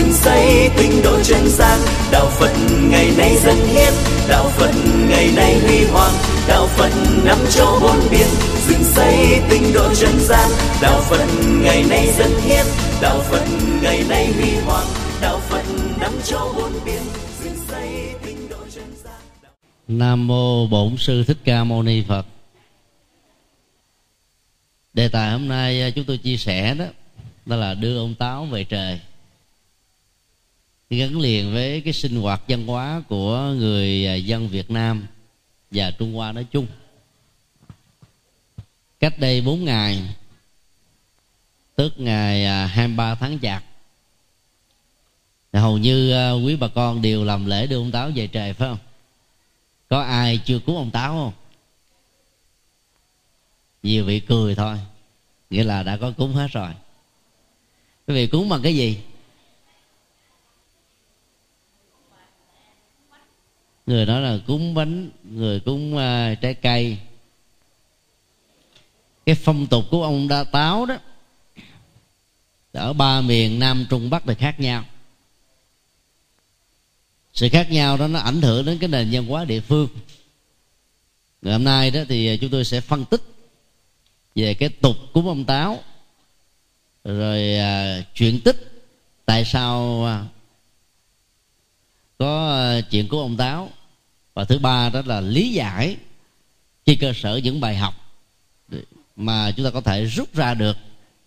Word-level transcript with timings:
dựng 0.00 0.12
xây 0.12 0.70
tinh 0.76 1.02
độ 1.04 1.22
chân 1.22 1.48
gian 1.48 1.78
đạo 2.12 2.26
phật 2.30 2.52
ngày 2.90 3.10
nay 3.18 3.36
dân 3.36 3.56
hiến, 3.56 3.92
đạo 4.28 4.48
phật 4.48 4.74
ngày 5.08 5.30
nay 5.36 5.58
huy 5.58 5.84
hoàng, 5.84 6.12
đạo 6.48 6.66
phật 6.66 6.90
năm 7.24 7.38
châu 7.50 7.78
bốn 7.80 7.96
biển. 8.10 8.26
Dựng 8.68 8.84
xây 8.84 9.40
tinh 9.50 9.62
độ 9.74 9.94
chân 9.94 10.10
gian 10.20 10.50
đạo 10.82 11.00
phật 11.00 11.26
ngày 11.62 11.84
nay 11.88 12.06
dân 12.18 12.30
hiến, 12.40 12.66
đạo 13.02 13.20
phật 13.20 13.44
ngày 13.82 14.04
nay 14.08 14.32
huy 14.32 14.50
hoàng, 14.56 14.86
đạo 15.22 15.38
phật 15.38 15.64
năm 16.00 16.12
châu 16.24 16.52
bốn 16.56 16.72
biển. 16.84 17.02
Dựng 17.44 17.56
xây 17.68 18.14
tinh 18.24 18.48
độ 18.50 18.58
chân 18.74 18.94
gian 19.04 19.52
nam 19.88 20.26
mô 20.26 20.66
bổn 20.66 20.96
sư 20.96 21.24
thích 21.24 21.38
ca 21.44 21.64
mâu 21.64 21.82
ni 21.82 22.02
phật. 22.08 22.26
Đề 24.92 25.08
tài 25.08 25.32
hôm 25.32 25.48
nay 25.48 25.82
à, 25.82 25.90
chúng 25.90 26.04
tôi 26.04 26.18
chia 26.18 26.36
sẻ 26.36 26.74
đó 26.74 26.84
đó 27.46 27.56
là 27.56 27.74
đưa 27.74 27.98
ông 27.98 28.14
táo 28.14 28.44
về 28.44 28.64
trời 28.64 29.00
gắn 30.90 31.20
liền 31.20 31.52
với 31.52 31.80
cái 31.80 31.92
sinh 31.92 32.20
hoạt 32.20 32.42
văn 32.48 32.66
hóa 32.66 33.02
của 33.08 33.54
người 33.56 34.06
à, 34.06 34.14
dân 34.14 34.48
Việt 34.48 34.70
Nam 34.70 35.06
và 35.70 35.90
Trung 35.90 36.14
Hoa 36.14 36.32
nói 36.32 36.46
chung. 36.50 36.66
Cách 39.00 39.18
đây 39.18 39.40
4 39.40 39.64
ngày, 39.64 40.02
tức 41.74 41.92
ngày 41.96 42.44
à, 42.44 42.66
23 42.66 43.14
tháng 43.14 43.38
chạp 43.42 43.64
hầu 45.52 45.78
như 45.78 46.12
à, 46.12 46.32
quý 46.32 46.56
bà 46.56 46.68
con 46.68 47.02
đều 47.02 47.24
làm 47.24 47.46
lễ 47.46 47.66
đưa 47.66 47.76
ông 47.76 47.90
táo 47.90 48.10
về 48.14 48.26
trời, 48.26 48.52
phải 48.52 48.68
không? 48.68 48.78
Có 49.88 50.00
ai 50.00 50.40
chưa 50.44 50.58
cứu 50.58 50.76
ông 50.76 50.90
táo 50.90 51.12
không? 51.12 51.32
Nhiều 53.82 54.04
vị 54.04 54.20
cười 54.20 54.54
thôi, 54.54 54.78
nghĩa 55.50 55.64
là 55.64 55.82
đã 55.82 55.96
có 55.96 56.12
cúng 56.16 56.34
hết 56.34 56.50
rồi. 56.52 56.70
Quý 58.06 58.14
vị 58.14 58.26
cúng 58.26 58.48
bằng 58.48 58.62
cái 58.62 58.74
gì? 58.74 58.98
Người 63.90 64.06
nói 64.06 64.22
là 64.22 64.38
cúng 64.46 64.74
bánh 64.74 65.10
người 65.24 65.60
cúng 65.60 65.94
uh, 65.94 66.40
trái 66.40 66.54
cây. 66.54 66.98
Cái 69.26 69.34
phong 69.34 69.66
tục 69.66 69.84
của 69.90 70.02
ông 70.02 70.28
đa 70.28 70.44
táo 70.44 70.86
đó 70.86 70.96
ở 72.72 72.92
ba 72.92 73.20
miền 73.20 73.58
nam 73.58 73.86
trung 73.90 74.10
bắc 74.10 74.28
là 74.28 74.34
khác 74.34 74.60
nhau. 74.60 74.84
Sự 77.34 77.48
khác 77.52 77.70
nhau 77.70 77.96
đó 77.96 78.06
nó 78.06 78.18
ảnh 78.18 78.42
hưởng 78.42 78.64
đến 78.64 78.78
cái 78.78 78.88
nền 78.88 79.08
văn 79.12 79.26
hóa 79.26 79.44
địa 79.44 79.60
phương. 79.60 79.88
Ngày 81.42 81.52
hôm 81.52 81.64
nay 81.64 81.90
đó 81.90 82.00
thì 82.08 82.38
chúng 82.40 82.50
tôi 82.50 82.64
sẽ 82.64 82.80
phân 82.80 83.04
tích 83.04 83.22
về 84.34 84.54
cái 84.54 84.68
tục 84.68 84.96
cúng 85.12 85.28
ông 85.28 85.44
táo 85.44 85.82
rồi 87.04 87.54
à, 87.54 88.02
chuyện 88.14 88.40
tích 88.40 88.84
tại 89.24 89.44
sao 89.44 90.04
à, 90.06 90.24
có 92.18 92.50
à, 92.50 92.80
chuyện 92.80 93.08
của 93.08 93.20
ông 93.20 93.36
táo 93.36 93.70
và 94.40 94.44
thứ 94.44 94.58
ba 94.58 94.88
đó 94.88 95.02
là 95.04 95.20
lý 95.20 95.52
giải 95.52 95.96
trên 96.86 96.98
cơ 96.98 97.12
sở 97.16 97.36
những 97.36 97.60
bài 97.60 97.76
học 97.76 97.94
mà 99.16 99.50
chúng 99.50 99.64
ta 99.64 99.70
có 99.70 99.80
thể 99.80 100.04
rút 100.04 100.34
ra 100.34 100.54
được 100.54 100.76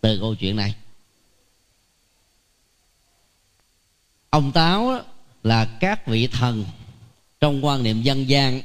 từ 0.02 0.19
câu 0.19 0.36
chuyện 0.36 0.56
này. 0.56 0.75
Ông 4.29 4.52
táo 4.52 5.02
là 5.44 5.66
các 5.66 6.07
vị 6.07 6.28
thần 6.28 6.66
trong 7.41 7.66
quan 7.66 7.84
niệm 7.84 8.02
dân 8.02 8.29
gian 8.29 8.62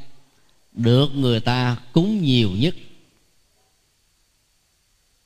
được 0.72 1.08
người 1.14 1.40
ta 1.40 1.76
cúng 1.92 2.22
nhiều 2.22 2.50
nhất. 2.50 2.74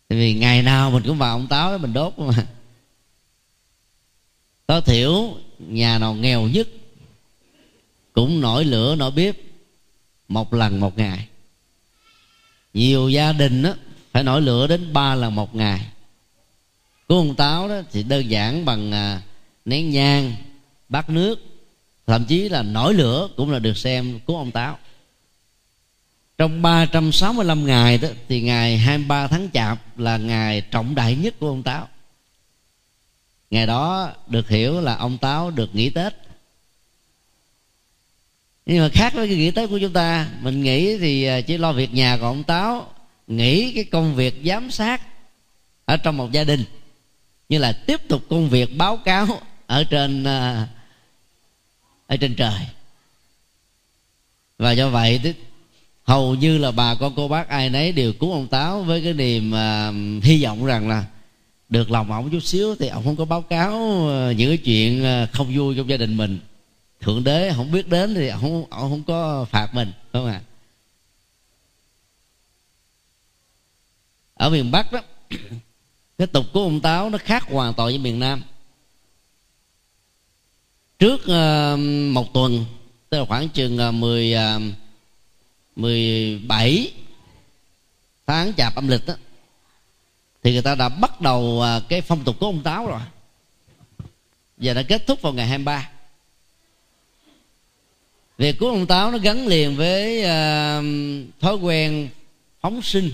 Tại 0.09 0.19
vì 0.19 0.35
ngày 0.35 0.63
nào 0.63 0.91
mình 0.91 1.03
cũng 1.07 1.19
vào 1.19 1.37
ông 1.37 1.49
táo 1.49 1.79
mình 1.79 1.93
đốt 1.93 2.19
mà. 2.19 2.47
Tối 4.67 4.83
thiểu 4.83 5.37
nhà 5.59 5.99
nào 5.99 6.15
nghèo 6.15 6.49
nhất 6.49 6.69
cũng 8.13 8.41
nổi 8.41 8.65
lửa 8.65 8.95
nổi 8.95 9.11
bếp. 9.11 9.37
Một 10.29 10.55
lần 10.55 10.81
một 10.81 10.99
ngày. 10.99 11.29
Nhiều 12.75 13.09
gia 13.09 13.33
đình 13.33 13.63
đó, 13.63 13.75
phải 14.13 14.23
nổi 14.23 14.43
lửa 14.43 14.67
đến 14.67 14.93
ba 14.93 15.15
lần 15.15 15.35
một 15.35 15.55
ngày. 15.55 15.87
Của 17.09 17.17
ông 17.17 17.35
táo 17.35 17.69
đó 17.69 17.81
thì 17.93 18.03
đơn 18.03 18.31
giản 18.31 18.65
bằng 18.65 18.93
à, 18.93 19.23
nén 19.65 19.91
nhang 19.91 20.35
bát 20.89 21.11
nước. 21.11 21.41
Thậm 22.07 22.25
chí 22.25 22.49
là 22.49 22.63
nổi 22.63 22.95
lửa 22.95 23.29
cũng 23.37 23.51
là 23.51 23.59
được 23.59 23.77
xem 23.77 24.21
của 24.27 24.37
ông 24.37 24.51
táo. 24.51 24.79
Trong 26.39 26.63
365 26.63 27.67
ngày 27.67 27.99
đó 27.99 28.09
thì 28.29 28.41
ngày 28.41 28.79
23 28.79 29.27
tháng 29.27 29.49
chạp 29.53 29.99
là 29.99 30.17
ngày 30.17 30.61
trọng 30.61 30.95
đại 30.95 31.17
nhất 31.17 31.35
của 31.41 31.49
ông 31.49 31.63
táo. 31.63 31.89
Ngày 33.51 33.67
đó 33.67 34.13
được 34.27 34.49
hiểu 34.49 34.81
là 34.81 34.97
ông 34.97 35.19
táo 35.19 35.51
được 35.51 35.75
nghỉ 35.75 35.91
tết 35.91 36.22
nhưng 38.67 38.83
mà 38.83 38.89
khác 38.89 39.15
với 39.15 39.29
cái 39.29 39.37
nghĩ 39.37 39.51
tới 39.51 39.69
của 39.69 39.79
chúng 39.79 39.93
ta 39.93 40.29
mình 40.41 40.63
nghĩ 40.63 40.99
thì 40.99 41.25
à, 41.25 41.41
chỉ 41.41 41.59
lo 41.59 41.73
việc 41.73 41.95
nhà 41.95 42.17
còn 42.17 42.27
ông 42.27 42.45
táo 42.45 42.87
nghĩ 43.27 43.73
cái 43.73 43.85
công 43.85 44.15
việc 44.15 44.41
giám 44.45 44.71
sát 44.71 45.03
ở 45.85 45.97
trong 45.97 46.17
một 46.17 46.33
gia 46.33 46.45
đình 46.45 46.65
như 47.49 47.59
là 47.59 47.73
tiếp 47.73 48.09
tục 48.09 48.23
công 48.29 48.49
việc 48.49 48.77
báo 48.77 48.97
cáo 48.97 49.27
ở 49.67 49.85
trên 49.85 50.25
à, 50.25 50.69
ở 52.07 52.17
trên 52.17 52.35
trời. 52.35 52.61
Và 54.59 54.73
do 54.73 54.89
vậy 54.89 55.21
hầu 56.05 56.35
như 56.35 56.59
là 56.59 56.71
bà 56.71 56.95
con 56.95 57.13
cô 57.17 57.29
bác 57.29 57.49
ai 57.49 57.71
nấy 57.71 57.93
đều 57.93 58.13
cứu 58.13 58.33
ông 58.33 58.47
táo 58.47 58.83
với 58.83 59.03
cái 59.05 59.13
niềm 59.13 59.53
uh, 59.53 60.25
hy 60.25 60.45
vọng 60.45 60.65
rằng 60.65 60.89
là 60.89 61.05
được 61.69 61.91
lòng 61.91 62.13
ông 62.13 62.31
chút 62.31 62.41
xíu 62.41 62.77
thì 62.79 62.89
ông 62.89 63.05
không 63.05 63.17
có 63.17 63.25
báo 63.25 63.43
cáo 63.43 63.73
uh, 63.73 64.37
những 64.37 64.51
cái 64.51 64.57
chuyện 64.57 65.05
uh, 65.05 65.33
không 65.33 65.57
vui 65.57 65.75
trong 65.77 65.89
gia 65.89 65.97
đình 65.97 66.17
mình 66.17 66.39
thượng 67.03 67.25
đế 67.25 67.53
không 67.57 67.73
biết 67.73 67.89
đến 67.89 68.15
thì 68.15 68.31
không 68.31 68.65
ông 68.71 68.91
không 68.91 69.03
có 69.03 69.45
phạt 69.45 69.75
mình 69.75 69.93
không 70.13 70.27
ạ? 70.27 70.41
Ở 74.35 74.51
miền 74.51 74.71
bắc 74.71 74.93
đó 74.93 75.01
cái 76.19 76.27
tục 76.27 76.47
của 76.53 76.63
ông 76.63 76.81
táo 76.81 77.11
nó 77.11 77.19
khác 77.19 77.43
hoàn 77.43 77.75
toàn 77.75 77.89
với 77.89 77.99
miền 77.99 78.19
nam. 78.19 78.43
Trước 80.99 81.21
uh, 81.21 81.79
một 82.15 82.35
tuần 82.35 82.65
tức 83.11 83.19
là 83.19 83.25
khoảng 83.25 83.49
chừng 83.49 83.79
ờ, 83.79 83.93
mười 83.93 84.33
ờ, 84.33 84.61
mười 85.77 86.39
bảy 86.39 86.93
tháng 88.27 88.53
chạp 88.55 88.75
âm 88.75 88.89
lịch 88.89 89.07
đó, 89.07 89.15
thì 90.43 90.53
người 90.53 90.63
ta 90.63 90.75
đã 90.75 90.89
bắt 90.89 91.21
đầu 91.21 91.63
cái 91.89 92.01
phong 92.01 92.25
tục 92.25 92.37
của 92.41 92.47
ông 92.47 92.63
táo 92.63 92.87
rồi. 92.87 93.01
Và 94.57 94.75
đã 94.75 94.83
kết 94.83 95.07
thúc 95.07 95.23
vào 95.23 95.33
ngày 95.33 95.47
23 95.47 95.91
việc 98.43 98.59
của 98.59 98.69
ông 98.69 98.87
táo 98.87 99.11
nó 99.11 99.19
gắn 99.19 99.47
liền 99.47 99.77
với 99.77 100.19
uh, 100.19 101.41
thói 101.41 101.57
quen 101.57 102.09
phóng 102.61 102.83
sinh 102.83 103.11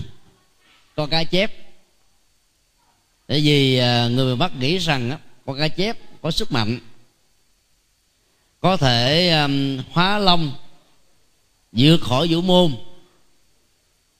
con 0.95 1.09
cá 1.09 1.23
chép. 1.23 1.51
Tại 3.27 3.41
vì 3.41 3.77
uh, 3.77 4.11
người 4.11 4.25
miền 4.25 4.37
bắc 4.37 4.55
nghĩ 4.55 4.77
rằng 4.77 5.11
uh, 5.13 5.19
con 5.45 5.59
cá 5.59 5.67
chép 5.67 5.97
có 6.21 6.31
sức 6.31 6.51
mạnh 6.51 6.79
có 8.61 8.77
thể 8.77 9.29
um, 9.29 9.77
hóa 9.91 10.17
long 10.17 10.51
vượt 11.71 11.97
khỏi 12.01 12.27
vũ 12.27 12.41
môn 12.41 12.75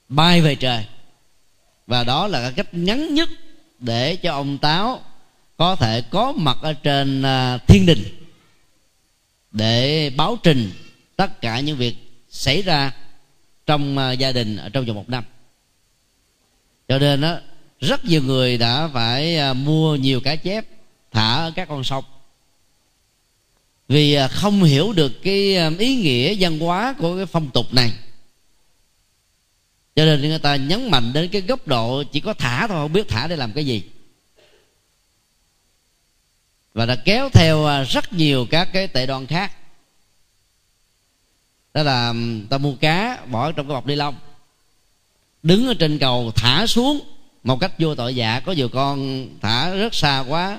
bay 0.08 0.40
về 0.40 0.54
trời. 0.54 0.84
Và 1.86 2.04
đó 2.04 2.26
là 2.26 2.40
cái 2.40 2.52
cách 2.52 2.74
ngắn 2.74 3.14
nhất 3.14 3.28
để 3.78 4.16
cho 4.16 4.32
ông 4.32 4.58
táo 4.58 5.02
có 5.56 5.76
thể 5.76 6.02
có 6.10 6.32
mặt 6.32 6.58
ở 6.62 6.72
trên 6.72 7.22
uh, 7.22 7.60
thiên 7.66 7.86
đình 7.86 8.02
để 9.52 10.10
báo 10.16 10.38
trình 10.42 10.70
tất 11.20 11.40
cả 11.40 11.60
những 11.60 11.76
việc 11.76 11.96
xảy 12.30 12.62
ra 12.62 12.92
trong 13.66 13.98
à, 13.98 14.12
gia 14.12 14.32
đình 14.32 14.56
ở 14.56 14.68
trong 14.68 14.84
vòng 14.84 14.96
một 14.96 15.08
năm. 15.08 15.24
Cho 16.88 16.98
nên 16.98 17.20
đó 17.20 17.38
rất 17.80 18.04
nhiều 18.04 18.22
người 18.22 18.58
đã 18.58 18.88
phải 18.94 19.36
à, 19.38 19.52
mua 19.52 19.96
nhiều 19.96 20.20
cá 20.20 20.36
chép, 20.36 20.64
thả 21.10 21.34
ở 21.34 21.52
các 21.56 21.68
con 21.68 21.84
sông. 21.84 22.04
Vì 23.88 24.14
à, 24.14 24.28
không 24.28 24.62
hiểu 24.62 24.92
được 24.92 25.22
cái 25.22 25.56
ý 25.78 25.96
nghĩa 25.96 26.34
văn 26.38 26.58
hóa 26.58 26.94
của 26.98 27.16
cái 27.16 27.26
phong 27.26 27.50
tục 27.50 27.74
này. 27.74 27.92
Cho 29.96 30.04
nên 30.04 30.20
người 30.20 30.38
ta 30.38 30.56
nhấn 30.56 30.90
mạnh 30.90 31.12
đến 31.12 31.28
cái 31.28 31.40
góc 31.40 31.66
độ 31.66 32.02
chỉ 32.12 32.20
có 32.20 32.34
thả 32.34 32.66
thôi, 32.66 32.76
không 32.76 32.92
biết 32.92 33.08
thả 33.08 33.26
để 33.26 33.36
làm 33.36 33.52
cái 33.52 33.66
gì. 33.66 33.82
Và 36.74 36.86
đã 36.86 36.96
kéo 36.96 37.28
theo 37.32 37.84
rất 37.84 38.12
nhiều 38.12 38.46
các 38.50 38.68
cái 38.72 38.88
tệ 38.88 39.06
đoan 39.06 39.26
khác 39.26 39.52
đó 41.74 41.82
là 41.82 42.14
ta 42.50 42.58
mua 42.58 42.74
cá, 42.74 43.18
bỏ 43.30 43.52
trong 43.52 43.66
cái 43.66 43.74
bọc 43.74 43.86
ni 43.86 43.94
lông. 43.94 44.14
Đứng 45.42 45.66
ở 45.66 45.74
trên 45.74 45.98
cầu, 45.98 46.32
thả 46.36 46.66
xuống. 46.66 47.00
Một 47.44 47.60
cách 47.60 47.72
vô 47.78 47.94
tội 47.94 48.14
dạ 48.14 48.40
có 48.40 48.52
nhiều 48.52 48.68
con 48.68 49.28
thả 49.40 49.74
rất 49.74 49.94
xa 49.94 50.24
quá. 50.28 50.58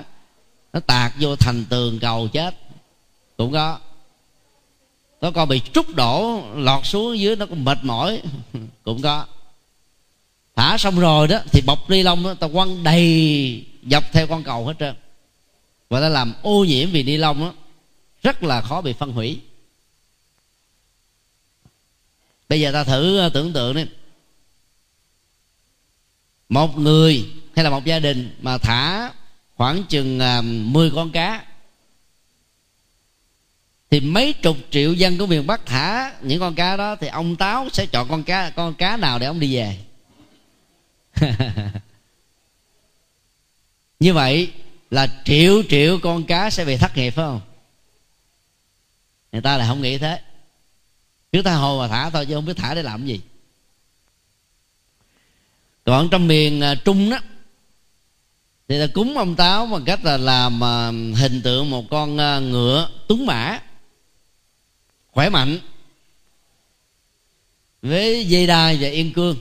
Nó 0.72 0.80
tạt 0.80 1.12
vô 1.20 1.36
thành 1.36 1.64
tường 1.64 1.98
cầu 2.00 2.28
chết. 2.28 2.54
Cũng 3.36 3.52
có. 3.52 3.78
Có 5.20 5.30
con 5.30 5.48
bị 5.48 5.60
trút 5.72 5.86
đổ, 5.94 6.42
lọt 6.54 6.86
xuống 6.86 7.18
dưới, 7.18 7.36
nó 7.36 7.46
cũng 7.46 7.64
mệt 7.64 7.78
mỏi. 7.82 8.22
Cũng 8.84 9.02
có. 9.02 9.26
Thả 10.56 10.78
xong 10.78 11.00
rồi 11.00 11.28
đó, 11.28 11.38
thì 11.52 11.60
bọc 11.66 11.90
ni 11.90 12.02
lông 12.02 12.22
đó, 12.22 12.34
ta 12.34 12.48
quăng 12.48 12.82
đầy 12.82 13.64
dọc 13.90 14.04
theo 14.12 14.26
con 14.26 14.42
cầu 14.42 14.66
hết 14.66 14.74
trơn. 14.78 14.94
Và 15.88 16.00
ta 16.00 16.08
làm 16.08 16.34
ô 16.42 16.64
nhiễm 16.64 16.90
vì 16.90 17.02
ni 17.02 17.16
lông 17.16 17.40
đó, 17.40 17.52
rất 18.22 18.42
là 18.42 18.60
khó 18.60 18.80
bị 18.80 18.92
phân 18.92 19.12
hủy 19.12 19.40
bây 22.52 22.60
giờ 22.60 22.72
ta 22.72 22.84
thử 22.84 23.18
ờ, 23.18 23.28
tưởng 23.28 23.52
tượng 23.52 23.74
đi. 23.74 23.86
Một 26.48 26.78
người 26.78 27.30
hay 27.56 27.64
là 27.64 27.70
một 27.70 27.84
gia 27.84 27.98
đình 27.98 28.36
mà 28.40 28.58
thả 28.58 29.12
khoảng 29.56 29.84
chừng 29.84 30.18
ờ, 30.18 30.42
10 30.42 30.90
con 30.90 31.10
cá, 31.10 31.44
thì 33.90 34.00
mấy 34.00 34.32
chục 34.32 34.56
triệu 34.70 34.92
dân 34.92 35.18
của 35.18 35.26
miền 35.26 35.46
Bắc 35.46 35.66
thả 35.66 36.12
những 36.22 36.40
con 36.40 36.54
cá 36.54 36.76
đó, 36.76 36.96
thì 36.96 37.06
ông 37.06 37.36
táo 37.36 37.68
sẽ 37.72 37.86
chọn 37.86 38.08
con 38.08 38.24
cá 38.24 38.50
con 38.50 38.74
cá 38.74 38.96
nào 38.96 39.18
để 39.18 39.26
ông 39.26 39.40
đi 39.40 39.56
về? 39.56 39.78
Như 44.00 44.14
vậy 44.14 44.52
là 44.90 45.06
triệu 45.24 45.62
triệu 45.68 45.98
con 46.02 46.24
cá 46.24 46.50
sẽ 46.50 46.64
bị 46.64 46.76
thất 46.76 46.96
nghiệp, 46.96 47.10
phải 47.10 47.24
không? 47.24 47.40
Người 49.32 49.42
ta 49.42 49.56
lại 49.56 49.68
không 49.68 49.82
nghĩ 49.82 49.98
thế 49.98 50.20
cứ 51.32 51.42
tha 51.42 51.54
hồ 51.54 51.78
mà 51.78 51.88
thả 51.88 52.10
thôi, 52.10 52.26
chứ 52.26 52.34
không 52.34 52.44
biết 52.44 52.56
thả 52.56 52.74
để 52.74 52.82
làm 52.82 53.06
gì. 53.06 53.20
Còn 55.84 56.08
trong 56.10 56.28
miền 56.28 56.60
à, 56.60 56.74
trung 56.74 57.10
đó, 57.10 57.18
thì 58.68 58.76
là 58.76 58.86
cúng 58.86 59.18
ông 59.18 59.36
táo 59.36 59.66
bằng 59.66 59.84
cách 59.84 60.04
là 60.04 60.16
làm 60.16 60.64
à, 60.64 60.86
hình 61.16 61.40
tượng 61.44 61.70
một 61.70 61.84
con 61.90 62.20
à, 62.20 62.38
ngựa 62.38 62.90
tuấn 63.08 63.26
mã, 63.26 63.60
khỏe 65.10 65.28
mạnh, 65.28 65.58
với 67.82 68.26
dây 68.26 68.46
đai 68.46 68.78
và 68.80 68.88
yên 68.88 69.12
cương, 69.12 69.36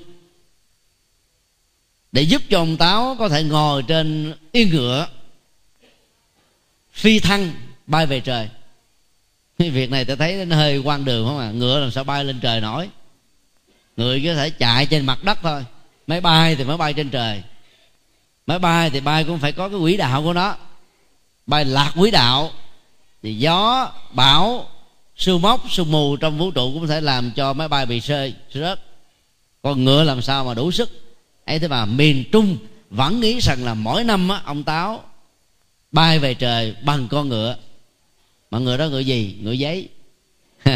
để 2.12 2.22
giúp 2.22 2.42
cho 2.50 2.60
ông 2.60 2.78
táo 2.78 3.16
có 3.20 3.30
thể 3.30 3.44
ngồi 3.44 3.84
trên 3.84 4.34
yên 4.52 4.70
ngựa, 4.70 5.08
phi 6.94 7.20
thăng 7.20 7.54
bay 7.88 8.06
về 8.06 8.20
trời 8.20 8.50
việc 9.70 9.92
này 9.92 10.06
tôi 10.06 10.16
thấy 10.16 10.46
nó 10.46 10.56
hơi 10.56 10.78
quan 10.78 11.06
đường 11.06 11.28
không 11.28 11.40
à? 11.40 11.52
Ngựa 11.52 11.80
làm 11.80 11.92
sao 11.92 12.04
bay 12.04 12.26
lên 12.26 12.40
trời 12.40 12.62
nổi? 12.62 12.90
Người 13.98 14.24
có 14.26 14.34
thể 14.36 14.50
chạy 14.50 14.86
trên 14.86 15.06
mặt 15.06 15.24
đất 15.24 15.40
thôi. 15.42 15.66
Máy 16.08 16.22
bay 16.22 16.56
thì 16.56 16.64
mới 16.64 16.78
bay 16.78 16.94
trên 16.94 17.10
trời. 17.10 17.44
Máy 18.46 18.60
bay 18.60 18.90
thì 18.90 19.00
bay 19.00 19.24
cũng 19.24 19.40
phải 19.40 19.52
có 19.52 19.70
cái 19.70 19.80
quỹ 19.80 19.98
đạo 19.98 20.24
của 20.24 20.34
nó. 20.34 20.56
Bay 21.48 21.66
lạc 21.66 21.92
quỹ 21.96 22.12
đạo. 22.12 22.52
Thì 23.24 23.36
gió 23.36 23.92
bão 24.14 24.68
sương 25.16 25.42
móc 25.42 25.62
sương 25.70 25.92
mù 25.92 26.18
trong 26.18 26.38
vũ 26.38 26.52
trụ 26.52 26.72
cũng 26.74 26.82
có 26.82 26.88
thể 26.88 27.02
làm 27.02 27.32
cho 27.32 27.54
máy 27.54 27.68
bay 27.68 27.86
bị 27.86 28.00
rơi 28.00 28.34
rớt. 28.54 28.80
Còn 29.62 29.84
ngựa 29.84 30.04
làm 30.04 30.22
sao 30.22 30.46
mà 30.46 30.54
đủ 30.54 30.72
sức? 30.72 30.90
Ấy 31.46 31.60
thế 31.60 31.68
mà 31.68 31.86
miền 31.86 32.24
trung 32.32 32.58
vẫn 32.90 33.20
nghĩ 33.20 33.40
rằng 33.40 33.66
là 33.66 33.74
mỗi 33.74 34.04
năm 34.04 34.30
á, 34.30 34.42
ông 34.46 34.64
táo 34.64 35.04
bay 35.92 36.20
về 36.20 36.34
trời 36.34 36.76
bằng 36.84 37.08
con 37.08 37.30
ngựa 37.30 37.56
mà 38.52 38.60
người 38.60 38.78
đó 38.78 38.88
ngựa 38.88 39.00
gì? 39.00 39.38
Ngựa 39.42 39.52
giấy. 39.52 39.90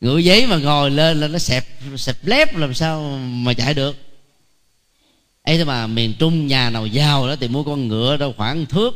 Ngựa 0.00 0.18
giấy 0.18 0.46
mà 0.46 0.56
ngồi 0.56 0.90
lên 0.90 1.20
là 1.20 1.28
nó 1.28 1.38
xẹp 1.38 1.66
xẹp 1.96 2.16
lép 2.22 2.56
làm 2.56 2.74
sao 2.74 3.18
mà 3.18 3.54
chạy 3.54 3.74
được. 3.74 3.96
Ấy 5.42 5.58
thế 5.58 5.64
mà 5.64 5.86
miền 5.86 6.14
trung 6.18 6.46
nhà 6.46 6.70
nào 6.70 6.86
giàu 6.86 7.28
đó 7.28 7.36
thì 7.40 7.48
mua 7.48 7.64
con 7.64 7.88
ngựa 7.88 8.16
đâu 8.16 8.34
khoảng 8.36 8.66
thước. 8.66 8.90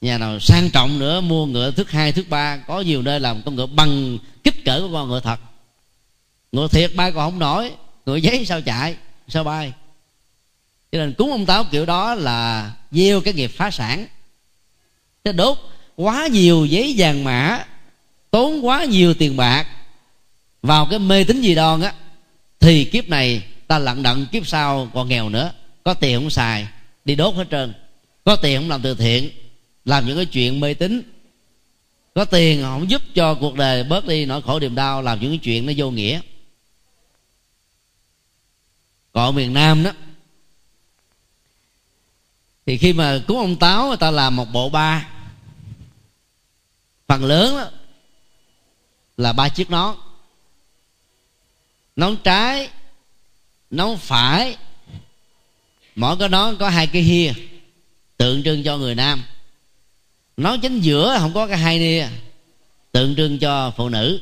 Nhà 0.00 0.18
nào 0.18 0.40
sang 0.40 0.70
trọng 0.70 0.98
nữa 0.98 1.20
mua 1.20 1.46
ngựa 1.46 1.70
thước 1.70 1.90
hai, 1.90 2.12
thước 2.12 2.28
ba. 2.28 2.56
Có 2.56 2.80
nhiều 2.80 3.02
nơi 3.02 3.20
làm 3.20 3.42
con 3.44 3.54
ngựa 3.54 3.66
bằng 3.66 4.18
kích 4.44 4.64
cỡ 4.64 4.80
của 4.80 4.92
con 4.92 5.08
ngựa 5.08 5.20
thật. 5.20 5.40
Ngựa 6.52 6.68
thiệt 6.68 6.94
bay 6.94 7.12
còn 7.12 7.30
không 7.30 7.38
nổi. 7.38 7.70
Ngựa 8.06 8.16
giấy 8.16 8.44
sao 8.44 8.60
chạy? 8.60 8.96
Sao 9.28 9.44
bay? 9.44 9.72
Cho 10.92 10.98
nên 10.98 11.14
cúng 11.14 11.30
ông 11.30 11.46
táo 11.46 11.64
kiểu 11.64 11.86
đó 11.86 12.14
là 12.14 12.72
gieo 12.90 13.20
cái 13.20 13.34
nghiệp 13.34 13.50
phá 13.56 13.70
sản 13.70 14.06
thế 15.26 15.32
đốt 15.32 15.58
quá 15.96 16.26
nhiều 16.26 16.64
giấy 16.64 16.94
vàng 16.96 17.24
mã, 17.24 17.64
tốn 18.30 18.66
quá 18.66 18.84
nhiều 18.84 19.14
tiền 19.14 19.36
bạc 19.36 19.66
vào 20.62 20.86
cái 20.90 20.98
mê 20.98 21.24
tín 21.24 21.40
gì 21.40 21.54
đoan 21.54 21.80
á, 21.80 21.94
thì 22.60 22.84
kiếp 22.84 23.08
này 23.08 23.42
ta 23.66 23.78
lận 23.78 24.02
đận 24.02 24.26
kiếp 24.32 24.46
sau 24.46 24.90
còn 24.94 25.08
nghèo 25.08 25.28
nữa. 25.28 25.52
Có 25.84 25.94
tiền 25.94 26.20
không 26.20 26.30
xài, 26.30 26.66
đi 27.04 27.14
đốt 27.14 27.34
hết 27.34 27.46
trơn. 27.50 27.74
Có 28.24 28.36
tiền 28.36 28.60
không 28.60 28.68
làm 28.68 28.82
từ 28.82 28.94
thiện, 28.94 29.30
làm 29.84 30.06
những 30.06 30.16
cái 30.16 30.26
chuyện 30.26 30.60
mê 30.60 30.74
tín. 30.74 31.02
Có 32.14 32.24
tiền 32.24 32.62
không 32.62 32.90
giúp 32.90 33.02
cho 33.14 33.34
cuộc 33.34 33.54
đời 33.54 33.84
bớt 33.84 34.06
đi 34.06 34.26
nỗi 34.26 34.42
khổ 34.42 34.60
niềm 34.60 34.74
đau, 34.74 35.02
làm 35.02 35.20
những 35.20 35.30
cái 35.30 35.38
chuyện 35.38 35.66
nó 35.66 35.72
vô 35.76 35.90
nghĩa. 35.90 36.20
Còn 39.12 39.34
miền 39.34 39.52
nam 39.54 39.82
đó, 39.82 39.90
thì 42.66 42.78
khi 42.78 42.92
mà 42.92 43.20
cúng 43.26 43.38
ông 43.38 43.56
táo, 43.56 43.88
người 43.88 43.96
ta 43.96 44.10
làm 44.10 44.36
một 44.36 44.52
bộ 44.52 44.68
ba 44.68 45.08
phần 47.06 47.24
lớn 47.24 47.56
đó, 47.56 47.70
là 49.16 49.32
ba 49.32 49.48
chiếc 49.48 49.70
nón. 49.70 49.96
Nón 51.96 52.16
trái 52.24 52.70
nón 53.70 53.96
phải. 53.96 54.56
Mỗi 55.94 56.16
cái 56.16 56.28
nón 56.28 56.56
có 56.56 56.68
hai 56.68 56.86
cái 56.86 57.02
hia 57.02 57.32
tượng 58.16 58.42
trưng 58.42 58.64
cho 58.64 58.78
người 58.78 58.94
nam. 58.94 59.22
Nón 60.36 60.60
chính 60.60 60.80
giữa 60.80 61.16
không 61.18 61.34
có 61.34 61.46
cái 61.46 61.58
hai 61.58 61.78
nia 61.78 62.08
tượng 62.92 63.16
trưng 63.16 63.38
cho 63.38 63.72
phụ 63.76 63.88
nữ. 63.88 64.20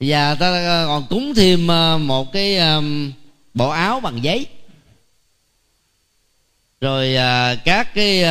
Và 0.00 0.34
ta 0.34 0.84
còn 0.86 1.06
cúng 1.10 1.34
thêm 1.34 1.68
ờ, 1.68 1.98
một 1.98 2.32
cái 2.32 2.56
ờ, 2.56 2.82
bộ 3.54 3.68
áo 3.68 4.00
bằng 4.00 4.24
giấy. 4.24 4.46
Rồi 6.80 7.14
ờ, 7.14 7.56
các 7.64 7.94
cái 7.94 8.24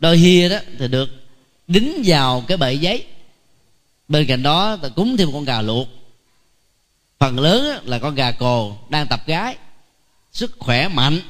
đôi 0.00 0.16
hia 0.16 0.48
đó 0.48 0.58
thì 0.78 0.88
được 0.88 1.08
đính 1.66 2.02
vào 2.04 2.44
cái 2.48 2.56
bệ 2.56 2.74
giấy. 2.74 3.04
Bên 4.08 4.26
cạnh 4.26 4.42
đó 4.42 4.76
ta 4.82 4.88
cúng 4.88 5.16
thêm 5.16 5.32
con 5.32 5.44
gà 5.44 5.62
luộc. 5.62 5.88
Phần 7.18 7.38
lớn 7.38 7.82
là 7.84 7.98
con 7.98 8.14
gà 8.14 8.30
cồ 8.30 8.76
đang 8.88 9.06
tập 9.06 9.20
gái, 9.26 9.56
sức 10.32 10.56
khỏe 10.58 10.88
mạnh. 10.88 11.20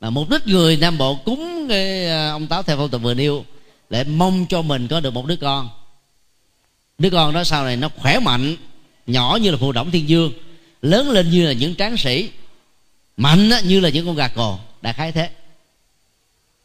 Mà 0.00 0.10
mục 0.10 0.28
đích 0.30 0.46
người 0.46 0.76
nam 0.76 0.98
bộ 0.98 1.14
cúng 1.14 1.66
cái 1.68 2.06
à, 2.06 2.30
ông 2.30 2.46
táo 2.46 2.62
theo 2.62 2.76
phong 2.76 2.90
tục 2.90 3.02
vừa 3.02 3.14
nêu 3.14 3.44
để 3.90 4.04
mong 4.04 4.46
cho 4.48 4.62
mình 4.62 4.88
có 4.88 5.00
được 5.00 5.10
một 5.10 5.26
đứa 5.26 5.36
con. 5.36 5.70
Đứa 6.98 7.10
con 7.10 7.34
đó 7.34 7.44
sau 7.44 7.64
này 7.64 7.76
nó 7.76 7.88
khỏe 7.96 8.18
mạnh, 8.18 8.56
nhỏ 9.06 9.38
như 9.42 9.50
là 9.50 9.56
phù 9.56 9.72
động 9.72 9.90
thiên 9.90 10.08
dương, 10.08 10.32
lớn 10.82 11.10
lên 11.10 11.30
như 11.30 11.46
là 11.46 11.52
những 11.52 11.74
tráng 11.74 11.96
sĩ, 11.96 12.30
mạnh 13.16 13.50
như 13.64 13.80
là 13.80 13.88
những 13.88 14.06
con 14.06 14.16
gà 14.16 14.28
cồ. 14.28 14.58
Đại 14.82 14.92
khái 14.92 15.12
thế 15.12 15.30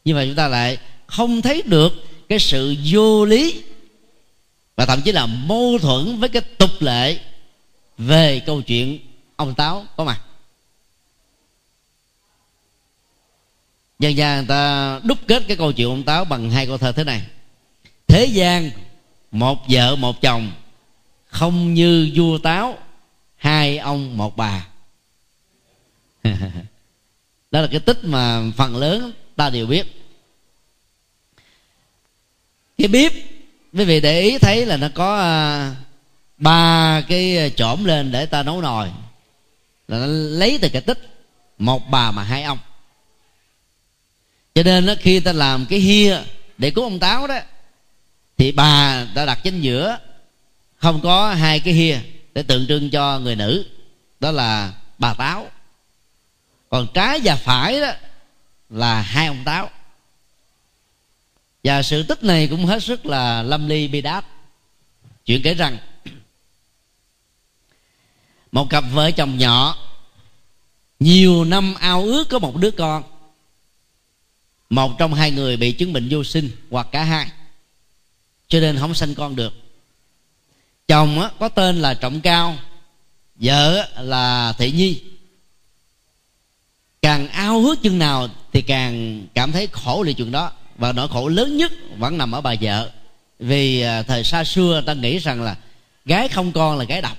nhưng 0.06 0.16
mà 0.16 0.24
chúng 0.24 0.34
ta 0.34 0.48
lại 0.48 0.78
không 1.06 1.42
thấy 1.42 1.62
được 1.62 1.92
cái 2.28 2.38
sự 2.38 2.76
vô 2.84 3.24
lý 3.24 3.62
và 4.76 4.86
thậm 4.86 5.02
chí 5.02 5.12
là 5.12 5.26
mâu 5.26 5.78
thuẫn 5.78 6.20
với 6.20 6.28
cái 6.28 6.42
tục 6.42 6.70
lệ 6.80 7.18
về 7.98 8.40
câu 8.46 8.62
chuyện 8.62 8.98
ông 9.36 9.54
táo 9.54 9.86
có 9.96 10.04
mặt. 10.04 10.20
Dân 13.98 14.16
gian 14.16 14.36
người 14.36 14.46
ta 14.48 15.00
đúc 15.04 15.18
kết 15.26 15.42
cái 15.48 15.56
câu 15.56 15.72
chuyện 15.72 15.88
ông 15.88 16.02
táo 16.02 16.24
bằng 16.24 16.50
hai 16.50 16.66
câu 16.66 16.78
thơ 16.78 16.92
thế 16.92 17.04
này. 17.04 17.22
Thế 18.06 18.24
gian, 18.24 18.70
một 19.30 19.58
vợ, 19.68 19.96
một 19.96 20.22
chồng, 20.22 20.52
không 21.26 21.74
như 21.74 22.10
vua 22.14 22.38
táo, 22.38 22.78
hai 23.36 23.78
ông, 23.78 24.16
một 24.16 24.36
bà. 24.36 24.66
Đó 27.50 27.60
là 27.60 27.66
cái 27.66 27.80
tích 27.80 28.04
mà 28.04 28.42
phần 28.56 28.76
lớn 28.76 29.12
ta 29.36 29.50
đều 29.50 29.66
biết. 29.66 29.86
Cái 32.78 32.88
bếp 32.88 33.12
quý 33.72 33.84
vị 33.84 34.00
để 34.00 34.20
ý 34.20 34.38
thấy 34.38 34.66
là 34.66 34.76
nó 34.76 34.88
có 34.94 35.18
à, 35.18 35.74
ba 36.36 37.02
cái 37.08 37.38
à, 37.38 37.48
chõm 37.56 37.84
lên 37.84 38.12
để 38.12 38.26
ta 38.26 38.42
nấu 38.42 38.60
nồi. 38.60 38.88
Là 39.88 39.98
nó 39.98 40.06
lấy 40.06 40.58
từ 40.62 40.68
cái 40.68 40.82
tích 40.82 40.98
một 41.58 41.90
bà 41.90 42.10
mà 42.10 42.22
hai 42.22 42.42
ông. 42.42 42.58
Cho 44.54 44.62
nên 44.62 44.86
đó, 44.86 44.94
khi 45.00 45.20
ta 45.20 45.32
làm 45.32 45.66
cái 45.66 45.78
hia 45.78 46.18
để 46.58 46.70
cứu 46.70 46.84
ông 46.84 46.98
táo 46.98 47.26
đó 47.26 47.38
thì 48.38 48.52
bà 48.52 49.06
đã 49.14 49.24
đặt 49.24 49.38
chính 49.42 49.60
giữa 49.60 49.98
không 50.76 51.00
có 51.02 51.34
hai 51.34 51.60
cái 51.60 51.74
hia 51.74 51.98
để 52.34 52.42
tượng 52.42 52.66
trưng 52.66 52.90
cho 52.90 53.18
người 53.18 53.36
nữ 53.36 53.66
đó 54.20 54.30
là 54.30 54.72
bà 54.98 55.14
táo. 55.14 55.50
Còn 56.68 56.86
trái 56.94 57.20
và 57.24 57.36
phải 57.36 57.80
đó 57.80 57.92
là 58.70 59.02
hai 59.02 59.26
ông 59.26 59.44
táo. 59.44 59.70
Và 61.64 61.82
sự 61.82 62.02
tích 62.02 62.22
này 62.22 62.48
cũng 62.48 62.66
hết 62.66 62.82
sức 62.82 63.06
là 63.06 63.42
lâm 63.42 63.68
ly 63.68 63.88
bi 63.88 64.00
đát. 64.00 64.24
Chuyện 65.24 65.42
kể 65.42 65.54
rằng, 65.54 65.78
một 68.52 68.70
cặp 68.70 68.84
vợ 68.92 69.10
chồng 69.10 69.38
nhỏ, 69.38 69.78
nhiều 71.00 71.44
năm 71.44 71.74
ao 71.74 72.02
ước 72.02 72.28
có 72.28 72.38
một 72.38 72.56
đứa 72.56 72.70
con. 72.70 73.02
Một 74.70 74.98
trong 74.98 75.14
hai 75.14 75.30
người 75.30 75.56
bị 75.56 75.72
chứng 75.72 75.92
bệnh 75.92 76.08
vô 76.10 76.24
sinh 76.24 76.50
hoặc 76.70 76.88
cả 76.92 77.04
hai. 77.04 77.30
Cho 78.48 78.60
nên 78.60 78.78
không 78.78 78.94
sanh 78.94 79.14
con 79.14 79.36
được. 79.36 79.52
Chồng 80.88 81.28
có 81.40 81.48
tên 81.48 81.82
là 81.82 81.94
trọng 81.94 82.20
cao, 82.20 82.58
vợ 83.34 83.88
là 83.98 84.54
thị 84.58 84.72
nhi 84.72 85.02
càng 87.06 87.28
ao 87.28 87.60
hước 87.60 87.82
chừng 87.82 87.98
nào 87.98 88.28
thì 88.52 88.62
càng 88.62 89.26
cảm 89.34 89.52
thấy 89.52 89.68
khổ 89.72 90.02
lì 90.02 90.14
chuyện 90.14 90.32
đó. 90.32 90.50
Và 90.76 90.92
nỗi 90.92 91.08
khổ 91.08 91.28
lớn 91.28 91.56
nhất 91.56 91.72
vẫn 91.98 92.18
nằm 92.18 92.32
ở 92.32 92.40
bà 92.40 92.54
vợ. 92.60 92.90
Vì 93.38 93.80
à, 93.80 94.02
thời 94.02 94.24
xa 94.24 94.44
xưa 94.44 94.82
ta 94.86 94.94
nghĩ 94.94 95.18
rằng 95.18 95.42
là 95.42 95.56
gái 96.04 96.28
không 96.28 96.52
con 96.52 96.78
là 96.78 96.84
gái 96.84 97.02
độc. 97.02 97.18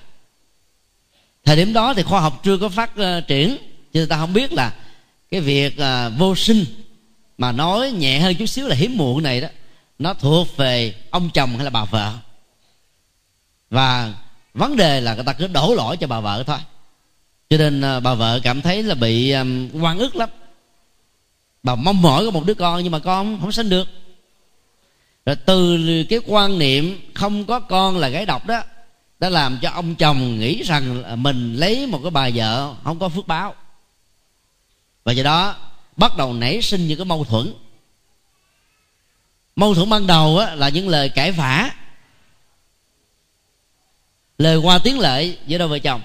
Thời 1.45 1.55
điểm 1.55 1.73
đó 1.73 1.93
thì 1.93 2.03
khoa 2.03 2.19
học 2.19 2.39
chưa 2.43 2.57
có 2.57 2.69
phát 2.69 2.97
à, 2.97 3.21
triển, 3.27 3.57
cho 3.93 4.05
ta 4.09 4.17
không 4.17 4.33
biết 4.33 4.53
là 4.53 4.73
cái 5.31 5.41
việc 5.41 5.77
à, 5.77 6.09
vô 6.09 6.35
sinh 6.35 6.65
mà 7.37 7.51
nói 7.51 7.91
nhẹ 7.91 8.19
hơn 8.19 8.35
chút 8.35 8.45
xíu 8.45 8.67
là 8.67 8.75
hiếm 8.75 8.97
muộn 8.97 9.23
này 9.23 9.41
đó, 9.41 9.47
nó 9.99 10.13
thuộc 10.13 10.57
về 10.57 10.95
ông 11.09 11.29
chồng 11.33 11.55
hay 11.55 11.63
là 11.63 11.69
bà 11.69 11.85
vợ. 11.85 12.13
Và 13.69 14.13
vấn 14.53 14.75
đề 14.75 15.01
là 15.01 15.15
người 15.15 15.23
ta 15.23 15.33
cứ 15.33 15.47
đổ 15.47 15.73
lỗi 15.75 15.97
cho 15.97 16.07
bà 16.07 16.19
vợ 16.19 16.43
thôi 16.47 16.59
cho 17.49 17.57
nên 17.57 17.81
à, 17.81 17.99
bà 17.99 18.13
vợ 18.13 18.39
cảm 18.43 18.61
thấy 18.61 18.83
là 18.83 18.95
bị 18.95 19.29
à, 19.31 19.45
quan 19.81 19.99
ức 19.99 20.15
lắm. 20.15 20.29
Bà 21.63 21.75
mong 21.75 22.01
mỏi 22.01 22.25
có 22.25 22.31
một 22.31 22.45
đứa 22.45 22.53
con 22.53 22.83
nhưng 22.83 22.91
mà 22.91 22.99
con 22.99 23.39
không 23.41 23.51
sinh 23.51 23.69
được. 23.69 23.87
Rồi 25.25 25.35
từ 25.35 25.79
cái 26.09 26.19
quan 26.25 26.59
niệm 26.59 27.11
không 27.13 27.45
có 27.45 27.59
con 27.59 27.97
là 27.97 28.09
gái 28.09 28.25
độc 28.25 28.45
đó 28.45 28.63
đã 29.19 29.29
làm 29.29 29.59
cho 29.61 29.69
ông 29.69 29.95
chồng 29.95 30.39
nghĩ 30.39 30.63
rằng 30.63 31.03
mình 31.23 31.55
lấy 31.55 31.87
một 31.87 31.99
cái 32.03 32.11
bà 32.11 32.29
vợ 32.35 32.75
không 32.83 32.99
có 32.99 33.09
phước 33.09 33.27
báo. 33.27 33.55
Và 35.03 35.11
do 35.11 35.23
đó 35.23 35.55
bắt 35.97 36.17
đầu 36.17 36.33
nảy 36.33 36.61
sinh 36.61 36.87
những 36.87 36.97
cái 36.97 37.05
mâu 37.05 37.23
thuẫn. 37.23 37.53
Mâu 39.55 39.73
thuẫn 39.75 39.89
ban 39.89 40.07
đầu 40.07 40.37
á, 40.37 40.55
là 40.55 40.69
những 40.69 40.89
lời 40.89 41.09
cãi 41.09 41.31
vã 41.31 41.71
lời 44.37 44.57
qua 44.57 44.77
tiếng 44.77 44.99
lệ 44.99 45.37
giữa 45.47 45.57
đôi 45.57 45.67
vợ 45.67 45.79
chồng 45.79 46.01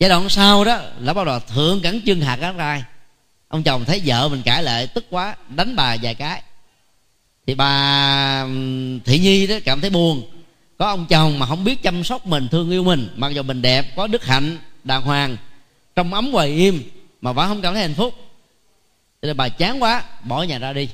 giai 0.00 0.10
đoạn 0.10 0.28
sau 0.28 0.64
đó 0.64 0.80
là 1.00 1.14
bắt 1.14 1.26
đầu 1.26 1.40
thượng 1.40 1.80
cẳng 1.80 2.00
chân 2.06 2.20
hạ 2.20 2.36
cẳng 2.36 2.56
rai. 2.56 2.84
Ông 3.48 3.62
chồng 3.62 3.84
thấy 3.84 4.02
vợ 4.04 4.28
mình 4.28 4.42
cãi 4.42 4.62
lại 4.62 4.86
tức 4.86 5.06
quá 5.10 5.36
đánh 5.48 5.76
bà 5.76 5.96
vài 6.02 6.14
cái. 6.14 6.42
Thì 7.46 7.54
bà 7.54 8.46
thị 9.04 9.18
nhi 9.18 9.46
đó 9.46 9.54
cảm 9.64 9.80
thấy 9.80 9.90
buồn. 9.90 10.30
Có 10.78 10.86
ông 10.86 11.06
chồng 11.06 11.38
mà 11.38 11.46
không 11.46 11.64
biết 11.64 11.82
chăm 11.82 12.04
sóc 12.04 12.26
mình 12.26 12.48
thương 12.48 12.70
yêu 12.70 12.84
mình 12.84 13.08
mặc 13.16 13.28
dù 13.28 13.42
mình 13.42 13.62
đẹp 13.62 13.96
có 13.96 14.06
đức 14.06 14.24
hạnh 14.24 14.58
đàng 14.84 15.02
hoàng 15.02 15.36
trong 15.96 16.14
ấm 16.14 16.32
hoài 16.32 16.48
im 16.48 16.82
mà 17.20 17.32
vẫn 17.32 17.48
không 17.48 17.62
cảm 17.62 17.74
thấy 17.74 17.82
hạnh 17.82 17.94
phúc. 17.94 18.14
Cho 19.22 19.26
nên 19.26 19.36
bà 19.36 19.48
chán 19.48 19.82
quá 19.82 20.02
bỏ 20.24 20.42
nhà 20.42 20.58
ra 20.58 20.72
đi. 20.72 20.88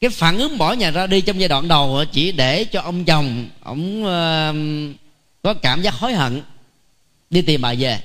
Cái 0.00 0.10
phản 0.10 0.38
ứng 0.38 0.58
bỏ 0.58 0.72
nhà 0.72 0.90
ra 0.90 1.06
đi 1.06 1.20
trong 1.20 1.40
giai 1.40 1.48
đoạn 1.48 1.68
đầu 1.68 2.04
chỉ 2.12 2.32
để 2.32 2.64
cho 2.64 2.80
ông 2.80 3.04
chồng 3.04 3.48
ông 3.62 4.02
uh, 4.02 4.96
có 5.42 5.54
cảm 5.54 5.82
giác 5.82 5.94
hối 5.94 6.12
hận 6.12 6.42
đi 7.36 7.42
tìm 7.42 7.62
bà 7.62 7.74
về. 7.78 8.00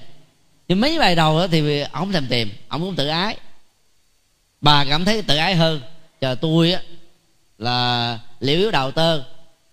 Nhưng 0.68 0.82
mấy 0.82 1.00
bài 1.00 1.16
đầu 1.16 1.40
đó 1.40 1.48
thì 1.48 1.80
ông 1.82 1.92
không 1.92 2.12
thèm 2.12 2.28
tìm 2.28 2.52
ông 2.68 2.82
cũng 2.82 2.96
tự 2.96 3.08
ái. 3.08 3.38
Bà 4.62 4.86
cảm 4.86 5.06
thấy 5.06 5.22
tự 5.22 5.36
ái 5.36 5.56
hơn. 5.56 5.82
Chờ 6.22 6.36
tôi 6.36 6.72
á 6.72 6.82
là 7.58 8.20
liệu 8.40 8.60
yếu 8.60 8.72
đầu 8.72 8.92
tơ 8.92 9.24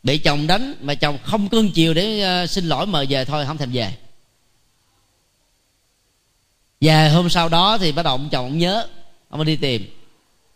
bị 0.03 0.19
chồng 0.19 0.47
đánh 0.47 0.75
mà 0.81 0.95
chồng 0.95 1.19
không 1.23 1.49
cương 1.49 1.71
chiều 1.71 1.95
để 1.95 2.25
uh, 2.45 2.51
xin 2.51 2.65
lỗi 2.65 2.87
mời 2.87 3.07
về 3.09 3.25
thôi 3.25 3.47
không 3.47 3.59
thèm 3.59 3.73
về. 3.73 3.95
Về 6.81 7.09
hôm 7.09 7.31
sau 7.31 7.49
đó 7.49 7.79
thì 7.79 7.93
bắt 7.93 8.03
đầu 8.03 8.15
ông 8.15 8.29
chồng 8.31 8.45
ông 8.45 8.59
nhớ 8.59 8.87
ông 9.29 9.45
đi 9.45 9.57
tìm. 9.57 9.95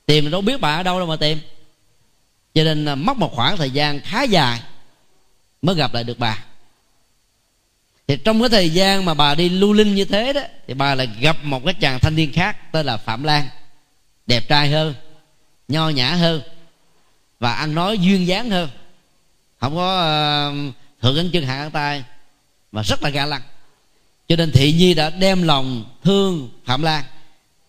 Tìm 0.06 0.30
đâu 0.30 0.40
biết 0.40 0.60
bà 0.60 0.76
ở 0.76 0.82
đâu 0.82 0.98
đâu 0.98 1.06
mà 1.06 1.16
tìm. 1.16 1.38
Cho 2.54 2.64
nên 2.64 2.84
mất 2.84 3.16
một 3.16 3.32
khoảng 3.34 3.56
thời 3.56 3.70
gian 3.70 4.00
khá 4.00 4.22
dài 4.22 4.60
mới 5.62 5.74
gặp 5.74 5.94
lại 5.94 6.04
được 6.04 6.18
bà 6.18 6.44
thì 8.08 8.16
trong 8.16 8.40
cái 8.40 8.48
thời 8.48 8.70
gian 8.70 9.04
mà 9.04 9.14
bà 9.14 9.34
đi 9.34 9.48
lưu 9.48 9.72
linh 9.72 9.94
như 9.94 10.04
thế 10.04 10.32
đó 10.32 10.40
thì 10.66 10.74
bà 10.74 10.94
lại 10.94 11.08
gặp 11.20 11.36
một 11.42 11.64
cái 11.64 11.74
chàng 11.74 12.00
thanh 12.00 12.16
niên 12.16 12.32
khác 12.32 12.72
tên 12.72 12.86
là 12.86 12.96
phạm 12.96 13.22
lan. 13.22 13.48
Đẹp 14.26 14.48
trai 14.48 14.70
hơn 14.70 14.94
nho 15.68 15.88
nhã 15.88 16.10
hơn 16.10 16.42
và 17.40 17.52
ăn 17.52 17.74
nói 17.74 17.98
duyên 17.98 18.26
dáng 18.26 18.50
hơn. 18.50 18.68
Không 19.60 19.74
có 19.74 19.88
uh, 20.48 20.74
thượng 21.02 21.16
ấn 21.16 21.30
chân 21.30 21.46
hạ 21.46 21.62
ấn 21.62 21.70
tay 21.70 22.04
mà 22.72 22.82
rất 22.82 23.02
là 23.02 23.10
ga 23.10 23.26
lăng. 23.26 23.42
Cho 24.28 24.36
nên 24.36 24.52
thị 24.52 24.72
nhi 24.72 24.94
đã 24.94 25.10
đem 25.10 25.42
lòng 25.42 25.84
thương 26.04 26.50
phạm 26.64 26.82
lan. 26.82 27.04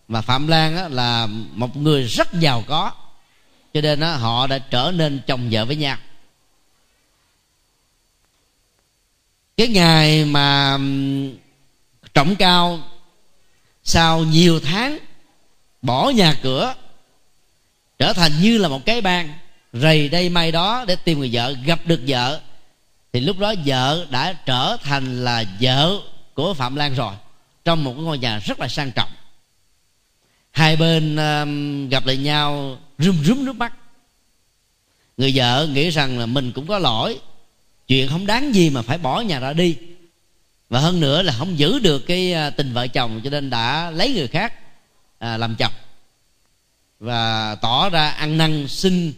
Và 0.08 0.22
phạm 0.22 0.48
lan 0.48 0.76
á, 0.76 0.88
là 0.88 1.26
một 1.52 1.76
người 1.76 2.04
rất 2.04 2.32
giàu 2.32 2.64
có. 2.66 2.92
Cho 3.74 3.80
nên 3.80 4.00
á, 4.00 4.16
họ 4.16 4.46
đã 4.46 4.58
trở 4.58 4.92
nên 4.94 5.20
chồng 5.26 5.48
vợ 5.50 5.64
với 5.64 5.76
nhau. 5.76 5.96
Cái 9.56 9.68
ngày 9.68 10.24
mà 10.24 10.78
trọng 12.14 12.36
cao 12.36 12.80
sau 13.84 14.24
nhiều 14.24 14.60
tháng 14.60 14.98
bỏ 15.82 16.10
nhà 16.10 16.34
cửa 16.42 16.74
trở 17.98 18.12
thành 18.12 18.32
như 18.40 18.58
là 18.58 18.68
một 18.68 18.86
cái 18.86 19.00
bang 19.00 19.32
rầy 19.72 20.08
đây 20.08 20.28
may 20.28 20.52
đó 20.52 20.84
để 20.88 20.96
tìm 20.96 21.18
người 21.18 21.30
vợ 21.32 21.54
gặp 21.64 21.80
được 21.84 22.00
vợ 22.06 22.40
thì 23.12 23.20
lúc 23.20 23.38
đó 23.38 23.54
vợ 23.66 24.06
đã 24.10 24.32
trở 24.32 24.76
thành 24.82 25.24
là 25.24 25.44
vợ 25.60 26.00
của 26.34 26.54
phạm 26.54 26.76
lan 26.76 26.94
rồi 26.94 27.14
trong 27.64 27.84
một 27.84 27.92
cái 27.92 28.02
ngôi 28.02 28.18
nhà 28.18 28.38
rất 28.38 28.60
là 28.60 28.68
sang 28.68 28.92
trọng. 28.92 29.10
Hai 30.50 30.76
bên 30.76 31.16
um, 31.16 31.88
gặp 31.88 32.06
lại 32.06 32.16
nhau 32.16 32.78
rưng 32.98 33.16
rúm 33.24 33.44
nước 33.44 33.56
mắt. 33.56 33.72
Người 35.16 35.32
vợ 35.34 35.68
nghĩ 35.72 35.90
rằng 35.90 36.18
là 36.18 36.26
mình 36.26 36.52
cũng 36.52 36.66
có 36.66 36.78
lỗi 36.78 37.18
chuyện 37.88 38.08
không 38.08 38.26
đáng 38.26 38.54
gì 38.54 38.70
mà 38.70 38.82
phải 38.82 38.98
bỏ 38.98 39.20
nhà 39.20 39.40
ra 39.40 39.52
đi. 39.52 39.76
Và 40.68 40.80
hơn 40.80 41.00
nữa 41.00 41.22
là 41.22 41.32
không 41.32 41.58
giữ 41.58 41.78
được 41.78 42.06
cái 42.06 42.32
à, 42.32 42.50
tình 42.50 42.72
vợ 42.72 42.86
chồng 42.86 43.20
cho 43.24 43.30
nên 43.30 43.50
đã 43.50 43.90
lấy 43.90 44.12
người 44.12 44.28
khác 44.28 44.54
à, 45.18 45.36
làm 45.36 45.54
chồng. 45.58 45.72
Và 47.00 47.54
tỏ 47.54 47.90
ra 47.90 48.10
ăn 48.10 48.38
năn 48.38 48.68
xin 48.68 49.12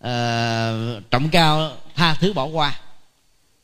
à, 0.00 0.72
trọng 1.10 1.28
cao 1.28 1.76
tha 1.94 2.14
thứ 2.14 2.32
bỏ 2.32 2.44
qua. 2.44 2.80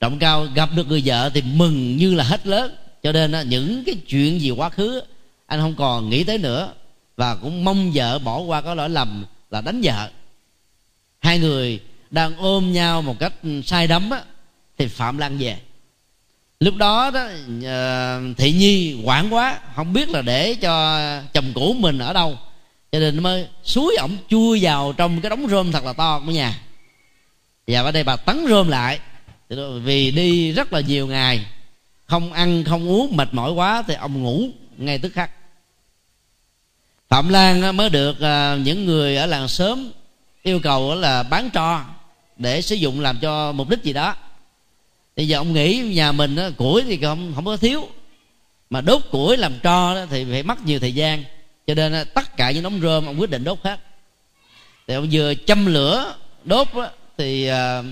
Trọng 0.00 0.18
cao 0.18 0.46
gặp 0.54 0.70
được 0.74 0.88
người 0.88 1.02
vợ 1.04 1.30
thì 1.34 1.42
mừng 1.42 1.96
như 1.96 2.14
là 2.14 2.24
hết 2.24 2.46
lớn. 2.46 2.76
Cho 3.02 3.12
nên 3.12 3.32
à, 3.32 3.42
những 3.42 3.84
cái 3.86 3.94
chuyện 4.08 4.40
gì 4.40 4.50
quá 4.50 4.70
khứ 4.70 5.02
anh 5.46 5.60
không 5.60 5.74
còn 5.74 6.10
nghĩ 6.10 6.24
tới 6.24 6.38
nữa. 6.38 6.72
Và 7.16 7.34
cũng 7.34 7.64
mong 7.64 7.92
vợ 7.94 8.18
bỏ 8.18 8.38
qua 8.38 8.60
có 8.60 8.74
lỗi 8.74 8.88
lầm 8.90 9.24
là 9.50 9.60
đánh 9.60 9.80
vợ. 9.84 10.10
Hai 11.20 11.38
người 11.38 11.80
đang 12.10 12.36
ôm 12.36 12.72
nhau 12.72 13.02
một 13.02 13.18
cách 13.18 13.32
sai 13.64 13.86
đắm 13.86 14.10
á, 14.10 14.22
thì 14.78 14.86
phạm 14.86 15.18
lan 15.18 15.38
về. 15.38 15.58
Lúc 16.60 16.76
đó 16.76 17.10
đó 17.10 17.28
ờ, 17.64 18.20
thị 18.36 18.52
nhi 18.52 19.02
quản 19.04 19.34
quá 19.34 19.58
không 19.76 19.92
biết 19.92 20.08
là 20.08 20.22
để 20.22 20.54
cho 20.54 21.00
chồng 21.32 21.52
cũ 21.54 21.76
mình 21.78 21.98
ở 21.98 22.12
đâu. 22.12 22.38
Cho 22.92 22.98
nên 22.98 23.22
mới 23.22 23.46
suối 23.64 23.96
ổng 23.96 24.16
chui 24.28 24.58
vào 24.62 24.92
trong 24.92 25.20
cái 25.20 25.30
đống 25.30 25.48
rơm 25.48 25.72
thật 25.72 25.84
là 25.84 25.92
to 25.92 26.22
của 26.26 26.32
nhà. 26.32 26.60
Và 27.66 27.82
ở 27.82 27.92
đây 27.92 28.04
bà 28.04 28.16
tấn 28.16 28.46
rơm 28.48 28.68
lại. 28.68 28.98
Vì 29.84 30.10
đi 30.10 30.52
rất 30.52 30.72
là 30.72 30.80
nhiều 30.80 31.06
ngày 31.06 31.46
không 32.06 32.32
ăn 32.32 32.64
không 32.64 32.88
uống 32.88 33.16
mệt 33.16 33.28
mỏi 33.34 33.52
quá 33.52 33.82
thì 33.86 33.94
ông 33.94 34.22
ngủ 34.22 34.48
ngay 34.78 34.98
tức 34.98 35.12
khắc. 35.14 35.30
Phạm 37.08 37.28
lan 37.28 37.76
mới 37.76 37.90
được 37.90 38.20
ờ, 38.20 38.58
những 38.62 38.86
người 38.86 39.16
ở 39.16 39.26
làng 39.26 39.48
sớm 39.48 39.92
yêu 40.42 40.60
cầu 40.60 40.94
là 40.94 41.22
bán 41.22 41.50
cho 41.50 41.84
để 42.40 42.62
sử 42.62 42.74
dụng 42.74 43.00
làm 43.00 43.18
cho 43.18 43.52
mục 43.52 43.68
đích 43.68 43.82
gì 43.82 43.92
đó. 43.92 44.16
Bây 45.16 45.28
giờ 45.28 45.38
ông 45.38 45.52
nghĩ 45.52 45.78
nhà 45.94 46.12
mình 46.12 46.36
củi 46.56 46.82
thì 46.82 46.98
không 47.02 47.32
không 47.34 47.44
có 47.44 47.56
thiếu. 47.56 47.88
Mà 48.70 48.80
đốt 48.80 49.02
củi 49.10 49.36
làm 49.36 49.58
tro 49.62 50.06
thì 50.06 50.24
phải 50.30 50.42
mất 50.42 50.66
nhiều 50.66 50.80
thời 50.80 50.94
gian. 50.94 51.24
Cho 51.66 51.74
nên 51.74 52.08
tất 52.14 52.36
cả 52.36 52.50
những 52.50 52.62
đống 52.62 52.80
rơm 52.80 53.06
ông 53.06 53.20
quyết 53.20 53.30
định 53.30 53.44
đốt 53.44 53.58
hết. 53.62 53.80
Thì 54.86 54.94
ông 54.94 55.08
vừa 55.12 55.34
châm 55.46 55.66
lửa 55.66 56.14
đốt 56.44 56.68
thì 57.18 57.50
uh, 57.50 57.84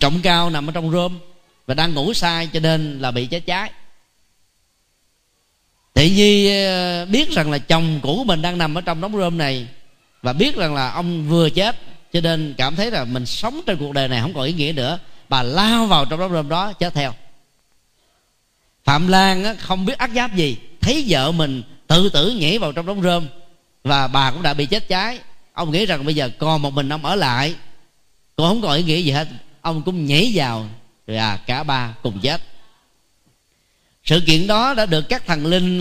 trọng 0.00 0.20
cao 0.22 0.50
nằm 0.50 0.66
ở 0.66 0.72
trong 0.72 0.92
rơm 0.92 1.18
và 1.66 1.74
đang 1.74 1.94
ngủ 1.94 2.14
sai 2.14 2.48
cho 2.52 2.60
nên 2.60 3.00
là 3.00 3.10
bị 3.10 3.26
cháy 3.26 3.40
cháy. 3.40 3.70
Thị 5.94 6.10
nhi 6.10 6.50
à, 6.50 7.04
biết 7.04 7.30
rằng 7.30 7.50
là 7.50 7.58
chồng 7.58 8.00
cũ 8.02 8.14
của 8.16 8.24
mình 8.24 8.42
đang 8.42 8.58
nằm 8.58 8.74
ở 8.74 8.80
trong 8.80 9.00
đống 9.00 9.16
rơm 9.16 9.38
này 9.38 9.66
và 10.22 10.32
biết 10.32 10.56
rằng 10.56 10.74
là 10.74 10.90
ông 10.90 11.28
vừa 11.28 11.50
chết, 11.50 11.76
cho 12.12 12.20
nên 12.20 12.54
cảm 12.58 12.76
thấy 12.76 12.90
là 12.90 13.04
mình 13.04 13.26
sống 13.26 13.60
trên 13.66 13.76
cuộc 13.76 13.92
đời 13.92 14.08
này 14.08 14.20
không 14.20 14.34
còn 14.34 14.44
ý 14.44 14.52
nghĩa 14.52 14.72
nữa. 14.72 14.98
Bà 15.28 15.42
lao 15.42 15.86
vào 15.86 16.04
trong 16.04 16.20
đám 16.20 16.32
rơm 16.32 16.48
đó 16.48 16.72
chết 16.72 16.94
theo. 16.94 17.14
Phạm 18.84 19.08
lan 19.08 19.56
không 19.58 19.84
biết 19.84 19.98
ác 19.98 20.10
giáp 20.14 20.34
gì, 20.34 20.56
thấy 20.80 21.04
vợ 21.08 21.32
mình 21.32 21.62
tự 21.86 22.08
tử 22.08 22.30
nhảy 22.30 22.58
vào 22.58 22.72
trong 22.72 22.86
đống 22.86 23.02
rơm, 23.02 23.26
và 23.84 24.06
bà 24.06 24.30
cũng 24.30 24.42
đã 24.42 24.54
bị 24.54 24.66
chết 24.66 24.88
cháy. 24.88 25.18
Ông 25.52 25.72
nghĩ 25.72 25.86
rằng 25.86 26.04
bây 26.04 26.14
giờ 26.14 26.30
còn 26.38 26.62
một 26.62 26.70
mình 26.70 26.92
ông 26.92 27.04
ở 27.04 27.14
lại, 27.14 27.54
còn 28.36 28.48
không 28.48 28.62
còn 28.62 28.76
ý 28.76 28.82
nghĩa 28.82 28.98
gì 28.98 29.10
hết. 29.10 29.28
Ông 29.60 29.82
cũng 29.82 30.06
nhảy 30.06 30.32
vào, 30.34 30.68
rồi 31.06 31.16
à 31.16 31.38
cả 31.46 31.62
ba 31.62 31.94
cùng 32.02 32.20
chết. 32.20 32.42
Sự 34.04 34.20
kiện 34.26 34.46
đó 34.46 34.74
đã 34.74 34.86
được 34.86 35.08
các 35.08 35.26
thần 35.26 35.46
linh 35.46 35.78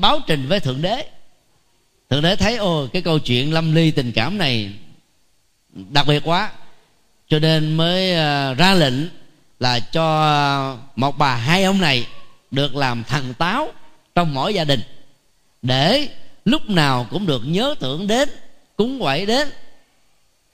báo 0.00 0.20
trình 0.26 0.48
với 0.48 0.60
thượng 0.60 0.82
đế 0.82 1.08
thượng 2.10 2.22
đế 2.22 2.36
thấy, 2.36 2.56
ồ, 2.56 2.86
cái 2.92 3.02
câu 3.02 3.18
chuyện 3.18 3.52
lâm 3.52 3.74
ly 3.74 3.90
tình 3.90 4.12
cảm 4.12 4.38
này 4.38 4.72
đặc 5.74 6.06
biệt 6.06 6.22
quá. 6.24 6.50
Cho 7.28 7.38
nên 7.38 7.74
mới 7.74 8.14
ờ, 8.14 8.54
ra 8.54 8.74
lệnh 8.74 8.94
là 9.60 9.80
cho 9.80 10.76
một 10.96 11.18
bà 11.18 11.34
hai 11.34 11.64
ông 11.64 11.80
này 11.80 12.06
được 12.50 12.76
làm 12.76 13.04
thần 13.04 13.34
táo 13.34 13.72
trong 14.14 14.34
mỗi 14.34 14.54
gia 14.54 14.64
đình. 14.64 14.80
Để 15.62 16.08
lúc 16.44 16.70
nào 16.70 17.06
cũng 17.10 17.26
được 17.26 17.42
nhớ 17.44 17.74
tưởng 17.80 18.06
đến, 18.06 18.28
cúng 18.76 19.00
quẩy 19.00 19.26
đến 19.26 19.48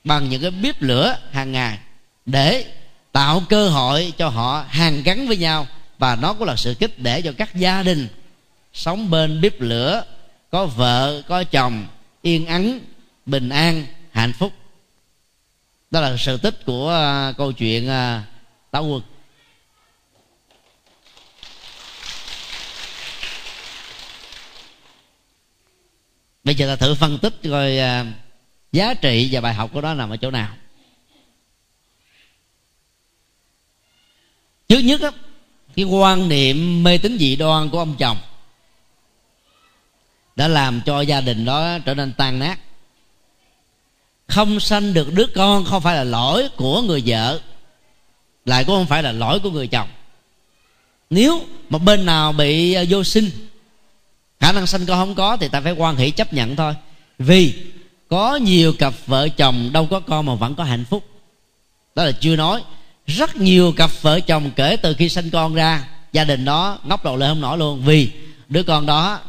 bằng 0.04 0.28
những 0.28 0.42
cái 0.42 0.50
bếp 0.50 0.82
lửa 0.82 1.18
hàng 1.32 1.52
ngày 1.52 1.78
để 2.26 2.64
tạo 3.12 3.42
cơ 3.48 3.68
hội 3.68 4.12
cho 4.18 4.28
họ 4.28 4.64
hàng 4.68 5.02
gắn 5.02 5.28
với 5.28 5.36
nhau. 5.36 5.66
Và 5.98 6.16
nó 6.16 6.32
cũng 6.32 6.48
là 6.48 6.56
sự 6.56 6.74
kích 6.74 6.98
để 6.98 7.22
cho 7.22 7.32
các 7.38 7.54
gia 7.54 7.82
đình 7.82 8.08
sống 8.72 9.10
bên 9.10 9.40
bếp 9.40 9.60
lửa 9.60 10.04
có 10.54 10.66
vợ 10.66 11.22
có 11.28 11.44
chồng 11.44 11.86
yên 12.22 12.46
ắng 12.46 12.80
bình 13.26 13.48
an 13.48 13.86
hạnh 14.10 14.32
phúc. 14.32 14.52
Đó 15.90 16.00
là 16.00 16.16
sự 16.16 16.36
tích 16.36 16.64
của 16.66 16.90
à, 16.90 17.32
câu 17.38 17.52
chuyện 17.52 17.88
à, 17.88 18.24
táo 18.70 18.86
quân 18.86 19.02
bây 26.44 26.54
giờ 26.54 26.66
ta 26.68 26.76
thử 26.76 26.94
phân 26.94 27.18
tích 27.18 27.34
coi 27.50 27.78
à, 27.78 28.06
giá 28.72 28.94
trị 28.94 29.28
và 29.32 29.40
bài 29.40 29.54
học 29.54 29.70
của 29.72 29.80
nó 29.80 29.94
nằm 29.94 30.10
ở 30.10 30.16
chỗ 30.16 30.30
nào. 30.30 30.56
Trước 34.68 34.80
nhất 34.80 35.00
á, 35.00 35.10
cái 35.76 35.84
quan 35.84 36.28
niệm 36.28 36.82
mê 36.82 36.98
tín 36.98 37.18
dị 37.18 37.36
đoan 37.36 37.70
của 37.70 37.78
ông 37.78 37.96
chồng 37.98 38.18
đã 40.36 40.48
làm 40.48 40.80
cho 40.86 41.00
gia 41.00 41.20
đình 41.20 41.44
đó 41.44 41.78
trở 41.84 41.94
nên 41.94 42.12
tan 42.12 42.38
nát. 42.38 42.58
Không 44.28 44.60
sanh 44.60 44.94
được 44.94 45.14
đứa 45.14 45.26
con 45.26 45.64
không 45.64 45.82
phải 45.82 45.96
là 45.96 46.04
lỗi 46.04 46.48
của 46.56 46.82
người 46.82 47.02
vợ, 47.06 47.40
lại 48.44 48.64
cũng 48.64 48.76
không 48.76 48.86
phải 48.86 49.02
là 49.02 49.12
lỗi 49.12 49.40
của 49.40 49.50
người 49.50 49.66
chồng. 49.66 49.88
Nếu 51.10 51.44
một 51.68 51.78
bên 51.78 52.06
nào 52.06 52.32
bị 52.32 52.72
à, 52.72 52.84
vô 52.88 53.04
sinh, 53.04 53.30
khả 54.40 54.52
năng 54.52 54.66
sanh 54.66 54.86
con 54.86 54.98
không 54.98 55.14
có 55.14 55.36
thì 55.36 55.48
ta 55.48 55.60
phải 55.60 55.72
quan 55.72 55.96
hệ 55.96 56.10
chấp 56.10 56.32
nhận 56.32 56.56
thôi. 56.56 56.74
Vì 57.18 57.54
có 58.08 58.36
nhiều 58.36 58.72
cặp 58.72 58.94
vợ 59.06 59.28
chồng 59.28 59.70
đâu 59.72 59.86
có 59.86 60.00
con 60.00 60.26
mà 60.26 60.34
vẫn 60.34 60.54
có 60.54 60.64
hạnh 60.64 60.84
phúc. 60.90 61.04
Đó 61.94 62.04
là 62.04 62.12
chưa 62.12 62.36
nói. 62.36 62.62
Rất 63.06 63.36
nhiều 63.36 63.72
cặp 63.76 63.90
vợ 64.02 64.20
chồng 64.20 64.50
kể 64.56 64.76
từ 64.76 64.94
khi 64.94 65.08
sinh 65.08 65.30
con 65.30 65.54
ra, 65.54 65.88
gia 66.12 66.24
đình 66.24 66.44
đó 66.44 66.78
ngóc 66.84 67.04
đầu 67.04 67.16
lên 67.16 67.30
không 67.30 67.40
nổi 67.40 67.58
luôn. 67.58 67.82
Vì 67.84 68.10
đứa 68.48 68.62
con 68.62 68.86
đó 68.86 69.20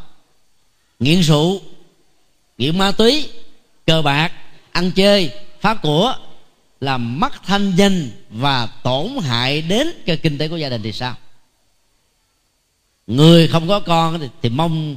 nghiện 0.98 1.20
rượu 1.20 1.60
nghiện 2.58 2.78
ma 2.78 2.92
túy 2.92 3.28
cờ 3.86 4.02
bạc 4.02 4.32
ăn 4.72 4.90
chơi 4.92 5.30
phá 5.60 5.74
của 5.74 6.16
làm 6.80 7.20
mất 7.20 7.42
thanh 7.42 7.72
danh 7.76 8.10
và 8.30 8.66
tổn 8.66 9.08
hại 9.22 9.62
đến 9.62 9.90
cái 10.06 10.16
kinh 10.16 10.38
tế 10.38 10.48
của 10.48 10.56
gia 10.56 10.68
đình 10.68 10.82
thì 10.82 10.92
sao? 10.92 11.14
Người 13.06 13.48
không 13.48 13.68
có 13.68 13.80
con 13.80 14.20
thì, 14.20 14.28
thì 14.42 14.48
mong 14.48 14.96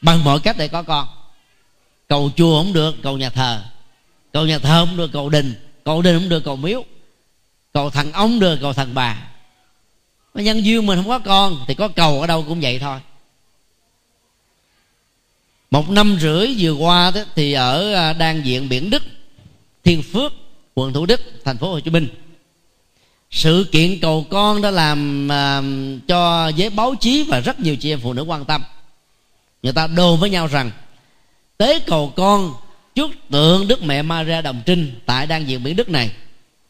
bằng 0.00 0.24
mọi 0.24 0.40
cách 0.40 0.56
để 0.58 0.68
có 0.68 0.82
con. 0.82 1.08
Cầu 2.08 2.30
chùa 2.36 2.62
không 2.62 2.72
được 2.72 2.94
cầu 3.02 3.18
nhà 3.18 3.30
thờ. 3.30 3.64
Cầu 4.32 4.46
nhà 4.46 4.58
thờ 4.58 4.86
không 4.86 4.96
được 4.96 5.12
cầu 5.12 5.28
đình. 5.28 5.54
Cầu 5.84 6.02
đình 6.02 6.18
không 6.18 6.28
được 6.28 6.44
cầu 6.44 6.56
miếu. 6.56 6.84
Cầu 7.72 7.90
thằng 7.90 8.12
ông 8.12 8.40
được 8.40 8.58
cầu 8.60 8.72
thằng 8.72 8.94
bà. 8.94 9.28
Nhân 10.34 10.64
duyên 10.64 10.86
mình 10.86 10.98
không 10.98 11.08
có 11.08 11.18
con 11.18 11.64
thì 11.66 11.74
có 11.74 11.88
cầu 11.88 12.20
ở 12.20 12.26
đâu 12.26 12.44
cũng 12.48 12.60
vậy 12.60 12.78
thôi 12.78 13.00
một 15.70 15.90
năm 15.90 16.18
rưỡi 16.20 16.54
vừa 16.58 16.72
qua 16.72 17.10
đó, 17.14 17.20
thì 17.34 17.52
ở 17.52 17.94
à, 17.94 18.12
đan 18.12 18.42
diện 18.42 18.68
biển 18.68 18.90
đức 18.90 19.02
thiên 19.84 20.02
phước 20.02 20.32
quận 20.74 20.92
thủ 20.92 21.06
đức 21.06 21.20
thành 21.44 21.58
phố 21.58 21.72
hồ 21.72 21.80
chí 21.80 21.90
minh. 21.90 22.08
Sự 23.30 23.66
kiện 23.72 24.00
cầu 24.00 24.26
con 24.30 24.62
đã 24.62 24.70
làm 24.70 25.28
uh, 25.28 26.06
cho 26.08 26.48
giới 26.48 26.70
báo 26.70 26.94
chí 27.00 27.22
và 27.28 27.40
rất 27.40 27.60
nhiều 27.60 27.76
chị 27.76 27.92
em 27.92 28.00
phụ 28.02 28.12
nữ 28.12 28.22
quan 28.22 28.44
tâm. 28.44 28.62
Người 29.62 29.72
ta 29.72 29.86
đồn 29.86 30.20
với 30.20 30.30
nhau 30.30 30.46
rằng 30.46 30.70
tế 31.56 31.80
cầu 31.80 32.12
con 32.16 32.54
trước 32.94 33.10
tượng 33.30 33.68
đức 33.68 33.82
mẹ 33.82 34.02
maria 34.02 34.42
đồng 34.42 34.62
trinh 34.66 34.94
tại 35.06 35.26
đan 35.26 35.46
diện 35.46 35.62
biển 35.62 35.76
đức 35.76 35.88
này 35.88 36.10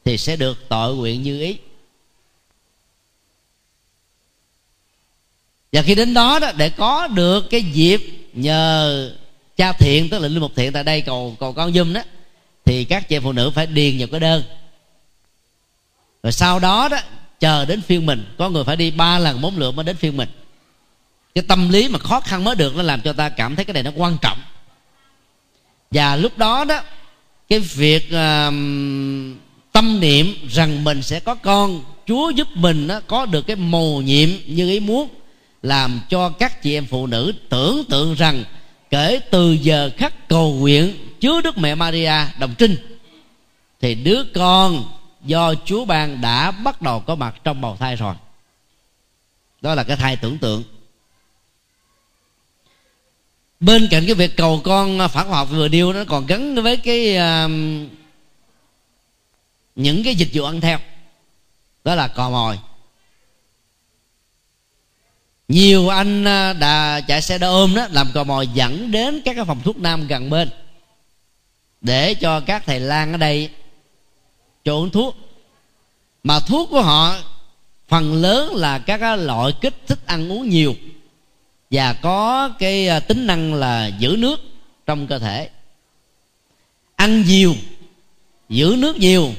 thì 0.04 0.18
sẽ 0.18 0.37
được 0.37 0.68
tội 0.68 0.96
nguyện 0.96 1.22
như 1.22 1.40
ý. 1.40 1.57
Và 5.72 5.83
khi 5.83 5.94
đến 5.94 6.14
đó 6.14 6.38
đó 6.38 6.52
để 6.57 6.70
có 6.70 7.07
được 7.07 7.50
cái 7.50 7.62
dịp 7.62 8.23
nhờ 8.35 9.12
cha 9.57 9.73
thiện 9.73 10.11
tức 10.11 10.18
là 10.18 10.29
linh 10.29 10.40
mục 10.40 10.53
thiện 10.57 10.73
tại 10.73 10.85
đây 10.85 11.01
cầu 11.01 11.37
cầu 11.40 11.53
con 11.53 11.73
dùm 11.73 11.92
đó 11.92 12.03
thì 12.64 12.85
các 12.85 13.09
chị 13.09 13.18
phụ 13.18 13.33
nữ 13.33 13.51
phải 13.51 13.66
điền 13.66 13.99
vào 13.99 14.09
cái 14.11 14.20
đơn. 14.20 14.42
Rồi 16.23 16.33
sau 16.33 16.59
đó 16.59 16.88
đó 16.88 16.99
chờ 17.40 17.64
đến 17.64 17.83
phiên 17.83 18.07
mình. 18.07 18.25
Có 18.38 18.51
người 18.51 18.64
phải 18.64 18.77
đi 18.77 18.90
ba 18.90 19.18
lần 19.18 19.40
bốn 19.40 19.59
lượt 19.59 19.75
mới 19.75 19.85
đến 19.85 19.97
phiên 19.97 20.16
mình. 20.16 20.29
Cái 21.35 21.44
tâm 21.49 21.68
lý 21.68 21.88
mà 21.88 21.99
khó 21.99 22.20
khăn 22.20 22.44
mới 22.44 22.55
được 22.55 22.77
nó 22.77 22.83
làm 22.83 23.01
cho 23.01 23.12
ta 23.12 23.29
cảm 23.29 23.57
thấy 23.57 23.64
cái 23.64 23.75
này 23.75 23.83
nó 23.83 23.90
quan 23.97 24.16
trọng. 24.23 24.38
Và 25.90 26.16
lúc 26.16 26.38
đó 26.38 26.64
đó 26.64 26.81
cái 27.49 27.59
việc 27.59 28.05
uh, 28.07 28.55
tâm 29.73 30.01
niệm 30.01 30.49
rằng 30.51 30.85
mình 30.85 31.03
sẽ 31.03 31.20
có 31.20 31.35
con 31.35 31.83
chúa 32.07 32.31
giúp 32.31 32.49
mình 32.55 32.87
đó, 32.87 33.01
có 33.07 33.27
được 33.27 33.47
cái 33.47 33.57
mầu 33.57 34.03
nhiệm 34.03 34.29
như 34.47 34.70
ý 34.70 34.81
muốn 34.81 35.09
làm 35.64 36.00
cho 36.09 36.31
các 36.31 36.62
chị 36.62 36.74
em 36.74 36.87
phụ 36.87 37.07
nữ 37.07 37.33
tưởng 37.48 37.85
tượng 37.88 38.14
rằng 38.14 38.44
kể 38.90 39.20
từ 39.31 39.53
giờ 39.53 39.90
khắc 39.96 40.29
cầu 40.29 40.55
nguyện 40.55 40.96
chứa 41.20 41.40
đức 41.40 41.59
mẹ 41.59 41.74
maria 41.74 42.12
đồng 42.38 42.55
trinh 42.59 42.77
thì 43.81 43.94
đứa 43.94 44.22
con 44.35 44.85
do 45.24 45.55
chúa 45.64 45.85
ban 45.85 46.20
đã 46.20 46.50
bắt 46.50 46.83
đầu 46.83 47.00
có 47.00 47.14
mặt 47.14 47.35
trong 47.44 47.61
bào 47.61 47.77
thai 47.77 47.96
rồi. 47.96 48.14
Đó 49.61 49.74
là 49.74 49.85
cái 49.85 49.96
thai 49.96 50.16
tưởng 50.16 50.38
tượng. 50.38 50.64
Bên 53.61 53.88
cạnh 53.90 54.07
cái 54.07 54.14
việc 54.14 54.37
cầu 54.37 54.61
con 54.64 55.09
phản 55.09 55.29
học 55.29 55.48
vừa 55.50 55.68
điêu 55.68 55.92
nó 55.92 56.05
còn 56.05 56.27
gắn 56.27 56.55
với 56.55 56.77
cái 56.77 57.16
uh, 57.16 57.50
những 59.74 60.05
cái 60.05 60.14
dịch 60.14 60.31
vụ 60.33 60.44
ăn 60.44 60.61
theo. 60.61 60.79
Đó 61.85 61.94
là 61.94 62.09
cò 62.09 62.31
mồi 62.31 62.59
nhiều 65.48 65.88
anh 65.88 66.24
à, 66.24 66.52
đà 66.52 66.59
đã 66.61 67.00
chạy 67.00 67.22
xe 67.22 67.38
đa 67.38 67.46
ôm 67.46 67.74
đó, 67.74 67.87
làm 67.90 68.11
cò 68.14 68.24
mồi 68.24 68.48
dẫn 68.54 68.90
đến 68.90 69.22
các 69.24 69.35
cái 69.35 69.44
phòng 69.44 69.61
thuốc 69.64 69.78
nam 69.78 70.07
gần 70.07 70.30
bên. 70.30 70.50
Để 71.80 72.14
cho 72.14 72.40
các 72.40 72.62
thầy 72.66 72.80
lang 72.80 73.12
ở 73.12 73.16
đây 73.16 73.50
trộn 74.64 74.90
thuốc. 74.90 75.16
Mà 76.22 76.40
thuốc 76.40 76.70
của 76.70 76.83
họ, 76.83 77.16
phần 77.88 78.14
lớn 78.14 78.54
là 78.54 78.78
các 78.78 79.16
loại 79.16 79.52
kích 79.61 79.74
thích 79.87 79.98
ăn 80.07 80.33
uống 80.33 80.48
nhiều. 80.48 80.74
Và 81.70 81.92
có 81.92 82.48
cái 82.59 82.88
à, 82.88 83.00
tính 83.00 83.26
năng 83.26 83.54
là 83.54 83.87
giữ 83.87 84.16
nước 84.18 84.40
trong 84.87 85.07
cơ 85.07 85.18
thể. 85.18 85.48
Ăn 86.96 87.22
nhiều, 87.22 87.57
giữ 88.48 88.76
nước 88.78 88.96
nhiều, 88.96 89.33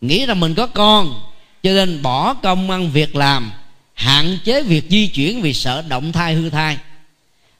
nghĩ 0.00 0.26
rằng 0.26 0.40
mình 0.40 0.54
có 0.54 0.66
con, 0.66 1.30
cho 1.62 1.70
nên 1.72 2.02
bỏ 2.02 2.34
công 2.34 2.70
ăn 2.70 2.90
việc 2.90 3.16
làm 3.16 3.52
hạn 4.00 4.38
chế 4.44 4.62
việc 4.62 4.84
di 4.90 5.06
chuyển 5.06 5.42
vì 5.42 5.54
sợ 5.54 5.82
động 5.82 6.12
thai 6.12 6.34
hư 6.34 6.50
thai. 6.50 6.78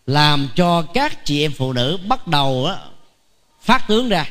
Làm 0.07 0.49
cho 0.57 0.83
các 0.83 1.25
chị 1.25 1.45
em 1.45 1.53
phụ 1.53 1.73
nữ 1.73 1.99
bắt 2.09 2.27
đầu 2.27 2.67
á, 2.67 2.77
phát 3.63 3.89
tướng 3.89 4.09
ra. 4.09 4.27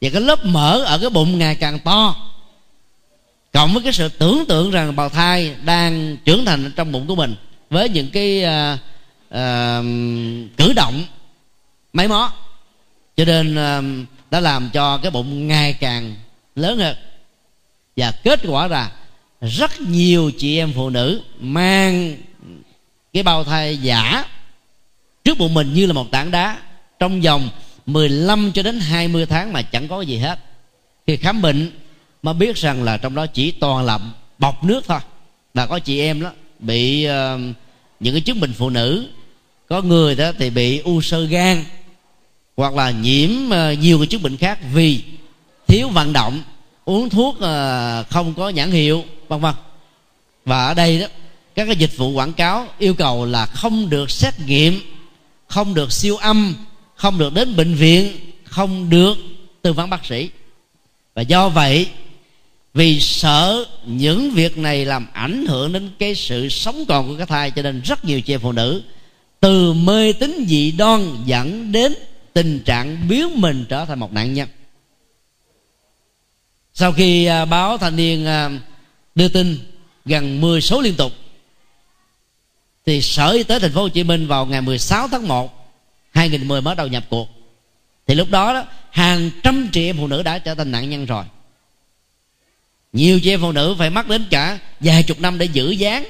Và 0.00 0.10
cái 0.12 0.22
lớp 0.22 0.44
mỡ 0.44 0.78
ở 0.78 0.98
cái 0.98 1.10
bụng 1.10 1.38
ngày 1.38 1.54
càng 1.54 1.78
to. 1.78 2.16
Cộng 3.52 3.72
với 3.72 3.82
cái 3.82 3.92
sự 3.92 4.08
tưởng 4.08 4.44
tượng 4.48 4.70
rằng 4.70 4.96
bào 4.96 5.08
thai 5.08 5.54
đang 5.64 6.16
trưởng 6.24 6.44
thành 6.44 6.72
trong 6.76 6.92
bụng 6.92 7.06
của 7.06 7.14
mình 7.14 7.34
với 7.70 7.88
những 7.88 8.10
cái 8.10 8.44
uh, 8.44 8.78
uh, 9.28 9.84
cử 10.56 10.72
động 10.76 11.04
máy 11.92 12.08
mó. 12.08 12.32
Cho 13.16 13.24
nên 13.24 13.54
uh, 13.54 14.08
đã 14.30 14.40
làm 14.40 14.70
cho 14.70 14.98
cái 14.98 15.10
bụng 15.10 15.48
ngày 15.48 15.72
càng 15.72 16.14
lớn 16.56 16.78
hơn. 16.78 16.96
Và 17.96 18.10
kết 18.10 18.40
quả 18.46 18.66
là 18.66 18.90
rất 19.42 19.80
nhiều 19.80 20.30
chị 20.38 20.58
em 20.58 20.72
phụ 20.72 20.90
nữ 20.90 21.22
mang 21.40 22.16
cái 23.12 23.22
bao 23.22 23.44
thai 23.44 23.78
giả 23.78 24.24
trước 25.24 25.38
bụng 25.38 25.54
mình 25.54 25.74
như 25.74 25.86
là 25.86 25.92
một 25.92 26.10
tảng 26.10 26.30
đá. 26.30 26.58
Trong 26.98 27.20
vòng 27.20 27.48
15 27.86 28.52
cho 28.54 28.62
đến 28.62 28.80
20 28.80 29.26
tháng 29.26 29.52
mà 29.52 29.62
chẳng 29.62 29.88
có 29.88 30.00
gì 30.00 30.16
hết. 30.16 30.38
Khi 31.06 31.16
khám 31.16 31.42
bệnh 31.42 31.70
mà 32.22 32.32
biết 32.32 32.56
rằng 32.56 32.82
là 32.82 32.96
trong 32.96 33.14
đó 33.14 33.26
chỉ 33.26 33.50
toàn 33.50 33.84
là 33.84 33.98
bọc 34.38 34.64
nước 34.64 34.84
thôi. 34.88 35.00
Và 35.54 35.66
có 35.66 35.78
chị 35.78 36.00
em 36.00 36.22
đó 36.22 36.30
bị 36.58 37.06
uh, 37.06 37.40
những 38.00 38.14
cái 38.14 38.20
chứng 38.20 38.40
bệnh 38.40 38.52
phụ 38.52 38.70
nữ 38.70 39.08
có 39.68 39.82
người 39.82 40.14
đó 40.14 40.32
thì 40.38 40.50
bị 40.50 40.78
u 40.78 41.00
sơ 41.00 41.24
gan 41.24 41.64
hoặc 42.56 42.74
là 42.74 42.90
nhiễm 42.90 43.30
uh, 43.46 43.78
nhiều 43.78 43.98
cái 43.98 44.06
chứng 44.06 44.22
bệnh 44.22 44.36
khác 44.36 44.58
vì 44.72 45.02
thiếu 45.66 45.88
vận 45.88 46.12
động 46.12 46.42
uống 46.84 47.10
thuốc 47.10 47.34
uh, 47.34 48.08
không 48.10 48.34
có 48.36 48.48
nhãn 48.48 48.70
hiệu 48.70 49.04
vân 49.32 49.40
vân. 49.40 49.54
Và 50.44 50.66
ở 50.66 50.74
đây 50.74 51.00
đó, 51.00 51.06
các 51.54 51.64
cái 51.64 51.76
dịch 51.76 51.96
vụ 51.96 52.10
quảng 52.10 52.32
cáo 52.32 52.66
yêu 52.78 52.94
cầu 52.94 53.24
là 53.24 53.46
không 53.46 53.90
được 53.90 54.10
xét 54.10 54.34
nghiệm, 54.46 54.80
không 55.46 55.74
được 55.74 55.92
siêu 55.92 56.16
âm, 56.16 56.54
không 56.94 57.18
được 57.18 57.34
đến 57.34 57.56
bệnh 57.56 57.74
viện, 57.74 58.16
không 58.44 58.90
được 58.90 59.14
tư 59.62 59.72
vấn 59.72 59.90
bác 59.90 60.04
sĩ. 60.06 60.30
Và 61.14 61.22
do 61.22 61.48
vậy, 61.48 61.86
vì 62.74 63.00
sợ 63.00 63.64
những 63.86 64.30
việc 64.30 64.58
này 64.58 64.84
làm 64.84 65.06
ảnh 65.12 65.46
hưởng 65.46 65.72
đến 65.72 65.90
cái 65.98 66.14
sự 66.14 66.48
sống 66.48 66.84
còn 66.88 67.08
của 67.08 67.16
cái 67.16 67.26
thai 67.26 67.50
cho 67.50 67.62
nên 67.62 67.80
rất 67.84 68.04
nhiều 68.04 68.20
chị 68.20 68.36
phụ 68.36 68.52
nữ 68.52 68.82
từ 69.40 69.72
mê 69.72 70.12
tín 70.12 70.44
dị 70.48 70.72
đoan 70.72 71.16
dẫn 71.26 71.72
đến 71.72 71.94
tình 72.32 72.60
trạng 72.64 73.08
biến 73.08 73.40
mình 73.40 73.64
trở 73.68 73.84
thành 73.84 73.98
một 73.98 74.12
nạn 74.12 74.34
nhân. 74.34 74.48
Sau 76.74 76.92
khi 76.92 77.24
à, 77.24 77.44
báo 77.44 77.78
thanh 77.78 77.96
niên 77.96 78.26
à, 78.26 78.50
đưa 79.14 79.28
tin 79.28 79.58
gần 80.04 80.40
10 80.40 80.60
số 80.60 80.80
liên 80.80 80.94
tục. 80.94 81.12
Thì 82.86 83.02
sở 83.02 83.30
y 83.30 83.42
tế 83.42 83.58
thành 83.58 83.72
phố 83.72 83.82
Hồ 83.82 83.88
Chí 83.88 84.04
Minh 84.04 84.26
vào 84.26 84.46
ngày 84.46 84.60
16 84.60 85.08
tháng 85.08 85.28
1 85.28 85.72
2010 86.14 86.60
mới 86.60 86.74
đầu 86.74 86.86
nhập 86.86 87.04
cuộc. 87.08 87.28
Thì 88.06 88.14
lúc 88.14 88.30
đó, 88.30 88.54
đó 88.54 88.64
hàng 88.90 89.30
trăm 89.42 89.68
chị 89.72 89.86
em 89.86 89.96
phụ 89.96 90.06
nữ 90.06 90.22
đã 90.22 90.38
trở 90.38 90.54
thành 90.54 90.72
nạn 90.72 90.90
nhân 90.90 91.06
rồi. 91.06 91.24
Nhiều 92.92 93.20
chị 93.20 93.30
em 93.30 93.40
phụ 93.40 93.52
nữ 93.52 93.74
phải 93.78 93.90
mất 93.90 94.08
đến 94.08 94.24
cả 94.30 94.58
vài 94.80 95.02
chục 95.02 95.20
năm 95.20 95.38
để 95.38 95.46
giữ 95.46 95.70
dáng. 95.70 96.04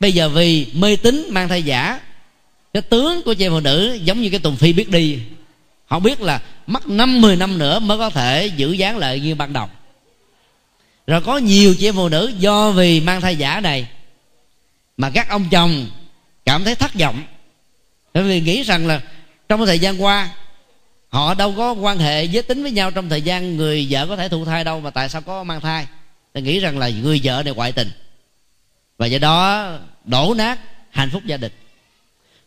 Bây 0.00 0.12
giờ 0.12 0.28
vì 0.28 0.66
mê 0.74 0.96
tín 0.96 1.26
mang 1.30 1.48
thai 1.48 1.62
giả 1.62 2.00
cái 2.74 2.82
tướng 2.82 3.22
của 3.22 3.34
chị 3.34 3.44
em 3.44 3.52
phụ 3.52 3.60
nữ 3.60 3.98
giống 4.04 4.22
như 4.22 4.30
cái 4.30 4.40
tùng 4.40 4.56
phi 4.56 4.72
biết 4.72 4.88
đi. 4.88 5.18
Họ 5.86 5.98
biết 5.98 6.20
là 6.20 6.40
mất 6.66 6.86
năm 6.86 7.20
mười 7.20 7.36
năm 7.36 7.58
nữa 7.58 7.78
mới 7.78 7.98
có 7.98 8.10
thể 8.10 8.46
giữ 8.46 8.72
dáng 8.72 8.98
lại 8.98 9.20
như 9.20 9.34
ban 9.34 9.52
đầu 9.52 9.68
rồi 11.06 11.20
có 11.20 11.38
nhiều 11.38 11.74
chị 11.78 11.88
em 11.88 11.94
phụ 11.94 12.08
nữ 12.08 12.32
do 12.38 12.70
vì 12.70 13.00
mang 13.00 13.20
thai 13.20 13.36
giả 13.36 13.60
này 13.60 13.88
mà 14.96 15.10
các 15.10 15.28
ông 15.28 15.48
chồng 15.50 15.86
cảm 16.44 16.64
thấy 16.64 16.74
thất 16.74 16.94
vọng. 16.94 17.22
Bởi 18.14 18.22
vì 18.22 18.40
nghĩ 18.40 18.62
rằng 18.62 18.86
là 18.86 19.00
trong 19.48 19.66
thời 19.66 19.78
gian 19.78 20.02
qua 20.02 20.30
họ 21.08 21.34
đâu 21.34 21.54
có 21.56 21.72
quan 21.72 21.98
hệ 21.98 22.24
giới 22.24 22.42
tính 22.42 22.62
với 22.62 22.72
nhau 22.72 22.90
trong 22.90 23.08
thời 23.08 23.22
gian 23.22 23.56
người 23.56 23.86
vợ 23.90 24.06
có 24.06 24.16
thể 24.16 24.28
thụ 24.28 24.44
thai 24.44 24.64
đâu 24.64 24.80
mà 24.80 24.90
tại 24.90 25.08
sao 25.08 25.20
có 25.20 25.44
mang 25.44 25.60
thai. 25.60 25.86
Thì 26.34 26.40
nghĩ 26.40 26.60
rằng 26.60 26.78
là 26.78 26.88
người 26.88 27.20
vợ 27.24 27.42
này 27.44 27.54
ngoại 27.54 27.72
tình. 27.72 27.90
Và 28.98 29.06
do 29.06 29.18
đó 29.18 29.68
đổ 30.04 30.34
nát 30.36 30.58
hạnh 30.90 31.10
phúc 31.12 31.22
gia 31.26 31.36
đình. 31.36 31.52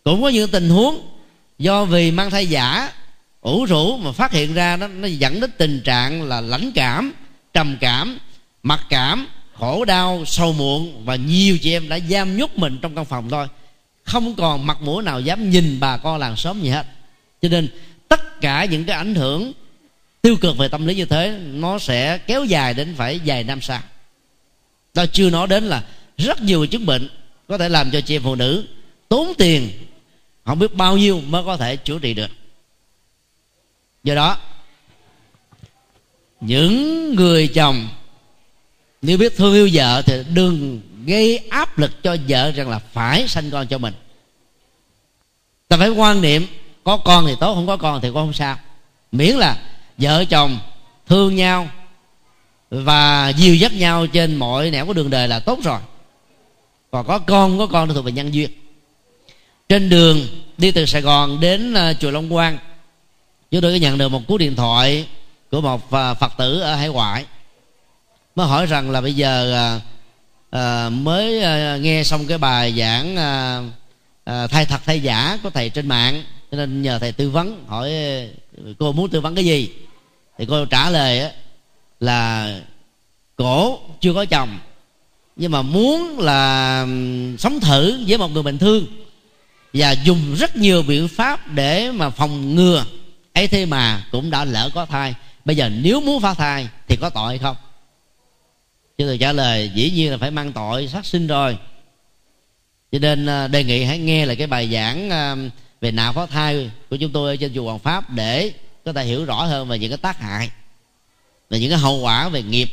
Cũng 0.04 0.22
có 0.22 0.30
những 0.30 0.52
tình 0.52 0.70
huống 0.70 1.10
do 1.60 1.86
vì 1.86 2.12
mang 2.12 2.30
thai 2.30 2.48
giả 2.48 2.92
ủ 3.42 3.66
rũ 3.66 3.98
mà 3.98 4.12
phát 4.12 4.32
hiện 4.32 4.54
ra 4.54 4.78
nó, 4.78 4.88
nó 4.88 5.08
dẫn 5.08 5.40
đến 5.40 5.52
tình 5.58 5.82
trạng 5.84 6.24
là 6.24 6.42
lãnh 6.42 6.72
cảm 6.76 7.14
trầm 7.54 7.78
cảm 7.80 8.18
mặc 8.68 8.86
cảm, 8.90 9.28
khổ 9.54 9.86
đau, 9.86 10.24
sầu 10.26 10.54
muộn 10.54 11.06
và 11.06 11.16
nhiều 11.16 11.58
chị 11.58 11.72
em 11.72 11.90
đã 11.90 12.00
giam 12.00 12.38
nhốt 12.38 12.52
mình 12.56 12.80
trong 12.82 12.96
căn 12.96 13.06
phòng 13.06 13.30
thôi. 13.30 13.48
Không 14.04 14.36
còn 14.36 14.66
mặt 14.66 14.82
mũi 14.82 15.04
nào 15.04 15.20
dám 15.20 15.50
nhìn 15.50 15.80
bà 15.80 15.98
con 15.98 16.20
làng 16.20 16.36
xóm 16.36 16.62
gì 16.62 16.70
hết. 16.70 16.86
Cho 17.42 17.50
nên 17.50 17.68
tất 18.08 18.42
cả 18.42 18.66
những 18.66 18.86
cái 18.86 18.98
ảnh 18.98 19.16
hưởng 19.16 19.54
tiêu 20.22 20.36
cực 20.42 20.58
về 20.58 20.68
tâm 20.68 20.86
lý 20.86 20.96
như 20.96 21.06
thế, 21.06 21.40
nó 21.46 21.80
sẽ 21.80 22.18
kéo 22.18 22.46
dài 22.46 22.74
đến 22.74 22.96
phải 22.98 23.20
vài 23.26 23.44
năm 23.44 23.62
sau. 23.62 23.80
Ta 24.94 25.06
chưa 25.06 25.30
nói 25.30 25.48
đến 25.48 25.64
là 25.64 25.84
rất 26.18 26.42
nhiều 26.42 26.66
chứng 26.66 26.86
bệnh 26.86 27.10
có 27.48 27.58
thể 27.58 27.70
làm 27.70 27.92
cho 27.92 28.02
chị 28.02 28.16
em 28.16 28.24
phụ 28.24 28.36
nữ 28.36 28.68
tốn 29.10 29.34
tiền, 29.38 29.70
không 30.46 30.60
biết 30.60 30.76
bao 30.76 30.98
nhiêu 30.98 31.22
mới 31.28 31.44
có 31.44 31.58
thể 31.58 31.76
chữa 31.76 32.00
trị 32.00 32.14
được. 32.14 32.32
Do 34.04 34.16
đó, 34.16 34.38
những 36.42 37.16
người 37.16 37.48
chồng 37.48 37.88
nếu 39.02 39.18
biết 39.18 39.38
thương 39.38 39.54
yêu 39.54 39.70
vợ 39.74 40.02
thì 40.02 40.24
đừng 40.34 40.82
gây 41.06 41.38
áp 41.38 41.78
lực 41.78 42.04
cho 42.04 42.18
vợ 42.28 42.52
rằng 42.52 42.70
là 42.70 42.80
phải 42.80 43.28
sanh 43.28 43.52
con 43.52 43.68
cho 43.68 43.78
mình. 43.78 43.94
Ta 45.68 45.78
phải 45.78 45.90
quan 45.90 46.22
niệm, 46.22 46.48
có 46.84 46.98
con 46.98 47.26
thì 47.28 47.34
tốt, 47.40 47.56
không 47.56 47.68
có 47.68 47.78
con 47.78 48.02
thì 48.02 48.08
cũng 48.08 48.18
không 48.18 48.34
sao. 48.34 48.58
Miễn 49.12 49.36
là 49.36 49.58
vợ 49.98 50.26
chồng 50.26 50.60
thương 51.08 51.36
nhau 51.36 51.70
và 52.70 53.30
dìu 53.30 53.56
dắt 53.56 53.74
nhau 53.74 54.08
trên 54.08 54.36
mọi 54.36 54.72
nẻo 54.72 54.86
của 54.86 54.94
đường 54.94 55.10
đời 55.10 55.28
là 55.28 55.40
tốt 55.40 55.60
rồi. 55.64 55.80
Còn 56.92 57.08
có 57.08 57.20
con 57.20 57.50
không 57.50 57.60
có 57.60 57.68
con 57.68 57.88
thì 57.88 57.94
thuộc 57.94 58.06
về 58.06 58.12
nhân 58.12 58.34
duyên. 58.34 58.50
Trên 59.70 59.90
đường 59.90 60.28
đi 60.58 60.72
từ 60.72 60.86
sài 60.86 61.02
gòn 61.02 61.40
đến 61.40 61.74
à, 61.74 61.94
chùa 61.94 62.12
long 62.12 62.30
quang, 62.30 62.58
chúng 63.52 63.62
tôi 63.62 63.72
có 63.72 63.78
nhận 63.78 63.98
được 63.98 64.10
một 64.10 64.22
cú 64.28 64.38
điện 64.38 64.56
thoại 64.56 65.08
của 65.52 65.62
một 65.62 65.92
à, 65.92 66.14
phật 66.14 66.32
tử 66.38 66.60
ở 66.60 66.76
hải 66.76 66.90
ngoại 66.90 67.26
mới 68.38 68.48
hỏi 68.48 68.66
rằng 68.66 68.92
là 68.92 69.02
bây 69.02 69.14
giờ 69.14 69.54
à, 69.54 69.80
à, 70.50 70.90
mới 70.90 71.44
à, 71.44 71.78
nghe 71.78 72.04
xong 72.04 72.28
cái 72.28 72.38
bài 72.38 72.74
giảng 72.78 73.16
à, 73.16 73.62
à, 74.24 74.48
thay 74.48 74.66
thật 74.66 74.82
thay 74.86 75.00
giả 75.00 75.40
của 75.44 75.50
thầy 75.50 75.70
trên 75.70 75.88
mạng 75.88 76.24
cho 76.52 76.58
nên 76.58 76.82
nhờ 76.82 77.00
thầy 77.00 77.12
tư 77.12 77.30
vấn 77.30 77.66
hỏi 77.68 77.94
à, 77.94 78.26
cô 78.80 78.92
muốn 78.92 79.10
tư 79.10 79.22
vấn 79.22 79.36
cái 79.36 79.46
gì? 79.46 79.70
Thì 80.38 80.46
cô 80.50 80.66
trả 80.66 80.90
lời 80.90 81.32
là 82.00 82.54
cổ 83.36 83.80
chưa 84.02 84.14
có 84.14 84.26
chồng 84.26 84.60
nhưng 85.36 85.52
mà 85.52 85.62
muốn 85.62 86.20
là 86.20 86.82
sống 87.40 87.60
thử 87.60 88.00
với 88.08 88.18
một 88.18 88.28
người 88.28 88.44
bình 88.44 88.58
thường 88.58 88.86
và 89.74 89.92
dùng 89.92 90.36
rất 90.36 90.56
nhiều 90.56 90.84
biện 90.84 91.08
pháp 91.08 91.48
để 91.48 91.92
mà 91.92 92.10
phòng 92.10 92.56
ngừa. 92.56 92.86
Ấy 93.34 93.48
thế 93.48 93.66
mà 93.66 94.06
cũng 94.12 94.30
đã 94.30 94.46
lỡ 94.46 94.70
có 94.74 94.86
thai. 94.86 95.16
Bây 95.46 95.56
giờ 95.56 95.70
nếu 95.70 96.02
muốn 96.02 96.22
phá 96.22 96.34
thai 96.34 96.68
thì 96.88 96.96
có 96.96 97.10
tội 97.10 97.28
hay 97.28 97.38
không? 97.38 97.56
Chứ 98.98 99.06
tôi 99.08 99.18
trả 99.18 99.34
lời, 99.34 99.72
dĩ 99.76 99.92
nhiên 99.92 100.12
là 100.12 100.18
phải 100.18 100.32
mang 100.32 100.54
tội 100.54 100.88
sát 100.88 101.06
sinh 101.06 101.28
rồi. 101.28 101.58
Cho 102.92 103.00
nên 103.00 103.26
à, 103.26 103.48
đề 103.48 103.64
nghị 103.64 103.84
hãy 103.84 104.00
nghe 104.00 104.26
lại 104.26 104.36
cái 104.36 104.48
bài 104.48 104.70
giảng 104.74 105.10
à, 105.10 105.36
về 105.82 105.92
nào 105.92 106.14
phá 106.14 106.26
thai 106.26 106.72
của 106.90 106.96
chúng 106.96 107.12
tôi 107.12 107.34
ở 107.34 107.36
trên 107.36 107.54
chùa 107.56 107.64
Hoàng 107.64 107.80
Pháp 107.80 108.10
để 108.10 108.52
có 108.86 108.94
thể 108.94 109.06
hiểu 109.06 109.26
rõ 109.26 109.44
hơn 109.44 109.68
về 109.68 109.80
những 109.80 109.92
cái 109.92 109.98
tác 109.98 110.20
hại 110.20 110.50
về 111.50 111.60
những 111.60 111.70
cái 111.70 111.80
hậu 111.80 112.00
quả 112.00 112.30
về 112.30 112.44
nghiệp 112.44 112.70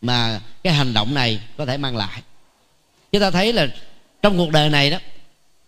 mà 0.00 0.40
cái 0.62 0.72
hành 0.72 0.94
động 0.94 1.14
này 1.14 1.40
có 1.56 1.66
thể 1.66 1.76
mang 1.76 1.96
lại. 1.96 2.22
Chúng 3.12 3.20
ta 3.20 3.30
thấy 3.30 3.52
là 3.52 3.66
trong 4.22 4.36
cuộc 4.36 4.50
đời 4.50 4.70
này 4.70 4.90
đó, 4.90 4.98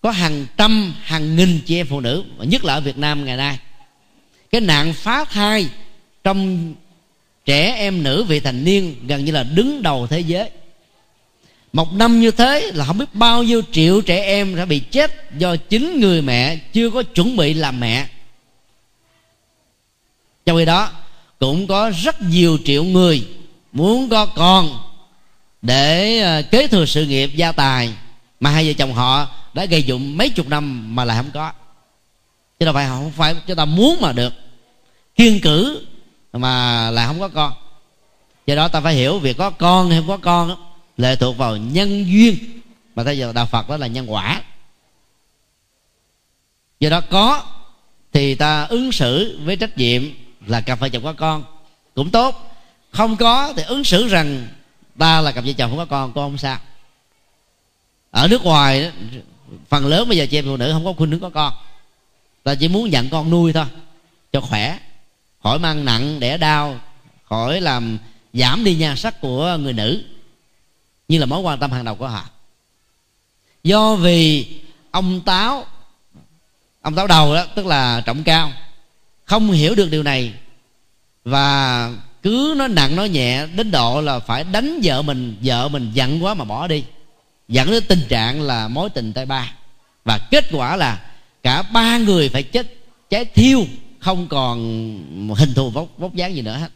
có 0.00 0.10
hàng 0.10 0.46
trăm, 0.56 0.94
hàng 1.02 1.36
nghìn 1.36 1.60
chị 1.66 1.76
em 1.76 1.86
phụ 1.86 2.00
nữ 2.00 2.24
và 2.36 2.44
nhất 2.44 2.64
là 2.64 2.74
ở 2.74 2.80
Việt 2.80 2.98
Nam 2.98 3.24
ngày 3.24 3.36
nay, 3.36 3.58
cái 4.50 4.60
nạn 4.60 4.92
phá 4.92 5.24
thai 5.24 5.68
trong 6.24 6.74
trẻ 7.44 7.74
em 7.76 8.02
nữ 8.02 8.24
vị 8.24 8.40
thành 8.40 8.64
niên 8.64 8.96
gần 9.06 9.24
như 9.24 9.32
là 9.32 9.42
đứng 9.42 9.82
đầu 9.82 10.06
thế 10.06 10.20
giới. 10.20 10.50
Một 11.72 11.92
năm 11.94 12.20
như 12.20 12.30
thế 12.30 12.70
là 12.74 12.84
không 12.84 12.98
biết 12.98 13.14
bao 13.14 13.42
nhiêu 13.42 13.62
triệu 13.72 14.00
trẻ 14.00 14.22
em 14.22 14.56
đã 14.56 14.64
bị 14.64 14.80
chết 14.80 15.30
do 15.38 15.56
chính 15.56 16.00
người 16.00 16.22
mẹ 16.22 16.56
chưa 16.56 16.90
có 16.90 17.02
chuẩn 17.02 17.36
bị 17.36 17.54
làm 17.54 17.80
mẹ. 17.80 18.06
Trong 20.46 20.56
khi 20.56 20.64
đó, 20.64 20.90
cũng 21.38 21.66
có 21.66 21.90
rất 22.02 22.22
nhiều 22.22 22.58
triệu 22.64 22.84
người 22.84 23.26
muốn 23.72 24.08
có 24.08 24.26
con 24.26 24.78
để 25.62 26.18
ờ, 26.18 26.42
kế 26.42 26.66
thừa 26.66 26.86
sự 26.86 27.06
nghiệp 27.06 27.30
gia 27.34 27.52
tài 27.52 27.92
mà 28.40 28.50
hai 28.50 28.66
vợ 28.66 28.72
chồng 28.72 28.92
họ 28.92 29.28
đã 29.54 29.64
gây 29.64 29.82
dụng 29.82 30.16
mấy 30.16 30.30
chục 30.30 30.48
năm 30.48 30.96
mà 30.96 31.04
lại 31.04 31.16
không 31.16 31.30
có. 31.34 31.52
Chứ 32.58 32.64
đâu 32.64 32.74
phải 32.74 32.86
không 32.86 33.12
phải 33.16 33.34
chúng 33.46 33.56
ta 33.56 33.64
muốn 33.64 34.00
mà 34.00 34.12
được. 34.12 34.32
Kiên 35.16 35.40
cử 35.40 35.86
mà 36.32 36.90
lại 36.90 37.06
không 37.06 37.20
có 37.20 37.28
con. 37.28 37.52
Do 38.46 38.54
đó 38.54 38.68
ta 38.68 38.80
phải 38.80 38.94
hiểu 38.94 39.18
việc 39.18 39.36
có 39.36 39.50
con 39.50 39.90
hay 39.90 39.98
không 39.98 40.08
có 40.08 40.16
con 40.16 40.48
đó, 40.48 40.56
lệ 40.96 41.16
thuộc 41.16 41.36
vào 41.36 41.56
nhân 41.56 42.06
duyên. 42.06 42.60
Mà 42.94 43.04
theo 43.04 43.14
giờ 43.14 43.32
đạo 43.32 43.46
phật 43.46 43.68
đó 43.68 43.76
là 43.76 43.86
nhân 43.86 44.12
quả. 44.12 44.42
Do 46.80 46.90
đó 46.90 47.00
có 47.00 47.44
thì 48.12 48.34
ta 48.34 48.62
ứng 48.62 48.92
xử 48.92 49.40
với 49.44 49.56
trách 49.56 49.78
nhiệm 49.78 50.02
là 50.46 50.60
cặp 50.60 50.80
vợ 50.80 50.88
chồng 50.88 51.02
có 51.02 51.12
con 51.12 51.44
cũng 51.94 52.10
tốt. 52.10 52.56
Không 52.90 53.16
có 53.16 53.52
thì 53.56 53.62
ứng 53.62 53.84
xử 53.84 54.08
rằng 54.08 54.48
ta 54.98 55.20
là 55.20 55.32
cặp 55.32 55.44
vợ 55.44 55.52
chồng 55.52 55.70
không 55.70 55.78
có 55.78 55.84
con 55.84 56.12
con 56.12 56.30
không 56.30 56.38
sao. 56.38 56.58
Ở 58.10 58.28
nước 58.28 58.42
ngoài 58.42 58.92
phần 59.68 59.86
lớn 59.86 60.08
bây 60.08 60.18
giờ 60.18 60.26
chị 60.30 60.38
em 60.38 60.44
phụ 60.44 60.56
nữ 60.56 60.72
không 60.72 60.84
có 60.84 60.92
khuynh 60.92 61.10
hướng 61.10 61.20
có 61.20 61.30
con. 61.30 61.52
Ta 62.42 62.54
chỉ 62.54 62.68
muốn 62.68 62.90
nhận 62.90 63.08
con 63.08 63.30
nuôi 63.30 63.52
thôi 63.52 63.66
cho 64.32 64.40
khỏe 64.40 64.78
khỏi 65.42 65.58
mang 65.58 65.84
nặng 65.84 66.20
đẻ 66.20 66.36
đau, 66.36 66.80
khỏi 67.24 67.60
làm 67.60 67.98
giảm 68.32 68.64
đi 68.64 68.74
nhan 68.74 68.96
sắc 68.96 69.20
của 69.20 69.58
người 69.60 69.72
nữ. 69.72 70.02
Như 71.08 71.18
là 71.18 71.26
mối 71.26 71.40
quan 71.40 71.58
tâm 71.58 71.72
hàng 71.72 71.84
đầu 71.84 71.94
của 71.94 72.08
họ. 72.08 72.24
Do 73.64 73.94
vì 73.94 74.46
ông 74.90 75.20
táo 75.20 75.66
ông 76.82 76.94
táo 76.94 77.06
đầu 77.06 77.34
đó, 77.34 77.46
tức 77.54 77.66
là 77.66 78.00
trọng 78.00 78.22
cao, 78.22 78.52
không 79.24 79.50
hiểu 79.50 79.74
được 79.74 79.90
điều 79.90 80.02
này 80.02 80.32
và 81.24 81.90
cứ 82.22 82.54
nói 82.56 82.68
nặng 82.68 82.96
nói 82.96 83.08
nhẹ 83.08 83.46
đến 83.46 83.70
độ 83.70 84.00
là 84.00 84.18
phải 84.18 84.44
đánh 84.44 84.80
vợ 84.82 85.02
mình 85.02 85.36
vợ 85.42 85.68
mình 85.68 85.90
giận 85.94 86.24
quá 86.24 86.34
mà 86.34 86.44
bỏ 86.44 86.66
đi, 86.66 86.84
dẫn 87.48 87.70
đến 87.70 87.84
tình 87.88 88.02
trạng 88.08 88.42
là 88.42 88.68
mối 88.68 88.90
tình 88.90 89.12
tay 89.12 89.26
ba. 89.26 89.52
Và 90.04 90.18
kết 90.30 90.44
quả 90.52 90.76
là 90.76 91.00
cả 91.42 91.62
ba 91.62 91.98
người 91.98 92.28
phải 92.28 92.42
chết 92.42 92.66
cháy 93.10 93.24
thiêu 93.24 93.66
không 94.00 94.28
còn 94.28 94.58
hình 95.36 95.54
thù 95.54 95.70
vóc, 95.70 95.88
vóc 95.98 96.14
dáng 96.14 96.34
gì 96.34 96.42
nữa 96.42 96.56
hết. 96.56 96.70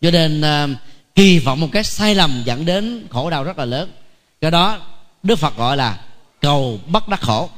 Cho 0.00 0.10
nên 0.10 0.40
uh, 0.40 0.78
kỳ 1.14 1.38
vọng 1.38 1.60
một 1.60 1.68
cái 1.72 1.84
sai 1.84 2.14
lầm 2.14 2.42
dẫn 2.44 2.64
đến 2.64 3.06
khổ 3.10 3.30
đau 3.30 3.44
rất 3.44 3.58
là 3.58 3.64
lớn. 3.64 3.92
Cái 4.40 4.50
đó 4.50 4.78
đức 5.22 5.36
phật 5.36 5.56
gọi 5.56 5.76
là 5.76 6.00
cầu 6.40 6.80
bất 6.86 7.08
đắc 7.08 7.20
khổ. 7.20 7.50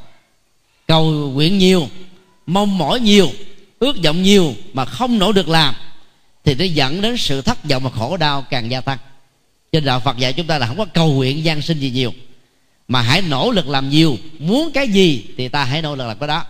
Cầu 0.87 1.05
nguyện 1.11 1.59
nhiều 1.59 1.89
mong 2.47 2.79
mỏi 2.79 3.01
nhiều 3.01 3.31
ước 3.79 3.97
vọng 4.05 4.23
nhiều 4.23 4.55
mà 4.73 4.85
không 4.85 5.19
nỗ 5.19 5.33
được 5.33 5.49
làm 5.49 5.75
thì 6.45 6.55
nó 6.55 6.65
dẫn 6.65 7.01
đến 7.01 7.17
sự 7.17 7.43
thất 7.43 7.65
vọng 7.65 7.83
và 7.83 7.91
khổ 7.91 8.17
đau 8.17 8.43
càng 8.43 8.71
gia 8.71 8.81
tăng. 8.81 8.99
Trên 9.73 9.85
đạo 9.85 10.01
Phật 10.01 10.17
dạy 10.17 10.33
chúng 10.33 10.47
ta 10.47 10.59
là 10.59 10.67
không 10.67 10.79
có 10.79 10.85
cầu 10.85 11.13
nguyện 11.13 11.45
gian 11.45 11.63
sinh 11.63 11.79
gì 11.79 11.91
nhiều 11.91 12.13
mà 12.89 13.03
hãy 13.03 13.23
nỗ 13.23 13.51
lực 13.51 13.69
làm 13.69 13.91
nhiều. 13.91 14.17
Muốn 14.39 14.71
cái 14.75 14.89
gì 14.89 15.25
thì 15.37 15.49
ta 15.49 15.65
hãy 15.65 15.83
nỗ 15.83 15.95
lực 15.95 16.07
làm 16.07 16.19
cái 16.19 16.29
đó 16.29 16.45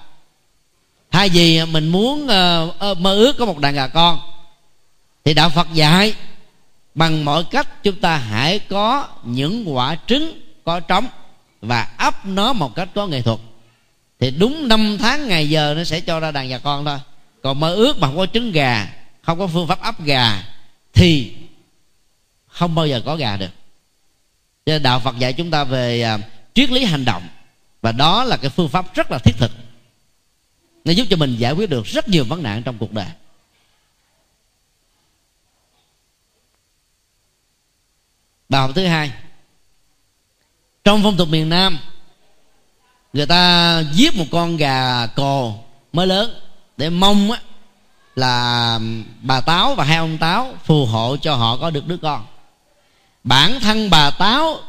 thay 1.22 1.28
vì 1.28 1.56
à, 1.56 1.64
mình 1.64 1.88
muốn 1.88 2.22
uh, 2.22 2.98
mơ 2.98 3.14
ước 3.14 3.36
có 3.38 3.44
một 3.44 3.58
đàn 3.58 3.74
gà 3.74 3.86
con. 3.86 4.20
Thì 5.24 5.34
đạo 5.34 5.50
Phật 5.50 5.68
dạy 5.72 6.14
bằng 6.94 7.24
mọi 7.24 7.44
cách 7.44 7.82
chúng 7.82 8.00
ta 8.00 8.16
hãy 8.16 8.58
có 8.58 9.08
những 9.24 9.74
quả 9.74 9.96
trứng 10.06 10.40
có 10.64 10.80
trống 10.80 11.06
và 11.60 11.88
ấp 11.98 12.26
nó 12.26 12.52
một 12.52 12.74
cách 12.74 12.88
có 12.94 13.06
nghệ 13.06 13.22
thuật. 13.22 13.38
Thì 14.20 14.30
đúng 14.30 14.68
năm 14.68 14.96
tháng 15.00 15.28
ngày 15.28 15.50
giờ 15.50 15.74
nó 15.76 15.84
sẽ 15.84 16.00
cho 16.00 16.20
ra 16.20 16.30
đàn 16.30 16.48
gà 16.48 16.58
con 16.58 16.84
thôi. 16.84 16.98
Còn 17.42 17.60
mơ 17.60 17.74
ước 17.74 17.98
mà 17.98 18.06
không 18.06 18.16
có 18.16 18.26
trứng 18.26 18.52
gà 18.52 18.88
không 19.22 19.38
có 19.38 19.46
phương 19.46 19.66
pháp 19.66 19.80
ấp 19.80 20.04
gà 20.04 20.44
thì 20.92 21.32
không 22.48 22.74
bao 22.74 22.86
giờ 22.86 23.02
có 23.04 23.16
gà 23.16 23.36
được. 23.36 23.50
Cho 24.66 24.78
đạo 24.78 25.00
phật 25.00 25.18
dạy 25.18 25.32
chúng 25.32 25.50
ta 25.50 25.64
về 25.64 26.14
uh, 26.14 26.20
triết 26.54 26.70
lý 26.70 26.84
hành 26.84 27.04
động. 27.04 27.28
Và 27.82 27.92
đó 27.92 28.24
là 28.24 28.36
cái 28.36 28.50
phương 28.50 28.68
pháp 28.68 28.94
rất 28.94 29.10
là 29.10 29.18
thiết 29.18 29.34
thực 29.38 29.50
nó 30.84 30.92
giúp 30.92 31.06
cho 31.10 31.16
mình 31.16 31.36
giải 31.36 31.52
quyết 31.52 31.70
được 31.70 31.86
rất 31.86 32.08
nhiều 32.08 32.24
vấn 32.24 32.42
nạn 32.42 32.62
trong 32.62 32.78
cuộc 32.78 32.92
đời. 32.92 33.06
Bài 38.48 38.60
học 38.60 38.70
thứ 38.74 38.86
hai. 38.86 39.12
Trong 40.84 41.02
phong 41.02 41.16
tục 41.16 41.28
miền 41.28 41.48
nam, 41.48 41.78
người 43.12 43.26
ta 43.26 43.80
giết 43.92 44.16
một 44.16 44.24
con 44.30 44.56
gà 44.56 45.06
cò 45.06 45.52
mới 45.92 46.06
lớn 46.06 46.40
để 46.76 46.90
mong 46.90 47.30
á 47.30 47.40
là 48.16 48.78
bà 49.22 49.40
táo 49.40 49.74
và 49.74 49.84
hai 49.84 49.96
ông 49.96 50.18
táo 50.18 50.54
phù 50.64 50.86
hộ 50.86 51.16
cho 51.16 51.34
họ 51.34 51.56
có 51.56 51.70
được 51.70 51.86
đứa 51.86 51.96
con. 51.96 52.26
Bản 53.24 53.60
thân 53.60 53.90
bà 53.90 54.10
táo 54.10 54.60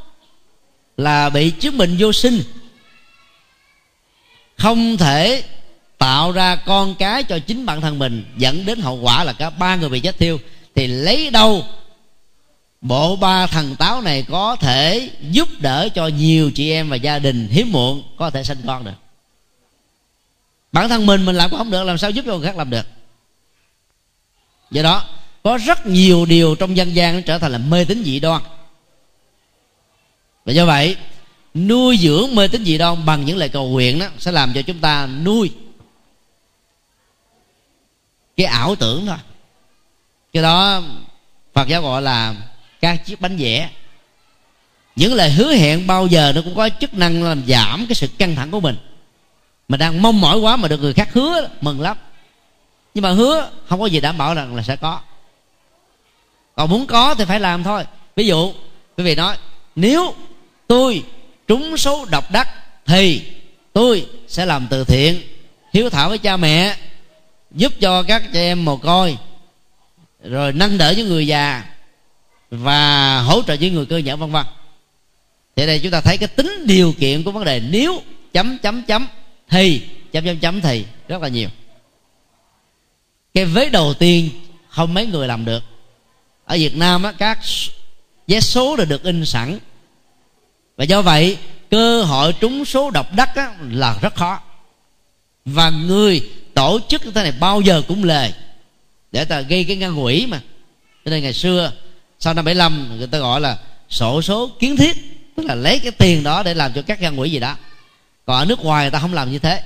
là 0.97 1.29
bị 1.29 1.51
chứng 1.51 1.77
bệnh 1.77 1.95
vô 1.99 2.13
sinh, 2.13 2.43
không 4.57 4.97
thể 4.97 5.43
tạo 6.03 6.31
ra 6.31 6.55
con 6.55 6.95
cái 6.95 7.23
cho 7.23 7.39
chính 7.39 7.65
bản 7.65 7.81
thân 7.81 7.99
mình, 7.99 8.25
dẫn 8.37 8.65
đến 8.65 8.79
hậu 8.79 8.95
quả 8.95 9.23
là 9.23 9.33
cả 9.33 9.49
ba 9.49 9.75
người 9.75 9.89
bị 9.89 9.99
chết 9.99 10.17
thiêu. 10.17 10.39
Thì 10.75 10.87
lấy 10.87 11.29
đâu 11.29 11.65
bộ 12.81 13.15
ba 13.15 13.47
thần 13.47 13.75
táo 13.75 14.01
này 14.01 14.25
có 14.29 14.55
thể 14.55 15.09
giúp 15.31 15.49
đỡ 15.59 15.89
cho 15.95 16.07
nhiều 16.07 16.51
chị 16.51 16.71
em 16.71 16.89
và 16.89 16.95
gia 16.95 17.19
đình 17.19 17.47
hiếm 17.51 17.71
muộn 17.71 18.03
có 18.17 18.29
thể 18.29 18.43
sinh 18.43 18.61
con 18.67 18.83
được? 18.83 18.91
Bản 20.71 20.89
thân 20.89 21.05
mình 21.05 21.25
mình 21.25 21.35
làm 21.35 21.49
cũng 21.49 21.59
không 21.59 21.71
được, 21.71 21.83
làm 21.83 21.97
sao 21.97 22.09
giúp 22.09 22.25
cho 22.25 22.37
người 22.37 22.47
khác 22.47 22.57
làm 22.57 22.69
được? 22.69 22.85
Do 24.71 24.81
đó, 24.81 25.05
có 25.43 25.57
rất 25.57 25.85
nhiều 25.85 26.25
điều 26.25 26.55
trong 26.55 26.77
dân 26.77 26.95
gian 26.95 27.15
nó 27.15 27.21
trở 27.25 27.39
thành 27.39 27.51
là 27.51 27.57
mê 27.57 27.85
tín 27.85 28.03
dị 28.05 28.19
đoan. 28.19 28.41
Và 30.45 30.53
do 30.53 30.65
vậy, 30.65 30.95
nuôi 31.53 31.97
dưỡng 31.97 32.35
mê 32.35 32.47
tín 32.47 32.65
dị 32.65 32.77
đoan 32.77 33.05
bằng 33.05 33.25
những 33.25 33.37
lời 33.37 33.49
cầu 33.49 33.67
nguyện 33.67 33.99
đó 33.99 34.07
sẽ 34.19 34.31
làm 34.31 34.53
cho 34.53 34.61
chúng 34.61 34.79
ta 34.79 35.07
nuôi 35.07 35.51
cái 38.37 38.45
ảo 38.45 38.75
tưởng 38.75 39.05
thôi 39.05 39.17
cái 40.33 40.43
đó 40.43 40.81
phật 41.53 41.67
giáo 41.67 41.81
gọi 41.81 42.01
là 42.01 42.35
các 42.81 43.05
chiếc 43.05 43.21
bánh 43.21 43.37
vẽ. 43.37 43.69
Những 44.95 45.13
lời 45.13 45.31
hứa 45.31 45.53
hẹn 45.53 45.87
bao 45.87 46.07
giờ 46.07 46.31
nó 46.35 46.41
cũng 46.41 46.55
có 46.55 46.69
chức 46.69 46.93
năng 46.93 47.23
làm 47.23 47.43
giảm 47.47 47.85
cái 47.87 47.95
sự 47.95 48.07
căng 48.17 48.35
thẳng 48.35 48.51
của 48.51 48.59
mình. 48.59 48.75
Mình 49.67 49.79
đang 49.79 50.01
mong 50.01 50.21
mỏi 50.21 50.37
quá 50.37 50.55
mà 50.55 50.67
được 50.67 50.79
người 50.79 50.93
khác 50.93 51.09
hứa, 51.13 51.49
mừng 51.61 51.81
lắm. 51.81 51.97
Nhưng 52.93 53.01
mà 53.01 53.11
hứa 53.11 53.49
không 53.67 53.79
có 53.79 53.85
gì 53.85 53.99
đảm 53.99 54.17
bảo 54.17 54.33
rằng 54.33 54.55
là 54.55 54.63
sẽ 54.63 54.75
có. 54.75 54.99
Còn 56.55 56.69
muốn 56.69 56.87
có 56.87 57.15
thì 57.15 57.25
phải 57.25 57.39
làm 57.39 57.63
thôi. 57.63 57.85
Ví 58.15 58.27
dụ, 58.27 58.53
quý 58.97 59.03
vị 59.03 59.15
nói, 59.15 59.37
nếu 59.75 60.15
tôi 60.67 61.03
trúng 61.47 61.77
số 61.77 62.05
độc 62.05 62.31
đắc 62.31 62.49
thì 62.85 63.21
tôi 63.73 64.07
sẽ 64.27 64.45
làm 64.45 64.67
từ 64.69 64.83
thiện, 64.83 65.21
hiếu 65.73 65.89
thảo 65.89 66.09
với 66.09 66.17
cha 66.17 66.37
mẹ 66.37 66.75
giúp 67.53 67.73
cho 67.79 68.03
các 68.03 68.23
trẻ 68.33 68.41
em 68.41 68.65
mồ 68.65 68.77
côi 68.77 69.17
rồi 70.23 70.53
nâng 70.53 70.77
đỡ 70.77 70.93
những 70.97 71.07
người 71.07 71.27
già 71.27 71.63
và 72.51 73.19
hỗ 73.19 73.41
trợ 73.41 73.53
những 73.53 73.73
người 73.73 73.85
cơ 73.85 73.97
nhở 73.97 74.15
vân 74.15 74.31
vân. 74.31 74.45
Thì 75.55 75.65
đây 75.65 75.79
chúng 75.79 75.91
ta 75.91 76.01
thấy 76.01 76.17
cái 76.17 76.27
tính 76.27 76.63
điều 76.65 76.93
kiện 76.99 77.23
của 77.23 77.31
vấn 77.31 77.45
đề 77.45 77.59
nếu 77.69 78.01
chấm 78.33 78.57
chấm 78.57 78.83
chấm 78.83 79.07
thì 79.49 79.81
chấm 80.11 80.25
chấm 80.25 80.39
chấm 80.39 80.61
thì 80.61 80.85
rất 81.07 81.21
là 81.21 81.27
nhiều. 81.27 81.49
Cái 83.33 83.45
vế 83.45 83.69
đầu 83.69 83.93
tiên 83.93 84.29
không 84.69 84.93
mấy 84.93 85.05
người 85.05 85.27
làm 85.27 85.45
được. 85.45 85.63
Ở 86.45 86.57
việt 86.59 86.77
nam 86.77 87.03
á, 87.03 87.11
các 87.17 87.39
vé 88.27 88.39
số 88.39 88.75
đã 88.75 88.85
được 88.85 89.03
in 89.03 89.25
sẵn. 89.25 89.59
Và 90.77 90.83
do 90.83 91.01
vậy 91.01 91.37
cơ 91.69 92.03
hội 92.03 92.33
trúng 92.33 92.65
số 92.65 92.91
độc 92.91 93.13
đắc 93.15 93.35
á, 93.35 93.55
là 93.69 93.97
rất 94.01 94.15
khó. 94.15 94.41
Và 95.45 95.69
người 95.69 96.29
tổ 96.53 96.79
chức 96.87 97.01
cái 97.13 97.23
này 97.23 97.33
bao 97.39 97.61
giờ 97.61 97.81
cũng 97.87 98.03
lề, 98.03 98.31
để 99.11 99.25
ta 99.25 99.41
gây 99.41 99.63
cái 99.63 99.75
ngăn 99.75 100.03
quỷ 100.03 100.25
mà. 100.29 100.41
Cho 101.05 101.11
nên 101.11 101.23
ngày 101.23 101.33
xưa, 101.33 101.71
sau 102.19 102.33
năm 102.33 102.45
75 102.45 102.97
người 102.97 103.07
ta 103.07 103.17
gọi 103.17 103.41
là 103.41 103.57
sổ 103.89 104.21
số 104.21 104.51
kiến 104.59 104.77
thiết, 104.77 104.97
tức 105.37 105.45
là 105.45 105.55
lấy 105.55 105.79
cái 105.79 105.91
tiền 105.91 106.23
đó 106.23 106.43
để 106.43 106.53
làm 106.53 106.73
cho 106.73 106.81
các 106.81 107.01
ngăn 107.01 107.19
quỷ 107.19 107.29
gì 107.29 107.39
đó. 107.39 107.55
Còn 108.25 108.37
ở 108.37 108.45
nước 108.45 108.59
ngoài 108.59 108.83
người 108.83 108.91
ta 108.91 108.99
không 108.99 109.13
làm 109.13 109.31
như 109.31 109.39
thế. 109.39 109.61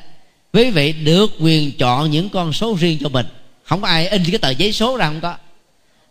Quý 0.53 0.69
vị 0.69 0.93
được 0.93 1.31
quyền 1.39 1.71
chọn 1.77 2.11
những 2.11 2.29
con 2.29 2.53
số 2.53 2.77
riêng 2.79 2.97
cho 3.01 3.09
mình. 3.09 3.25
Không 3.63 3.81
có 3.81 3.87
ai 3.87 4.07
in 4.07 4.23
cái 4.31 4.37
tờ 4.37 4.49
giấy 4.49 4.71
số 4.71 4.97
ra 4.97 5.07
không 5.07 5.21
có. 5.21 5.35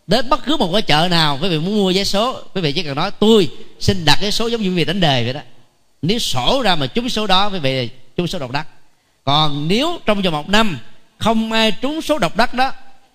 Đến 0.07 0.29
bất 0.29 0.45
cứ 0.45 0.57
một 0.57 0.73
cái 0.73 0.83
chợ 0.83 1.09
nào, 1.11 1.39
quý 1.43 1.49
vị 1.49 1.59
muốn 1.59 1.77
mua 1.77 1.91
giấy 1.91 2.05
số, 2.05 2.41
quý 2.55 2.61
vị 2.61 2.73
chỉ 2.73 2.83
cần 2.83 2.97
nói, 2.97 3.11
tôi 3.11 3.51
xin 3.81 4.05
đặt 4.05 4.19
cái 4.21 4.33
số 4.33 4.47
giống 4.47 4.62
như 4.62 4.69
quý 4.69 4.75
vị 4.75 4.85
đánh 4.85 5.01
đề 5.01 5.25
vậy 5.25 5.33
đó. 5.33 5.41
Nếu 6.03 6.19
sổ 6.19 6.62
ra 6.65 6.77
mà 6.77 6.87
trúng 6.87 7.09
số 7.09 7.27
đó, 7.27 7.51
quý 7.51 7.59
vị 7.59 7.89
trúng 8.17 8.27
số 8.27 8.39
độc 8.39 8.51
đắc 8.51 8.67
còn 9.27 9.69
nếu 9.69 9.99
trong 10.07 10.23
vòng 10.23 10.33
một 10.33 10.49
năm 10.49 10.79
không 11.19 11.53
ai 11.53 11.73
trúng 11.73 12.03
số 12.03 12.19
độc 12.19 12.37
đắc 12.37 12.55
đó, 12.55 12.73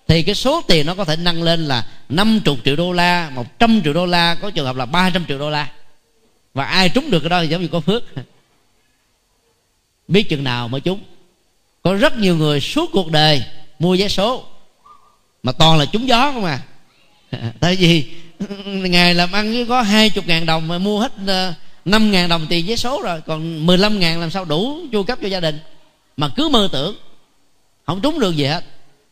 thì 0.08 0.22
cái 0.22 0.34
số 0.34 0.62
tiền 0.68 0.86
nó 0.86 0.94
có 0.94 1.04
thể 1.04 1.16
nâng 1.16 1.42
lên 1.42 1.64
là 1.64 1.86
50 2.08 2.56
triệu 2.64 2.76
đô 2.76 2.92
la 2.92 3.30
100 3.30 3.80
triệu 3.84 3.92
đô 3.92 4.06
la, 4.06 4.34
có 4.34 4.50
trường 4.50 4.66
hợp 4.66 4.76
là 4.76 4.86
300 4.86 5.24
triệu 5.28 5.38
đô 5.38 5.50
la. 5.50 5.70
Và 6.54 6.64
ai 6.64 6.88
trúng 6.88 7.10
được 7.10 7.20
cái 7.20 7.28
đó 7.28 7.42
thì 7.42 7.48
giống 7.48 7.62
như 7.62 7.68
có 7.68 7.80
phước. 7.80 8.02
Biết 10.08 10.28
chừng 10.28 10.44
nào 10.44 10.68
mới 10.68 10.80
trúng. 10.80 11.00
Có 11.82 11.94
rất 11.94 12.16
nhiều 12.16 12.36
người 12.36 12.60
suốt 12.60 12.90
cuộc 12.92 13.10
đời 13.10 13.42
mua 13.78 13.96
vé 13.96 14.08
số, 14.08 14.44
mà 15.42 15.52
toàn 15.52 15.78
là 15.78 15.84
trúng 15.84 16.08
gió 16.08 16.32
không 16.32 16.44
à. 16.44 16.60
Tại 17.60 17.76
vì 17.76 18.04
ngày 18.64 19.14
làm 19.14 19.32
ăn 19.32 19.66
có 19.68 19.82
hai 19.82 20.10
chục 20.10 20.26
ngàn 20.26 20.46
đồng 20.46 20.68
mà 20.68 20.78
mua 20.78 21.00
hết 21.00 21.12
ờ, 21.26 21.54
năm 21.84 22.10
ngàn 22.10 22.28
đồng 22.28 22.46
tiền 22.48 22.66
vé 22.66 22.76
số 22.76 23.02
rồi, 23.02 23.20
còn 23.20 23.66
15 23.66 24.00
ngàn 24.00 24.20
làm 24.20 24.30
sao 24.30 24.44
đủ 24.44 24.78
chu 24.92 25.02
cấp 25.02 25.18
cho 25.22 25.28
gia 25.28 25.40
đình 25.40 25.58
mà 26.16 26.28
cứ 26.36 26.48
mơ 26.48 26.68
tưởng, 26.72 26.96
không 27.86 28.00
trúng 28.00 28.20
được 28.20 28.36
gì 28.36 28.44
hết. 28.44 28.64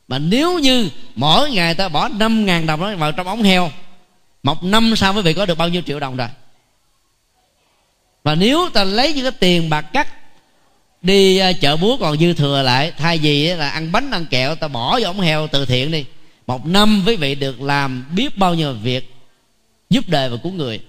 Mà 0.09 0.19
nếu 0.19 0.59
như 0.59 0.89
mỗi 1.15 1.51
ngày 1.51 1.75
ta 1.75 1.89
bỏ 1.89 2.09
năm 2.09 2.47
ngàn 2.47 2.67
đồng 2.67 2.81
đó 2.81 2.97
vào 2.97 3.13
trong 3.13 3.27
ống 3.27 3.43
heo, 3.43 3.71
một 4.43 4.65
năm 4.65 4.97
sau 4.97 5.15
quý 5.15 5.23
vị 5.23 5.33
có 5.35 5.47
được 5.47 5.59
bao 5.59 5.69
nhiêu 5.69 5.83
triệu 5.87 6.01
đồng 6.01 6.17
rồi. 6.17 6.29
Và 8.23 8.35
nếu 8.35 8.69
ta 8.73 8.85
lấy 8.85 9.13
những 9.13 9.25
cái 9.25 9.33
tiền 9.41 9.71
bạc 9.71 9.83
cắt, 9.93 10.09
đi 11.03 11.39
à, 11.39 11.53
chợ 11.53 11.77
búa 11.77 11.97
còn 11.97 12.19
dư 12.19 12.33
thừa 12.33 12.63
lại, 12.63 12.93
thay 12.99 13.19
vì 13.19 13.47
là 13.47 13.71
ăn 13.71 13.93
bánh, 13.93 14.11
ăn 14.11 14.27
kẹo, 14.27 14.55
ta 14.55 14.69
bỏ 14.69 15.01
vào 15.01 15.11
ống 15.11 15.21
heo 15.21 15.49
từ 15.49 15.67
thiện 15.67 15.91
đi. 15.91 16.05
Một 16.47 16.67
năm, 16.67 17.03
quý 17.07 17.17
vị 17.17 17.35
được 17.35 17.61
làm 17.61 18.05
biết 18.15 18.37
bao 18.37 18.55
nhiêu 18.55 18.73
việc 18.73 19.15
giúp 19.91 20.09
đời 20.09 20.29
và 20.29 20.37
cứu 20.43 20.53
người. 20.53 20.81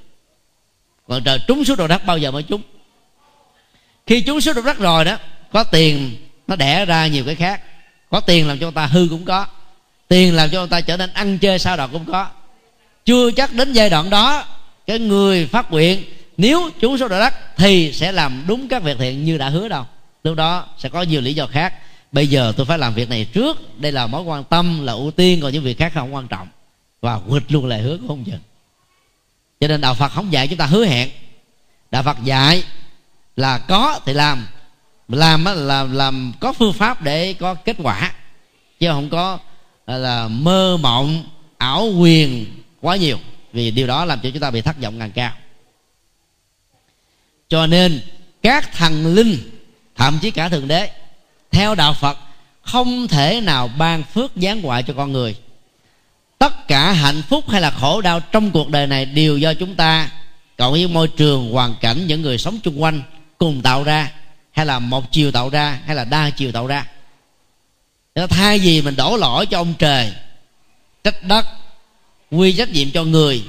Còn 1.08 1.24
trời 1.24 1.40
trúng 1.48 1.66
số 1.66 1.76
đồ 1.76 1.88
đất 1.88 2.06
bao 2.06 2.18
giờ 2.18 2.32
mới 2.32 2.44
trúng? 2.44 2.62
Khi 4.08 4.22
trúng 4.22 4.42
số 4.42 4.54
đồ 4.54 4.62
đất 4.62 4.78
rồi 4.78 5.06
đó 5.06 5.18
có 5.54 5.64
tiền, 5.64 6.16
nó 6.48 6.56
đẻ 6.56 6.86
ra 6.86 7.08
nhiều 7.08 7.24
cái 7.26 7.36
khác. 7.36 7.62
Có 8.10 8.20
tiền 8.20 8.48
làm 8.48 8.60
cho 8.60 8.66
người 8.66 8.74
ta 8.76 8.86
hư 8.86 9.08
cũng 9.10 9.26
có. 9.26 9.46
Tiền 10.08 10.36
làm 10.36 10.50
cho 10.50 10.60
người 10.60 10.70
ta 10.70 10.82
trở 10.82 10.98
nên 10.98 11.14
ăn 11.14 11.38
chơi 11.38 11.60
sao 11.60 11.78
đọt 11.78 11.90
cũng 11.92 12.06
có. 12.06 12.28
Chưa 13.06 13.32
chắc 13.32 13.54
đến 13.54 13.74
giai 13.74 13.90
đoạn 13.90 14.10
đó, 14.10 14.46
cái 14.88 15.00
người 15.00 15.46
phát 15.46 15.72
nguyện, 15.72 16.04
nếu 16.38 16.70
chúng 16.80 16.98
số 16.98 17.08
đạo 17.08 17.20
đất 17.20 17.34
thì 17.58 17.94
sẽ 17.94 18.12
làm 18.12 18.44
đúng 18.48 18.68
các 18.68 18.84
việc 18.84 18.98
thiện 19.00 19.26
như 19.26 19.38
đã 19.38 19.50
hứa 19.50 19.68
đâu. 19.68 19.86
Lúc 20.24 20.36
đó 20.36 20.66
sẽ 20.78 20.90
có 20.90 21.02
nhiều 21.02 21.22
lý 21.22 21.34
do 21.34 21.48
khác. 21.48 21.74
Bây 22.12 22.28
giờ 22.28 22.54
tôi 22.58 22.66
phải 22.66 22.78
làm 22.78 22.94
việc 22.94 23.10
này 23.10 23.26
trước. 23.26 23.80
Đây 23.80 23.92
là 23.92 24.08
mối 24.08 24.22
quan 24.22 24.44
tâm, 24.44 24.86
là 24.86 24.94
ưu 24.94 25.12
tiên, 25.12 25.42
còn 25.42 25.54
những 25.54 25.64
việc 25.64 25.78
khác 25.78 25.92
không 25.94 26.16
quan 26.16 26.28
trọng. 26.28 26.48
Và 27.02 27.20
quỵt 27.30 27.44
luôn 27.52 27.66
lời 27.66 27.82
hứa 27.82 27.98
của 27.98 28.08
ông 28.08 28.24
chừng 28.24 28.40
cho 29.62 29.68
nên 29.68 29.82
đạo 29.82 29.94
phật 29.94 30.12
không 30.12 30.34
dạy 30.34 30.48
chúng 30.48 30.58
ta 30.58 30.66
hứa 30.66 30.86
hẹn. 30.86 31.10
Đạo 31.92 32.04
phật 32.04 32.18
dạy 32.24 32.64
là 33.36 33.58
có 33.58 34.00
thì 34.06 34.14
làm 34.14 34.48
làm 35.12 35.46
là 35.46 35.84
làm 35.84 36.34
có 36.40 36.54
phương 36.54 36.74
pháp 36.74 37.02
để 37.02 37.34
có 37.34 37.54
kết 37.54 37.76
quả. 37.84 38.12
Chứ 38.80 38.88
không 38.88 39.10
có 39.10 39.40
là, 39.88 40.28
mơ 40.28 40.78
mộng, 40.78 41.24
ảo 41.58 41.88
quyền 42.00 42.46
quá 42.82 42.96
nhiều. 42.96 43.18
Vì 43.54 43.72
điều 43.72 43.88
đó 43.88 44.06
làm 44.06 44.20
cho 44.24 44.30
chúng 44.30 44.42
ta 44.42 44.52
bị 44.52 44.62
thất 44.62 44.82
vọng 44.82 45.00
càng 45.00 45.12
cao. 45.12 45.34
Cho 47.50 47.68
nên, 47.68 48.02
các 48.42 48.74
thần 48.74 49.16
linh, 49.16 49.38
thậm 49.96 50.20
chí 50.22 50.32
cả 50.32 50.50
thượng 50.50 50.68
đế, 50.68 50.90
theo 51.52 51.76
đạo 51.76 51.94
phật, 51.94 52.18
không 52.62 53.08
thể 53.08 53.42
nào 53.42 53.68
ban 53.78 54.04
phước 54.04 54.32
giáng 54.36 54.62
họa 54.62 54.82
cho 54.82 54.94
con 54.94 55.12
người. 55.12 55.36
Tất 56.38 56.68
cả 56.68 56.92
hạnh 56.92 57.22
phúc 57.30 57.50
hay 57.50 57.62
là 57.62 57.72
khổ 57.72 58.02
đau 58.02 58.20
trong 58.20 58.52
cuộc 58.52 58.70
đời 58.70 58.88
này 58.88 59.06
đều 59.06 59.38
do 59.38 59.54
chúng 59.54 59.76
ta, 59.76 60.12
cộng 60.58 60.72
với 60.72 60.88
môi 60.88 61.08
trường, 61.08 61.52
hoàn 61.52 61.76
cảnh, 61.82 62.08
những 62.08 62.22
người 62.22 62.38
sống 62.38 62.60
chung 62.64 62.82
quanh 62.82 63.02
cùng 63.38 63.62
tạo 63.62 63.84
ra 63.84 64.12
hay 64.52 64.66
là 64.66 64.80
một 64.80 65.12
chiều 65.12 65.32
tạo 65.32 65.50
ra, 65.50 65.80
hay 65.86 65.96
là 65.96 66.04
đa 66.04 66.30
chiều 66.30 66.52
tạo 66.52 66.68
ra. 66.68 66.86
Thay 68.30 68.60
vì 68.60 68.82
mình 68.82 68.96
đổ 68.96 69.18
lỗi 69.18 69.46
cho 69.46 69.58
ông 69.58 69.74
trời 69.80 70.14
trách 71.04 71.24
đất, 71.24 71.46
quy 72.32 72.54
trách 72.54 72.70
nhiệm 72.70 72.92
cho 72.92 73.04
người, 73.04 73.44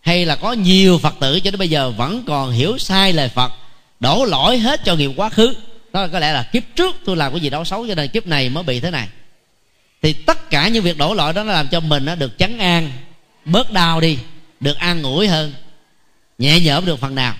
hay 0.00 0.24
là 0.24 0.36
có 0.36 0.52
nhiều 0.52 0.98
phật 0.98 1.14
tử 1.20 1.40
cho 1.40 1.50
đến 1.50 1.58
bây 1.58 1.70
giờ 1.70 1.90
vẫn 1.90 2.24
còn 2.26 2.52
hiểu 2.52 2.78
sai 2.78 3.12
lời 3.12 3.28
phật, 3.28 3.52
đổ 4.00 4.24
lỗi 4.24 4.58
hết 4.58 4.80
cho 4.84 4.94
nghiệp 4.94 5.10
quá 5.16 5.28
khứ, 5.28 5.54
đó 5.92 6.02
là 6.02 6.08
có 6.08 6.18
lẽ 6.18 6.32
là 6.32 6.42
kiếp 6.42 6.62
trước 6.76 6.96
tôi 7.04 7.16
làm 7.16 7.32
cái 7.32 7.40
gì 7.40 7.50
đó 7.50 7.64
xấu 7.64 7.86
cho 7.88 7.94
nên 7.94 8.08
kiếp 8.08 8.26
này 8.26 8.48
mới 8.48 8.62
bị 8.62 8.80
thế 8.80 8.90
này. 8.90 9.08
Thì 10.02 10.12
tất 10.12 10.50
cả 10.50 10.68
những 10.68 10.84
việc 10.84 10.98
đổ 10.98 11.14
lỗi 11.14 11.32
đó 11.32 11.44
nó 11.44 11.52
làm 11.52 11.68
cho 11.68 11.80
mình 11.80 12.04
nó 12.04 12.14
được 12.14 12.38
chấn 12.38 12.58
an, 12.58 12.92
bớt 13.44 13.72
đau 13.72 14.00
đi, 14.00 14.18
được 14.60 14.78
an 14.78 15.02
ủi 15.02 15.28
hơn, 15.28 15.52
nhẹ 16.38 16.60
nhõm 16.60 16.84
được 16.84 17.00
phần 17.00 17.14
nào 17.14 17.34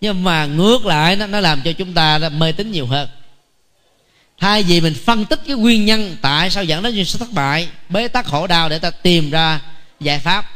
nhưng 0.00 0.24
mà 0.24 0.46
ngược 0.46 0.86
lại 0.86 1.16
nó, 1.16 1.26
nó 1.26 1.40
làm 1.40 1.60
cho 1.64 1.72
chúng 1.72 1.94
ta 1.94 2.18
mê 2.18 2.52
tín 2.52 2.72
nhiều 2.72 2.86
hơn. 2.86 3.08
Thay 4.38 4.62
vì 4.62 4.80
mình 4.80 4.94
phân 4.94 5.24
tích 5.24 5.40
cái 5.46 5.56
nguyên 5.56 5.84
nhân 5.84 6.16
tại 6.22 6.50
sao 6.50 6.64
dẫn 6.64 6.82
đến 6.82 6.94
những 6.94 7.04
sự 7.04 7.18
thất 7.18 7.32
bại 7.32 7.68
bế 7.88 8.08
tắc 8.08 8.26
khổ 8.26 8.46
đau 8.46 8.68
để 8.68 8.78
ta 8.78 8.90
tìm 8.90 9.30
ra 9.30 9.60
giải 10.00 10.18
pháp 10.18 10.50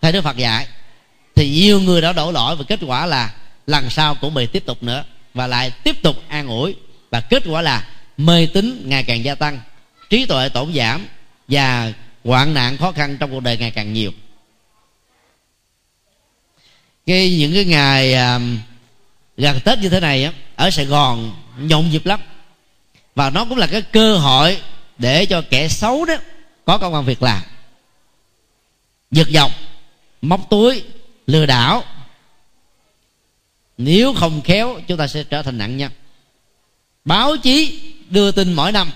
theo 0.00 0.12
đức 0.12 0.20
phật 0.20 0.36
dạy 0.36 0.66
thì 1.34 1.50
nhiều 1.50 1.80
người 1.80 2.00
đã 2.00 2.12
đổ 2.12 2.32
lỗi 2.32 2.56
và 2.56 2.64
kết 2.68 2.80
quả 2.86 3.06
là 3.06 3.34
lần 3.66 3.90
sau 3.90 4.14
cũng 4.14 4.34
bị 4.34 4.46
tiếp 4.46 4.66
tục 4.66 4.82
nữa 4.82 5.04
và 5.34 5.46
lại 5.46 5.70
tiếp 5.70 6.02
tục 6.02 6.16
an 6.28 6.46
ủi. 6.48 6.76
Và 7.10 7.20
kết 7.20 7.42
quả 7.46 7.62
là 7.62 7.88
mê 8.16 8.46
tín 8.46 8.82
ngày 8.84 9.02
càng 9.02 9.24
gia 9.24 9.34
tăng 9.34 9.60
trí 10.10 10.26
tuệ 10.26 10.48
tổn 10.48 10.74
giảm 10.74 11.06
và 11.48 11.92
hoạn 12.24 12.54
nạn 12.54 12.76
khó 12.76 12.92
khăn 12.92 13.16
trong 13.20 13.30
cuộc 13.30 13.40
đời 13.40 13.56
ngày 13.56 13.70
càng 13.70 13.92
nhiều. 13.92 14.12
Cái 17.06 17.36
những 17.38 17.54
cái 17.54 17.64
ngày 17.64 18.14
uh, 18.36 18.42
gần 19.36 19.60
tết 19.60 19.78
như 19.78 19.88
thế 19.88 20.00
này 20.00 20.24
á 20.24 20.32
ở 20.56 20.70
sài 20.70 20.84
gòn 20.84 21.32
nhộn 21.58 21.90
nhịp 21.90 22.06
lắm. 22.06 22.20
Và 23.14 23.30
nó 23.30 23.44
cũng 23.44 23.58
là 23.58 23.66
cái 23.66 23.82
cơ 23.82 24.16
hội 24.16 24.60
để 24.98 25.26
cho 25.26 25.42
kẻ 25.50 25.68
xấu 25.68 26.04
đó 26.04 26.14
có 26.64 26.78
công 26.78 26.94
an 26.94 27.04
việc 27.04 27.22
làm. 27.22 27.42
Giật 29.10 29.28
dọc 29.30 29.50
móc 30.22 30.50
túi 30.50 30.82
lừa 31.26 31.46
đảo. 31.46 31.84
Nếu 33.78 34.14
không 34.14 34.40
khéo 34.42 34.80
chúng 34.86 34.98
ta 34.98 35.06
sẽ 35.06 35.24
trở 35.24 35.42
thành 35.42 35.58
nạn 35.58 35.76
nhân 35.76 35.90
báo 37.04 37.36
chí 37.36 37.80
đưa 38.10 38.30
tin 38.30 38.52
mỗi 38.52 38.72
năm 38.72 38.90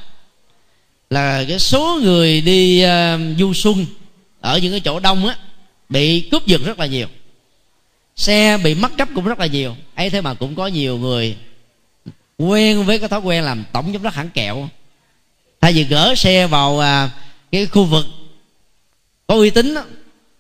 là 1.10 1.44
cái 1.48 1.58
số 1.58 1.98
người 2.02 2.40
đi 2.40 2.84
uh, 2.84 3.38
du 3.38 3.54
xuân 3.54 3.86
ở 4.40 4.58
những 4.58 4.70
cái 4.70 4.80
chỗ 4.80 5.00
đông 5.00 5.26
á 5.26 5.36
bị 5.88 6.20
cướp 6.20 6.46
giật 6.46 6.60
rất 6.64 6.78
là 6.78 6.86
nhiều 6.86 7.08
xe 8.18 8.58
bị 8.64 8.74
mất 8.74 8.92
cắp 8.98 9.08
cũng 9.14 9.24
rất 9.24 9.38
là 9.38 9.46
nhiều. 9.46 9.76
Ấy 9.94 10.10
thế 10.10 10.20
mà 10.20 10.34
cũng 10.34 10.54
có 10.54 10.66
nhiều 10.66 10.98
người 10.98 11.36
quen 12.38 12.84
với 12.84 12.98
cái 12.98 13.08
thói 13.08 13.20
quen 13.20 13.44
làm 13.44 13.64
tổng 13.72 13.92
giám 13.92 14.02
đốc 14.02 14.14
hãng 14.14 14.30
kẹo. 14.30 14.68
Thay 15.60 15.72
vì 15.72 15.84
gỡ 15.84 16.14
xe 16.14 16.46
vào 16.46 16.80
à, 16.80 17.10
cái 17.52 17.66
khu 17.66 17.84
vực 17.84 18.06
có 19.26 19.34
uy 19.34 19.50
tín 19.50 19.74
đó, 19.74 19.84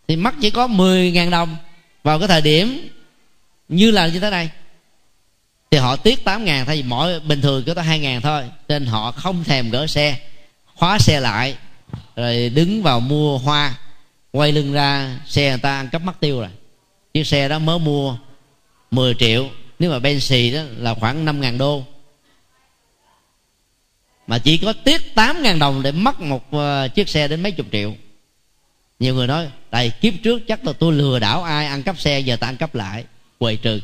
thì 0.08 0.16
mất 0.16 0.34
chỉ 0.40 0.50
có 0.50 0.66
10.000 0.66 1.30
đồng. 1.30 1.56
Vào 2.04 2.18
cái 2.18 2.28
thời 2.28 2.40
điểm 2.40 2.88
như 3.68 3.90
là 3.90 4.06
như 4.06 4.20
thế 4.20 4.30
này 4.30 4.50
thì 5.70 5.78
họ 5.78 5.96
tiếc 5.96 6.24
8 6.24 6.44
ngàn 6.44 6.66
thay 6.66 6.76
vì 6.76 6.82
mỗi 6.82 7.20
bình 7.20 7.40
thường 7.40 7.64
có 7.66 7.74
tới 7.74 7.84
2 7.84 7.98
ngàn 7.98 8.20
thôi. 8.20 8.42
Nên 8.68 8.86
họ 8.86 9.12
không 9.12 9.44
thèm 9.44 9.70
gỡ 9.70 9.86
xe 9.86 10.18
khóa 10.74 10.98
xe 10.98 11.20
lại 11.20 11.56
rồi 12.16 12.48
đứng 12.48 12.82
vào 12.82 13.00
mua 13.00 13.38
hoa 13.38 13.74
quay 14.32 14.52
lưng 14.52 14.72
ra 14.72 15.16
xe 15.26 15.48
người 15.48 15.58
ta 15.58 15.76
ăn 15.76 15.88
cắp 15.88 16.02
mất 16.02 16.20
tiêu 16.20 16.40
rồi 16.40 16.48
chiếc 17.18 17.26
xe 17.26 17.48
đó 17.48 17.58
mới 17.58 17.78
mua 17.78 18.16
10 18.90 19.14
triệu, 19.14 19.50
nếu 19.78 19.90
mà 19.90 19.98
Benz 19.98 20.54
đó 20.54 20.62
là 20.76 20.94
khoảng 20.94 21.24
5 21.24 21.40
ngàn 21.40 21.58
đô. 21.58 21.84
Mà 24.26 24.38
chỉ 24.38 24.58
có 24.58 24.72
tiếc 24.72 25.14
8 25.14 25.42
ngàn 25.42 25.58
đồng 25.58 25.82
để 25.82 25.92
mất 25.92 26.20
một 26.20 26.52
ờ, 26.52 26.88
chiếc 26.88 27.08
xe 27.08 27.28
đến 27.28 27.42
mấy 27.42 27.52
chục 27.52 27.66
triệu. 27.72 27.94
Nhiều 28.98 29.14
người 29.14 29.26
nói, 29.26 29.50
tại 29.70 29.90
kiếp 30.00 30.14
trước 30.22 30.42
chắc 30.48 30.66
là 30.66 30.72
tôi 30.72 30.92
lừa 30.92 31.18
đảo 31.18 31.42
ai, 31.42 31.66
ăn 31.66 31.82
cắp 31.82 32.00
xe, 32.00 32.20
giờ 32.20 32.36
ta 32.36 32.46
ăn 32.46 32.56
cắp 32.56 32.74
lại. 32.74 33.04
Quầy 33.38 33.56
trừ. 33.56 33.80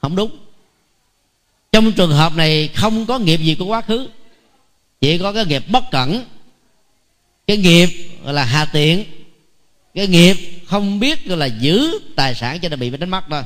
Không 0.00 0.16
đúng. 0.16 0.38
Trong 1.72 1.92
trường 1.92 2.12
hợp 2.12 2.36
này 2.36 2.68
không 2.68 3.06
có 3.06 3.18
nghiệp 3.18 3.40
gì 3.40 3.54
của 3.54 3.64
quá 3.64 3.80
khứ. 3.80 4.08
Chỉ 5.00 5.18
có 5.18 5.32
cái 5.32 5.46
nghiệp 5.46 5.62
bất 5.68 5.84
cẩn. 5.90 6.24
Cái 7.46 7.56
nghiệp 7.56 7.88
là 8.24 8.44
hà 8.44 8.64
tiện. 8.64 9.04
Cái 9.94 10.06
nghiệp 10.06 10.53
không 10.74 11.00
biết 11.00 11.26
gọi 11.26 11.38
là 11.38 11.46
giữ 11.46 11.98
tài 12.16 12.34
sản 12.34 12.60
cho 12.60 12.68
nên 12.68 12.78
bị 12.78 12.90
đánh 12.90 13.10
mất 13.10 13.24
thôi. 13.30 13.42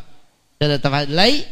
Cho 0.61 0.69
nên 0.69 0.81
ta 0.81 0.91
phải 0.91 1.07
lấy 1.07 1.45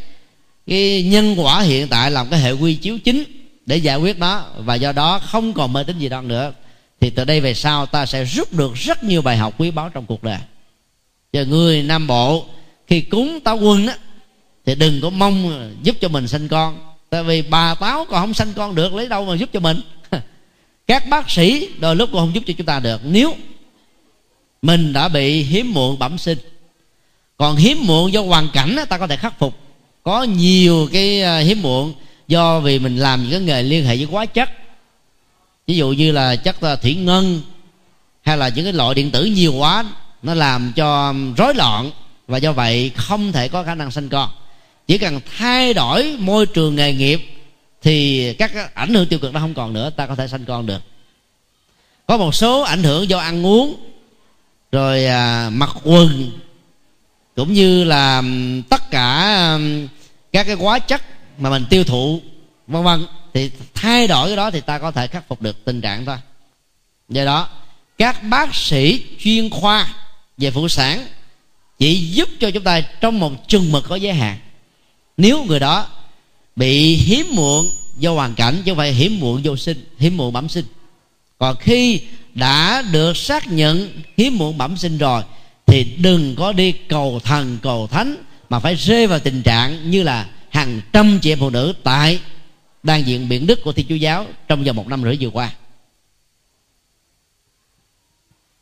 cái 0.67 1.03
nhân 1.03 1.35
quả 1.39 1.61
hiện 1.61 1.87
tại 1.87 2.11
làm 2.11 2.27
cái 2.29 2.39
hệ 2.39 2.51
quy 2.51 2.75
chiếu 2.75 2.99
chính 2.99 3.23
để 3.65 3.77
giải 3.77 3.97
quyết 3.97 4.19
nó. 4.19 4.45
Và 4.57 4.75
do 4.75 4.91
đó 4.91 5.19
không 5.19 5.53
còn 5.53 5.73
mê 5.73 5.83
tín 5.83 5.99
gì 5.99 6.09
đó 6.09 6.21
nữa. 6.21 6.53
Thì 6.99 7.09
từ 7.09 7.25
đây 7.25 7.41
về 7.41 7.53
sau 7.53 7.85
ta 7.85 8.05
sẽ 8.05 8.23
rút 8.23 8.53
được 8.53 8.75
rất 8.75 9.03
nhiều 9.03 9.21
bài 9.21 9.37
học 9.37 9.53
quý 9.57 9.71
báu 9.71 9.89
trong 9.89 10.05
cuộc 10.05 10.23
đời. 10.23 10.37
Cho 11.33 11.43
người 11.43 11.83
nam 11.83 12.07
bộ 12.07 12.45
khi 12.87 13.01
cúng 13.01 13.39
táo 13.43 13.57
quân 13.57 13.87
á, 13.87 13.97
thì 14.65 14.75
đừng 14.75 15.01
có 15.01 15.09
mong 15.09 15.69
giúp 15.83 15.95
cho 16.01 16.07
mình 16.07 16.27
sinh 16.27 16.47
con. 16.47 16.79
Tại 17.09 17.23
vì 17.23 17.41
bà 17.41 17.75
táo 17.75 18.05
còn 18.05 18.21
không 18.21 18.33
sinh 18.33 18.53
con 18.55 18.75
được, 18.75 18.93
lấy 18.93 19.07
đâu 19.07 19.25
mà 19.25 19.35
giúp 19.35 19.49
cho 19.53 19.59
mình? 19.59 19.81
Các 20.87 21.07
bác 21.09 21.29
sĩ 21.29 21.69
đôi 21.79 21.95
lúc 21.95 22.09
cũng 22.11 22.19
không 22.19 22.35
giúp 22.35 22.43
cho 22.47 22.53
chúng 22.57 22.67
ta 22.67 22.79
được. 22.79 23.01
Nếu 23.03 23.35
mình 24.61 24.93
đã 24.93 25.07
bị 25.07 25.43
hiếm 25.43 25.73
muộn 25.73 25.99
bẩm 25.99 26.17
sinh. 26.17 26.37
Còn 27.37 27.55
hiếm 27.55 27.87
muộn 27.87 28.13
do 28.13 28.21
hoàn 28.21 28.49
cảnh 28.49 28.75
ta 28.89 28.97
có 28.97 29.07
thể 29.07 29.15
khắc 29.15 29.39
phục. 29.39 29.57
Có 30.03 30.23
nhiều 30.23 30.89
cái 30.91 31.21
à, 31.21 31.37
hiếm 31.37 31.61
muộn 31.61 31.93
do 32.27 32.59
vì 32.59 32.79
mình 32.79 32.97
làm 32.97 33.23
những 33.23 33.31
cái 33.31 33.41
nghề 33.41 33.63
liên 33.63 33.85
hệ 33.85 33.95
với 33.95 34.05
hóa 34.05 34.25
chất. 34.25 34.49
Ví 35.67 35.75
dụ 35.75 35.89
như 35.89 36.11
là 36.11 36.35
chất 36.35 36.61
à, 36.61 36.75
thủy 36.75 36.95
ngân, 36.95 37.41
hay 38.21 38.37
là 38.37 38.49
những 38.49 38.65
cái 38.65 38.73
loại 38.73 38.95
điện 38.95 39.11
tử 39.11 39.25
nhiều 39.25 39.53
quá, 39.53 39.85
nó 40.23 40.33
làm 40.33 40.73
cho 40.75 41.13
rối 41.37 41.55
loạn. 41.55 41.91
Và 42.27 42.37
do 42.37 42.51
vậy 42.51 42.91
không 42.95 43.31
thể 43.31 43.47
có 43.47 43.63
khả 43.63 43.75
năng 43.75 43.91
sinh 43.91 44.09
con. 44.09 44.29
Chỉ 44.87 44.97
cần 44.97 45.19
thay 45.37 45.73
đổi 45.73 46.15
môi 46.19 46.45
trường 46.45 46.75
nghề 46.75 46.93
nghiệp 46.93 47.29
thì 47.81 48.33
các 48.33 48.75
ảnh 48.75 48.93
hưởng 48.93 49.07
tiêu 49.07 49.19
cực 49.19 49.33
nó 49.33 49.39
không 49.39 49.53
còn 49.53 49.73
nữa, 49.73 49.89
ta 49.89 50.07
có 50.07 50.15
thể 50.15 50.27
sanh 50.27 50.45
con 50.45 50.65
được. 50.65 50.81
Có 52.05 52.17
một 52.17 52.35
số 52.35 52.61
ảnh 52.61 52.83
hưởng 52.83 53.09
do 53.09 53.17
ăn 53.17 53.45
uống 53.45 53.75
rồi 54.71 55.05
à, 55.05 55.49
mặc 55.53 55.69
quần 55.83 56.31
cũng 57.35 57.53
như 57.53 57.83
là 57.83 58.23
tất 58.69 58.91
cả 58.91 59.59
các 60.31 60.43
cái 60.43 60.55
hóa 60.55 60.79
chất 60.79 61.01
mà 61.37 61.49
mình 61.49 61.65
tiêu 61.69 61.83
thụ 61.83 62.21
vân 62.67 62.83
vân. 62.83 63.05
Thì 63.33 63.51
thay 63.73 64.07
đổi 64.07 64.29
cái 64.29 64.35
đó 64.35 64.51
thì 64.51 64.61
ta 64.61 64.77
có 64.77 64.91
thể 64.91 65.07
khắc 65.07 65.27
phục 65.27 65.41
được 65.41 65.65
tình 65.65 65.81
trạng 65.81 66.05
thôi. 66.05 66.17
Do 67.09 67.25
đó 67.25 67.49
các 67.97 68.23
bác 68.23 68.55
sĩ 68.55 69.05
chuyên 69.19 69.49
khoa 69.49 69.93
về 70.37 70.51
phụ 70.51 70.67
sản 70.67 71.07
chỉ 71.79 71.99
giúp 71.99 72.29
cho 72.39 72.51
chúng 72.51 72.63
ta 72.63 72.81
trong 72.81 73.19
một 73.19 73.47
chừng 73.47 73.71
mực 73.71 73.83
có 73.89 73.95
giới 73.95 74.13
hạn. 74.13 74.37
Nếu 75.17 75.43
người 75.43 75.59
đó 75.59 75.87
bị 76.55 76.95
hiếm 76.95 77.27
muộn 77.35 77.69
do 77.97 78.13
hoàn 78.13 78.35
cảnh 78.35 78.61
chứ 78.65 78.71
không 78.71 78.77
phải 78.77 78.93
hiếm 78.93 79.19
muộn 79.19 79.41
vô 79.43 79.57
sinh 79.57 79.85
hiếm 79.97 80.17
muộn 80.17 80.33
bẩm 80.33 80.49
sinh. 80.49 80.65
Còn 81.39 81.55
khi 81.55 82.01
đã 82.37 82.81
được 82.81 83.17
xác 83.17 83.47
nhận 83.47 84.01
hiếm 84.17 84.37
muộn 84.37 84.57
bẩm 84.57 84.77
sinh 84.77 84.97
rồi, 84.97 85.23
thì 85.65 85.83
đừng 85.83 86.35
có 86.35 86.53
đi 86.53 86.71
cầu 86.71 87.19
thần, 87.23 87.57
cầu 87.61 87.87
thánh, 87.87 88.23
mà 88.49 88.59
phải 88.59 88.75
rơi 88.75 89.07
vào 89.07 89.19
tình 89.19 89.43
trạng 89.43 89.91
như 89.91 90.03
là 90.03 90.29
hàng 90.49 90.81
trăm 90.93 91.19
chị 91.19 91.31
em 91.31 91.39
phụ 91.39 91.49
nữ 91.49 91.73
tại 91.83 92.19
đang 92.83 93.07
diện 93.07 93.29
biển 93.29 93.47
đức 93.47 93.59
của 93.63 93.71
thiên 93.71 93.87
chúa 93.89 93.95
giáo 93.95 94.27
trong 94.47 94.63
vòng 94.63 94.75
một 94.75 94.87
năm 94.87 95.03
rưỡi 95.03 95.17
vừa 95.19 95.29
qua. 95.29 95.53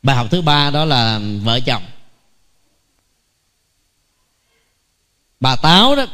Bài 0.02 0.16
học 0.16 0.26
thứ 0.30 0.42
ba 0.42 0.70
đó 0.70 0.84
là 0.84 1.20
vợ 1.42 1.60
chồng. 1.60 1.82
Bà 5.40 5.56
táo 5.56 5.96
đó 5.96 6.06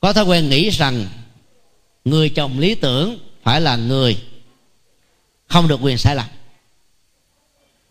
có 0.00 0.12
thói 0.12 0.24
quen 0.24 0.48
nghĩ 0.48 0.70
rằng 0.70 1.06
người 2.04 2.28
chồng 2.28 2.58
lý 2.58 2.74
tưởng 2.74 3.18
phải 3.42 3.60
là 3.60 3.76
người 3.76 4.22
không 5.50 5.68
được 5.68 5.80
quyền 5.82 5.98
sai 5.98 6.16
lầm. 6.16 6.26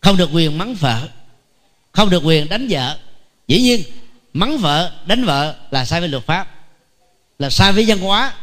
Không 0.00 0.16
được 0.16 0.30
quyền 0.32 0.58
mắng 0.58 0.74
vợ. 0.74 1.08
Không 1.92 2.10
được 2.10 2.22
quyền 2.24 2.48
đánh 2.48 2.66
vợ. 2.70 2.98
Dĩ 3.48 3.60
nhiên, 3.60 3.82
mắng 4.32 4.58
vợ, 4.58 4.92
đánh 5.06 5.24
vợ 5.24 5.54
là 5.70 5.84
sai 5.84 6.00
với 6.00 6.08
luật 6.08 6.26
pháp, 6.26 6.48
là 7.38 7.50
sai 7.50 7.72
với 7.72 7.84
văn 7.86 7.98
hóa, 7.98 8.34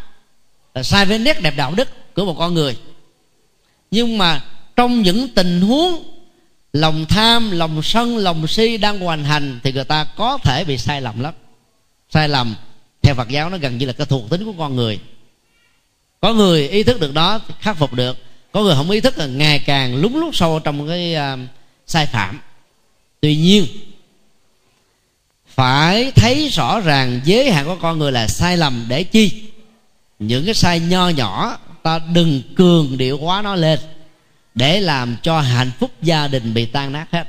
là 0.73 0.83
sai 0.83 1.05
với 1.05 1.19
nét 1.19 1.41
đẹp 1.41 1.53
đạo 1.57 1.73
đức 1.75 2.13
của 2.15 2.25
một 2.25 2.35
con 2.39 2.53
người. 2.53 2.77
Nhưng 3.91 4.17
mà 4.17 4.43
trong 4.75 5.01
những 5.01 5.27
tình 5.35 5.61
huống 5.61 6.03
lòng 6.73 7.05
tham, 7.05 7.51
lòng 7.51 7.83
sân, 7.83 8.17
lòng 8.17 8.47
si 8.47 8.77
đang 8.77 8.99
hoành 8.99 9.23
hành 9.23 9.59
thì 9.63 9.71
người 9.71 9.83
ta 9.83 10.03
có 10.03 10.37
thể 10.43 10.63
bị 10.63 10.77
sai 10.77 11.01
lầm 11.01 11.19
lắm. 11.19 11.33
Sai 12.09 12.29
lầm 12.29 12.55
theo 13.01 13.15
phật 13.15 13.29
giáo 13.29 13.49
nó 13.49 13.57
gần 13.57 13.77
như 13.77 13.85
là 13.85 13.93
cái 13.93 14.05
thuộc 14.05 14.29
tính 14.29 14.45
của 14.45 14.53
con 14.57 14.75
người. 14.75 14.99
Có 16.21 16.33
người 16.33 16.67
ý 16.67 16.83
thức 16.83 16.99
được 16.99 17.13
đó 17.13 17.39
khắc 17.59 17.77
phục 17.77 17.93
được 17.93 18.17
có 18.57 18.63
người 18.63 18.75
không 18.75 18.89
ý 18.89 19.01
thức 19.01 19.17
là 19.17 19.25
ngày 19.25 19.59
càng 19.59 19.95
lúng 19.95 20.17
lút 20.17 20.35
sâu 20.35 20.59
trong 20.59 20.87
cái 20.87 21.15
uh, 21.15 21.39
sai 21.87 22.05
phạm. 22.05 22.39
Tuy 23.21 23.35
nhiên 23.35 23.65
phải 25.47 26.11
thấy 26.11 26.49
rõ 26.49 26.79
ràng 26.79 27.21
giới 27.25 27.51
hạn 27.51 27.65
của 27.65 27.77
con 27.81 27.99
người 27.99 28.11
là 28.11 28.27
sai 28.27 28.57
lầm 28.57 28.85
để 28.87 29.03
chi? 29.03 29.43
Những 30.19 30.45
cái 30.45 30.53
sai 30.53 30.79
nho 30.79 31.09
nhỏ 31.09 31.57
ta 31.83 31.99
đừng 31.99 32.41
cường 32.55 32.97
điệu 32.97 33.17
quá 33.17 33.41
nó 33.41 33.55
lên 33.55 33.79
để 34.55 34.81
làm 34.81 35.17
cho 35.23 35.39
hạnh 35.39 35.71
phúc 35.79 35.91
gia 36.01 36.27
đình 36.27 36.53
bị 36.53 36.65
tan 36.65 36.91
nát 36.91 37.05
hết. 37.11 37.27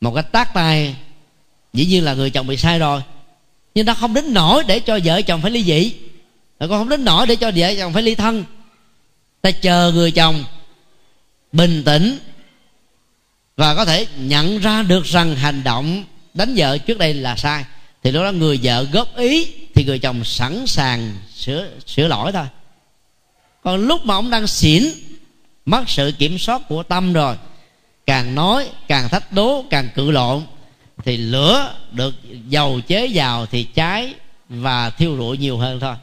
Một 0.00 0.14
cái 0.14 0.24
tác 0.32 0.54
tay 0.54 0.96
dĩ 1.72 1.86
nhiên 1.86 2.04
là 2.04 2.14
người 2.14 2.30
chồng 2.30 2.46
bị 2.46 2.56
sai 2.56 2.78
rồi 2.78 3.02
nhưng 3.74 3.86
nó 3.86 3.94
không 3.94 4.14
đến 4.14 4.34
nổi 4.34 4.64
để 4.66 4.80
cho 4.80 4.98
vợ 5.04 5.22
chồng 5.22 5.42
phải 5.42 5.50
ly 5.50 5.64
dị 5.64 5.92
con 6.58 6.70
không 6.70 6.88
đến 6.88 7.04
nổi 7.04 7.26
để 7.26 7.36
cho 7.36 7.50
vợ 7.56 7.74
chồng 7.78 7.92
phải 7.92 8.02
ly 8.02 8.14
thân 8.14 8.44
ta 9.46 9.50
chờ 9.50 9.92
người 9.94 10.10
chồng 10.10 10.44
bình 11.52 11.82
tĩnh 11.84 12.18
và 13.56 13.74
có 13.74 13.84
thể 13.84 14.06
nhận 14.18 14.58
ra 14.58 14.82
được 14.82 15.04
rằng 15.04 15.36
hành 15.36 15.64
động 15.64 16.04
đánh 16.34 16.54
vợ 16.56 16.78
trước 16.78 16.98
đây 16.98 17.14
là 17.14 17.36
sai. 17.36 17.64
Thì 18.02 18.10
lúc 18.10 18.22
đó 18.22 18.32
người 18.32 18.60
vợ 18.62 18.86
góp 18.92 19.16
ý 19.16 19.52
thì 19.74 19.84
người 19.84 19.98
chồng 19.98 20.24
sẵn 20.24 20.66
sàng 20.66 21.16
sửa 21.36 21.68
sửa 21.86 22.08
lỗi 22.08 22.32
thôi. 22.32 22.46
Còn 23.62 23.86
lúc 23.86 24.04
mà 24.04 24.14
ông 24.14 24.30
đang 24.30 24.46
xỉn, 24.46 24.84
mất 25.66 25.84
sự 25.86 26.12
kiểm 26.18 26.38
soát 26.38 26.62
của 26.68 26.82
tâm 26.82 27.12
rồi, 27.12 27.36
càng 28.06 28.34
nói 28.34 28.68
càng 28.88 29.08
thách 29.08 29.32
đố, 29.32 29.64
càng 29.70 29.88
cự 29.94 30.10
lộn, 30.10 30.42
thì 31.04 31.16
lửa 31.16 31.74
được 31.92 32.14
dầu 32.48 32.80
chế 32.86 33.10
vào 33.14 33.46
thì 33.46 33.64
cháy 33.64 34.14
và 34.48 34.90
thiêu 34.90 35.16
rụi 35.16 35.38
nhiều 35.38 35.58
hơn 35.58 35.80
thôi. 35.80 35.94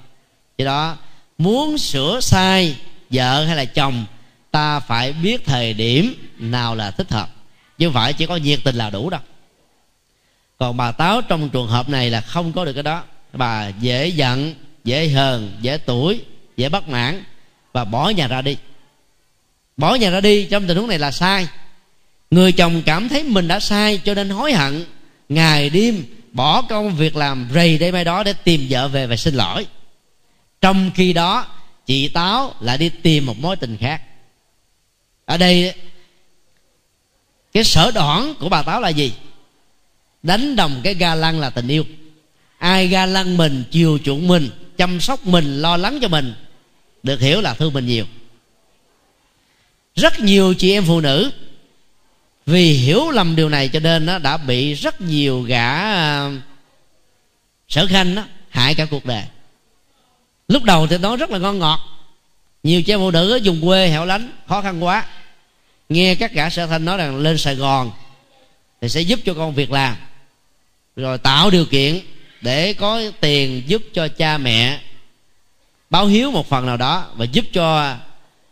Do 0.58 0.66
đó, 0.66 0.98
muốn 1.38 1.78
sửa 1.78 2.20
sai 2.22 2.76
vợ 3.14 3.46
hay 3.46 3.56
là 3.56 3.66
chồng, 3.66 4.06
ta 4.52 4.80
phải 4.80 5.14
biết 5.14 5.46
thời 5.46 5.74
điểm 5.74 6.30
nào 6.38 6.76
là 6.76 6.92
thích 6.92 7.12
hợp. 7.12 7.30
Chứ 7.78 7.92
phải 7.92 8.14
chỉ 8.14 8.26
có 8.26 8.36
nhiệt 8.36 8.60
tình 8.64 8.76
là 8.76 8.90
đủ 8.90 9.10
đâu. 9.10 9.22
Còn 10.58 10.78
bà 10.78 10.92
táo 10.92 11.22
trong 11.22 11.50
trường 11.50 11.68
hợp 11.68 11.90
này 11.90 12.10
là 12.10 12.22
không 12.22 12.54
có 12.54 12.66
được 12.66 12.74
cái 12.74 12.84
đó. 12.84 13.04
Bà 13.34 13.68
dễ 13.68 14.08
giận, 14.08 14.56
dễ 14.84 15.08
hờn, 15.08 15.58
dễ 15.62 15.78
tuổi, 15.78 16.22
dễ 16.58 16.70
bất 16.70 16.90
mãn. 16.90 17.24
Và 17.74 17.86
bỏ 17.86 18.10
nhà 18.10 18.28
ra 18.28 18.42
đi. 18.42 18.58
Bỏ 19.78 19.96
nhà 19.96 20.10
ra 20.10 20.22
đi 20.22 20.46
trong 20.46 20.68
tình 20.68 20.78
huống 20.78 20.88
này 20.88 21.00
là 21.00 21.12
sai. 21.12 21.48
Người 22.32 22.52
chồng 22.52 22.82
cảm 22.86 23.10
thấy 23.10 23.24
mình 23.24 23.48
đã 23.48 23.60
sai 23.60 23.98
cho 23.98 24.14
nên 24.14 24.30
hối 24.30 24.54
hận. 24.54 24.86
Ngày 25.30 25.70
đêm 25.70 26.06
bỏ 26.32 26.62
công 26.62 26.96
việc 26.96 27.16
làm 27.16 27.50
rầy 27.54 27.78
đây 27.78 27.92
mai 27.92 28.04
đó 28.04 28.24
để 28.24 28.34
tìm 28.34 28.68
vợ 28.70 28.88
về 28.88 29.08
và 29.08 29.16
xin 29.16 29.36
lỗi. 29.36 29.66
Trong 30.62 30.92
khi 30.96 31.14
đó 31.14 31.48
chị 31.86 32.08
táo 32.08 32.56
lại 32.60 32.78
đi 32.78 32.90
tìm 32.90 33.26
một 33.26 33.40
mối 33.40 33.56
tình 33.56 33.78
khác. 33.78 34.02
Ở 35.26 35.38
đây 35.38 35.74
cái 37.54 37.64
sở 37.64 37.92
đoản 37.92 38.34
của 38.40 38.50
bà 38.50 38.62
táo 38.62 38.82
là 38.82 38.90
gì? 38.90 39.14
Đánh 40.24 40.56
đồng 40.56 40.82
cái 40.84 40.94
ga 40.94 41.16
lăng 41.16 41.40
là 41.40 41.50
tình 41.50 41.68
yêu. 41.68 41.86
Ai 42.58 42.88
ga 42.88 43.06
lăng 43.06 43.38
mình 43.38 43.64
chiều 43.72 44.00
chuộng 44.04 44.28
mình 44.28 44.50
chăm 44.78 45.00
sóc 45.00 45.26
mình 45.26 45.62
lo 45.62 45.78
lắng 45.78 46.00
cho 46.02 46.08
mình 46.08 46.34
được 47.04 47.22
hiểu 47.22 47.42
là 47.42 47.54
thương 47.54 47.74
mình 47.74 47.86
nhiều. 47.86 48.06
Rất 49.96 50.20
nhiều 50.20 50.54
chị 50.54 50.72
em 50.72 50.84
phụ 50.88 51.02
nữ 51.02 51.32
vì 52.46 52.74
hiểu 52.74 53.10
lầm 53.10 53.36
điều 53.36 53.50
này 53.50 53.70
cho 53.70 53.80
nên 53.80 54.06
nó 54.06 54.18
đã 54.18 54.38
bị 54.38 54.74
rất 54.74 55.02
nhiều 55.02 55.42
gã 55.42 55.72
à, 55.82 56.32
sở 57.70 57.88
khanh 57.88 58.16
đó, 58.16 58.24
hại 58.50 58.76
cả 58.76 58.86
cuộc 58.86 59.06
đời 59.06 59.24
lúc 60.54 60.64
đầu 60.64 60.88
thì 60.88 60.98
nó 60.98 61.16
rất 61.16 61.30
là 61.30 61.38
ngon 61.38 61.60
ngọt. 61.60 61.80
Nhiều 62.64 62.84
trẻ 62.84 62.98
phụ 62.98 63.12
nữ 63.12 63.40
dùng 63.44 63.62
quê 63.62 63.88
hẻo 63.88 64.06
lánh 64.06 64.32
khó 64.48 64.62
khăn 64.62 64.84
quá. 64.84 65.06
Nghe 65.90 66.16
các 66.16 66.34
gã 66.34 66.50
sở 66.50 66.68
thanh 66.68 66.86
nói 66.86 66.98
rằng 66.98 67.18
lên 67.18 67.38
sài 67.38 67.56
gòn 67.56 67.92
thì 68.82 68.90
sẽ 68.90 69.02
giúp 69.02 69.20
cho 69.26 69.34
con 69.34 69.54
việc 69.54 69.72
làm. 69.72 69.96
Rồi 70.96 71.18
tạo 71.18 71.50
điều 71.50 71.66
kiện 71.66 72.00
để 72.42 72.74
có 72.74 73.02
tiền 73.20 73.64
giúp 73.68 73.82
cho 73.94 74.08
cha 74.08 74.38
mẹ 74.38 74.80
báo 75.90 76.06
hiếu 76.06 76.32
một 76.32 76.50
phần 76.50 76.66
nào 76.66 76.78
đó 76.78 77.08
và 77.16 77.26
giúp 77.26 77.46
cho 77.54 77.96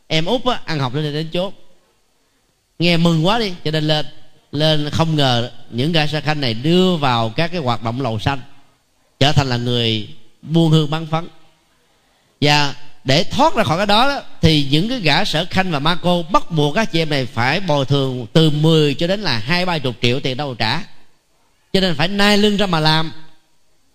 em 0.08 0.26
út 0.26 0.46
á, 0.46 0.60
ăn 0.66 0.80
học 0.80 0.96
lên 0.96 1.14
đến 1.14 1.30
chốt. 1.34 1.54
Nghe 2.80 2.98
mừng 2.98 3.26
quá 3.26 3.40
đi 3.40 3.54
cho 3.64 3.72
nên 3.72 3.84
lên 3.84 4.06
lên 4.52 4.90
không 4.90 5.16
ngờ 5.16 5.52
những 5.70 5.92
gã 5.92 6.08
sa 6.08 6.20
khanh 6.20 6.42
này 6.42 6.54
đưa 6.54 6.96
vào 6.96 7.30
các 7.30 7.52
cái 7.52 7.62
hoạt 7.62 7.84
động 7.84 8.02
lầu 8.02 8.20
xanh 8.20 8.40
trở 9.20 9.32
thành 9.32 9.50
là 9.50 9.58
người 9.58 10.08
buôn 10.42 10.72
hương 10.72 10.90
bán 10.90 11.06
phấn 11.06 11.28
và 12.42 12.76
để 13.04 13.24
thoát 13.24 13.56
ra 13.56 13.64
khỏi 13.64 13.78
cái 13.78 13.86
đó, 13.86 14.08
đó 14.08 14.22
thì 14.42 14.68
những 14.72 14.90
cái 14.90 15.00
gã 15.00 15.26
sở 15.26 15.46
khanh 15.50 15.72
và 15.72 15.80
ma 15.80 15.98
cô 16.02 16.24
bắt 16.24 16.52
buộc 16.52 16.76
các 16.76 16.92
chị 16.92 17.02
em 17.02 17.10
này 17.10 17.26
phải 17.26 17.60
bồi 17.60 17.86
thường 17.86 18.26
từ 18.34 18.50
10 18.50 18.94
cho 18.94 19.08
đến 19.08 19.22
là 19.22 19.38
hai 19.38 19.66
ba 19.66 19.78
chục 19.78 19.96
triệu 20.02 20.20
tiền 20.20 20.38
đâu 20.38 20.56
trả. 20.56 20.84
Cho 21.74 21.80
nên 21.80 21.96
phải 21.96 22.08
nai 22.08 22.38
lưng 22.38 22.58
ra 22.58 22.66
mà 22.66 22.80
làm. 22.80 23.12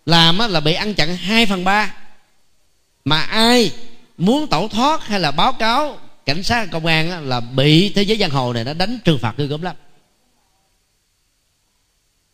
Làm 0.07 0.39
là 0.39 0.61
bị 0.61 0.75
ăn 0.75 0.95
chặn 0.95 1.17
hai 1.17 1.47
phần 1.47 1.65
ba. 1.65 1.95
Mà 3.05 3.21
ai 3.21 3.73
muốn 4.19 4.47
tẩu 4.47 4.69
thoát 4.69 5.07
hay 5.07 5.21
là 5.21 5.31
báo 5.31 5.53
cáo 5.53 5.99
cảnh 6.27 6.43
sát 6.43 6.69
công 6.71 6.87
an 6.87 7.29
là 7.29 7.41
bị 7.41 7.89
thế 7.89 8.03
giới 8.03 8.19
giang 8.19 8.31
hồ 8.31 8.53
này 8.53 8.65
nó 8.65 8.73
đánh 8.73 8.99
trừng 9.05 9.19
phạt 9.19 9.35
ghê 9.37 9.47
gớm 9.47 9.63
lắm. 9.63 9.77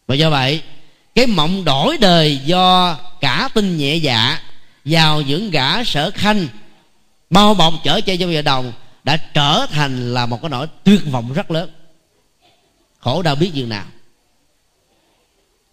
Và 0.06 0.14
do 0.14 0.30
vậy 0.30 0.62
cái 1.14 1.26
mộng 1.26 1.64
đổi 1.64 1.98
đời 1.98 2.36
do 2.36 2.98
cả 3.20 3.48
tin 3.54 3.76
nhẹ 3.76 3.96
dạ 3.96 4.38
vào 4.84 5.20
những 5.20 5.50
gã 5.50 5.84
sở 5.84 6.10
khanh, 6.14 6.46
bao 7.30 7.54
bọc 7.54 7.74
chở 7.84 8.00
che 8.00 8.16
cho 8.16 8.26
vợ 8.26 8.42
đồng, 8.42 8.72
đã 9.04 9.16
trở 9.16 9.66
thành 9.70 10.14
là 10.14 10.26
một 10.26 10.42
cái 10.42 10.50
nỗi 10.50 10.66
tuyệt 10.84 11.00
vọng 11.10 11.32
rất 11.32 11.50
lớn. 11.50 11.70
Khổ 12.98 13.22
đau 13.22 13.34
biết 13.34 13.50
dường 13.54 13.68
nào. 13.68 13.84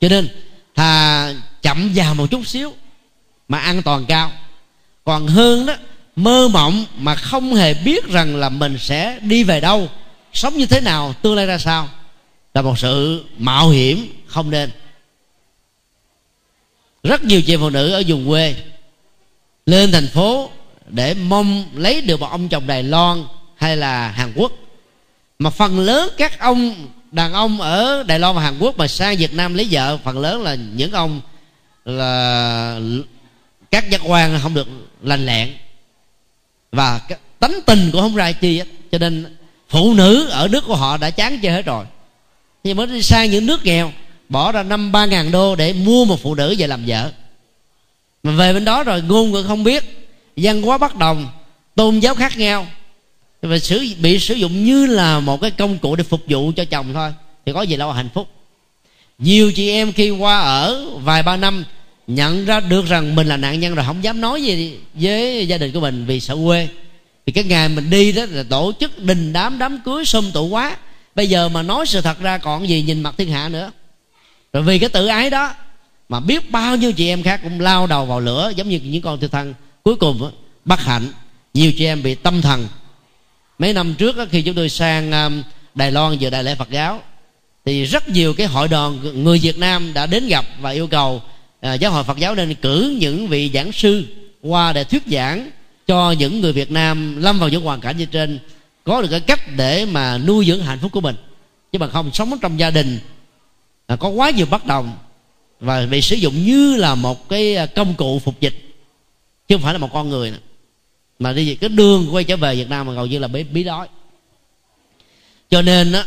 Cho 0.02 0.10
nên, 0.10 0.28
thà 0.76 1.34
chậm 1.62 1.92
vào 1.96 2.16
một 2.16 2.28
chút 2.32 2.48
xíu 2.48 2.74
mà 3.48 3.60
an 3.60 3.82
toàn 3.82 4.06
cao. 4.06 4.32
Còn 5.04 5.28
hơn 5.28 5.66
đó, 5.66 5.74
mơ 6.16 6.48
mộng 6.48 6.86
mà 6.98 7.16
không 7.16 7.56
hề 7.56 7.74
biết 7.74 8.06
rằng 8.06 8.36
là 8.36 8.50
mình 8.50 8.78
sẽ 8.80 9.20
đi 9.22 9.44
về 9.44 9.60
đâu, 9.60 9.90
sống 10.34 10.58
như 10.58 10.66
thế 10.66 10.82
nào, 10.82 11.14
tương 11.22 11.36
lai 11.36 11.46
ra 11.46 11.58
sao, 11.58 11.90
là 12.54 12.62
một 12.62 12.80
sự 12.80 13.26
mạo 13.38 13.70
hiểm 13.70 14.24
không 14.28 14.50
nên. 14.50 14.72
Rất 17.04 17.24
nhiều 17.24 17.42
chị 17.42 17.58
phụ 17.58 17.70
nữ 17.70 17.92
ở 17.92 18.04
vùng 18.08 18.28
quê 18.28 18.56
lên 19.70 19.92
thành 19.92 20.08
phố 20.08 20.50
để 20.88 21.14
mong 21.14 21.66
lấy 21.76 22.02
được 22.02 22.20
một 22.20 22.32
ông 22.32 22.50
chồng 22.50 22.68
đài 22.68 22.84
loan 22.84 23.24
hay 23.56 23.78
là 23.78 24.08
hàn 24.08 24.34
quốc. 24.36 24.52
Mà 25.40 25.50
phần 25.50 25.80
lớn 25.80 26.10
các 26.18 26.40
ông, 26.40 26.88
đàn 27.12 27.34
ông 27.34 27.62
ở 27.62 28.04
đài 28.04 28.20
loan 28.20 28.36
và 28.36 28.42
hàn 28.42 28.60
quốc 28.60 28.78
mà 28.78 28.88
sang 28.88 29.18
việt 29.18 29.34
nam 29.34 29.54
lấy 29.54 29.68
vợ, 29.72 29.98
phần 30.04 30.20
lớn 30.20 30.42
là 30.42 30.56
những 30.56 30.92
ông 30.92 31.22
là 31.86 32.80
các 33.72 33.90
giác 33.90 34.02
quan 34.04 34.40
không 34.42 34.54
được 34.54 34.68
lành 35.04 35.26
lẹn. 35.26 35.50
Và 36.72 37.02
tánh 37.40 37.60
tình 37.66 37.90
cũng 37.92 38.02
không 38.02 38.16
ra 38.16 38.32
chi 38.32 38.58
hết. 38.58 38.66
Cho 38.92 38.98
nên 38.98 39.36
phụ 39.70 39.94
nữ 39.94 40.28
ở 40.30 40.48
nước 40.48 40.64
của 40.66 40.76
họ 40.76 40.98
đã 40.98 41.10
chán 41.10 41.40
chơi 41.40 41.52
hết 41.52 41.66
rồi. 41.66 41.86
Thì 42.64 42.74
mới 42.74 42.88
đi 42.88 43.02
sang 43.02 43.32
những 43.32 43.46
nước 43.46 43.66
nghèo, 43.66 43.92
bỏ 44.30 44.52
ra 44.52 44.64
năm 44.64 44.92
ba 44.92 45.06
ngàn 45.06 45.32
đô 45.32 45.56
để 45.56 45.74
mua 45.74 46.06
một 46.06 46.20
phụ 46.22 46.36
nữ 46.36 46.56
về 46.58 46.68
làm 46.68 46.84
vợ 46.88 47.12
mà 48.24 48.32
về 48.32 48.54
bên 48.54 48.66
đó 48.66 48.84
rồi 48.84 49.02
ngôn 49.02 49.32
ngữ 49.32 49.44
không 49.44 49.64
biết. 49.64 50.10
Văn 50.38 50.62
hóa 50.62 50.78
bất 50.78 50.96
đồng, 50.96 51.28
tôn 51.76 52.00
giáo 52.00 52.16
khác 52.16 52.38
nhau. 52.38 52.68
Và 53.42 53.60
sử, 53.60 53.86
bị 54.02 54.20
sử 54.20 54.34
dụng 54.34 54.66
như 54.66 54.86
là 54.86 55.20
một 55.20 55.42
cái 55.42 55.52
công 55.52 55.78
cụ 55.78 55.96
để 55.96 56.04
phục 56.04 56.22
vụ 56.28 56.52
cho 56.56 56.66
chồng 56.66 56.94
thôi. 56.94 57.12
Thì 57.46 57.54
có 57.54 57.62
gì 57.62 57.78
đâu 57.78 57.92
hạnh 57.92 58.10
phúc. 58.14 58.28
Nhiều 59.18 59.52
chị 59.52 59.70
em 59.70 59.94
khi 59.94 60.10
qua 60.10 60.40
ở 60.40 60.90
vài 61.04 61.24
ba 61.24 61.38
năm, 61.38 61.64
nhận 62.08 62.46
ra 62.46 62.60
được 62.60 62.86
rằng 62.86 63.16
mình 63.16 63.28
là 63.28 63.38
nạn 63.38 63.60
nhân 63.60 63.76
rồi, 63.76 63.86
không 63.86 64.04
dám 64.04 64.22
nói 64.22 64.44
gì 64.44 64.78
với 64.94 65.48
gia 65.48 65.58
đình 65.58 65.72
của 65.72 65.80
mình 65.80 66.06
vì 66.06 66.20
sợ 66.20 66.38
quê. 66.46 66.68
Thì 67.26 67.32
cái 67.32 67.44
ngày 67.44 67.70
mình 67.70 67.90
đi 67.90 68.12
đó 68.12 68.26
là 68.30 68.44
tổ 68.50 68.72
chức 68.80 69.00
đình 69.00 69.34
đám 69.34 69.60
đám 69.60 69.80
cưới 69.86 70.06
xôm 70.06 70.32
tụ 70.32 70.48
quá. 70.48 70.78
Bây 71.16 71.30
giờ 71.30 71.50
mà 71.50 71.62
nói 71.62 71.86
sự 71.86 72.02
thật 72.02 72.20
ra 72.20 72.38
còn 72.38 72.70
gì 72.70 72.82
nhìn 72.82 73.02
mặt 73.02 73.16
thiên 73.18 73.32
hạ 73.32 73.50
nữa. 73.50 73.72
Rồi 74.54 74.64
vì 74.64 74.80
cái 74.80 74.90
tự 74.90 75.08
ái 75.08 75.30
đó 75.30 75.54
mà 76.10 76.20
biết 76.20 76.52
bao 76.52 76.76
nhiêu 76.76 76.94
chị 76.94 77.08
em 77.08 77.24
khác 77.24 77.40
cũng 77.44 77.60
lao 77.60 77.88
đầu 77.88 78.06
vào 78.06 78.20
lửa, 78.20 78.52
giống 78.56 78.70
như 78.70 78.80
những 78.84 79.02
con 79.02 79.20
thiêu 79.20 79.30
thân. 79.30 79.54
Cuối 79.84 79.96
cùng 79.96 80.32
bất 80.66 80.80
hạnh, 80.80 81.12
nhiều 81.54 81.72
chị 81.72 81.86
em 81.86 82.04
bị 82.04 82.16
tâm 82.16 82.42
thần. 82.42 82.68
Mấy 83.60 83.74
năm 83.74 83.96
trước 83.96 84.16
khi 84.32 84.42
chúng 84.42 84.56
tôi 84.56 84.70
sang 84.70 85.12
um, 85.12 85.44
đài 85.76 85.92
loan 85.92 86.18
dự 86.18 86.30
đại 86.30 86.44
lễ 86.44 86.56
phật 86.56 86.70
giáo, 86.70 87.02
thì 87.66 87.86
rất 87.86 88.10
nhiều 88.10 88.34
cái 88.34 88.48
hội 88.48 88.68
đoàn 88.68 89.24
người 89.24 89.40
việt 89.40 89.58
nam 89.58 89.94
đã 89.94 90.06
đến 90.06 90.28
gặp 90.28 90.46
và 90.62 90.70
yêu 90.70 90.88
cầu 90.88 91.22
à, 91.62 91.74
giáo 91.74 91.92
hội 91.92 92.04
phật 92.04 92.18
giáo 92.18 92.36
nên 92.36 92.56
cử 92.56 92.98
những 93.00 93.28
vị 93.28 93.52
giảng 93.54 93.72
sư 93.72 94.06
qua 94.42 94.74
để 94.74 94.84
thuyết 94.84 95.04
giảng 95.12 95.50
cho 95.88 96.12
những 96.12 96.42
người 96.42 96.54
việt 96.54 96.72
nam 96.72 97.22
lâm 97.22 97.40
vào 97.40 97.50
những 97.50 97.64
hoàn 97.64 97.82
cảnh 97.82 97.98
như 97.98 98.06
trên. 98.06 98.40
Có 98.84 99.02
được 99.02 99.08
cái 99.12 99.20
cách 99.20 99.40
để 99.56 99.86
mà 99.86 100.18
nuôi 100.18 100.46
dưỡng 100.46 100.64
hạnh 100.64 100.80
phúc 100.82 100.92
của 100.92 101.02
mình. 101.02 101.16
Chứ 101.72 101.80
mà 101.80 101.88
không 101.88 102.12
sống 102.14 102.38
trong 102.42 102.60
gia 102.60 102.70
đình 102.70 103.00
à, 103.88 103.96
có 103.96 104.10
quá 104.10 104.30
nhiều 104.30 104.46
bất 104.46 104.66
đồng 104.66 104.98
và 105.60 105.86
bị 105.86 106.02
sử 106.02 106.16
dụng 106.16 106.46
như 106.46 106.76
là 106.76 106.96
một 106.96 107.30
cái 107.30 107.56
à, 107.56 107.66
công 107.66 107.94
cụ 107.94 108.20
phục 108.20 108.42
dịch 108.42 108.56
chứ 109.48 109.56
không 109.56 109.64
phải 109.64 109.74
là 109.74 109.80
một 109.80 109.90
con 109.94 110.10
người 110.10 110.32
nữa. 110.32 110.38
mà 111.20 111.34
đi 111.34 111.56
cái 111.56 111.70
đường 111.70 112.08
quay 112.12 112.24
trở 112.24 112.38
về 112.38 112.56
Việt 112.56 112.70
Nam 112.70 112.88
mà 112.88 112.94
hầu 112.94 113.06
như 113.06 113.20
là 113.20 113.28
bí, 113.28 113.44
bí 113.44 113.64
đói. 113.64 113.88
Cho 115.50 115.62
nên 115.62 115.92
á 115.92 116.06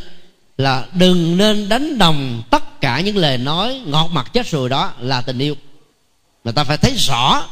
là 0.59 0.87
đừng 0.95 1.37
nên 1.37 1.69
đánh 1.69 1.99
đồng 1.99 2.43
tất 2.51 2.81
cả 2.81 3.01
những 3.01 3.17
lời 3.17 3.39
nói 3.39 3.81
ngọt 3.87 4.09
mặt 4.13 4.31
chết 4.33 4.47
rồi 4.47 4.69
đó 4.69 4.93
là 5.01 5.21
tình 5.21 5.39
yêu. 5.39 5.57
Mà 6.45 6.53
ta 6.53 6.65
phải 6.65 6.77
thấy 6.77 6.95
rõ 6.97 7.49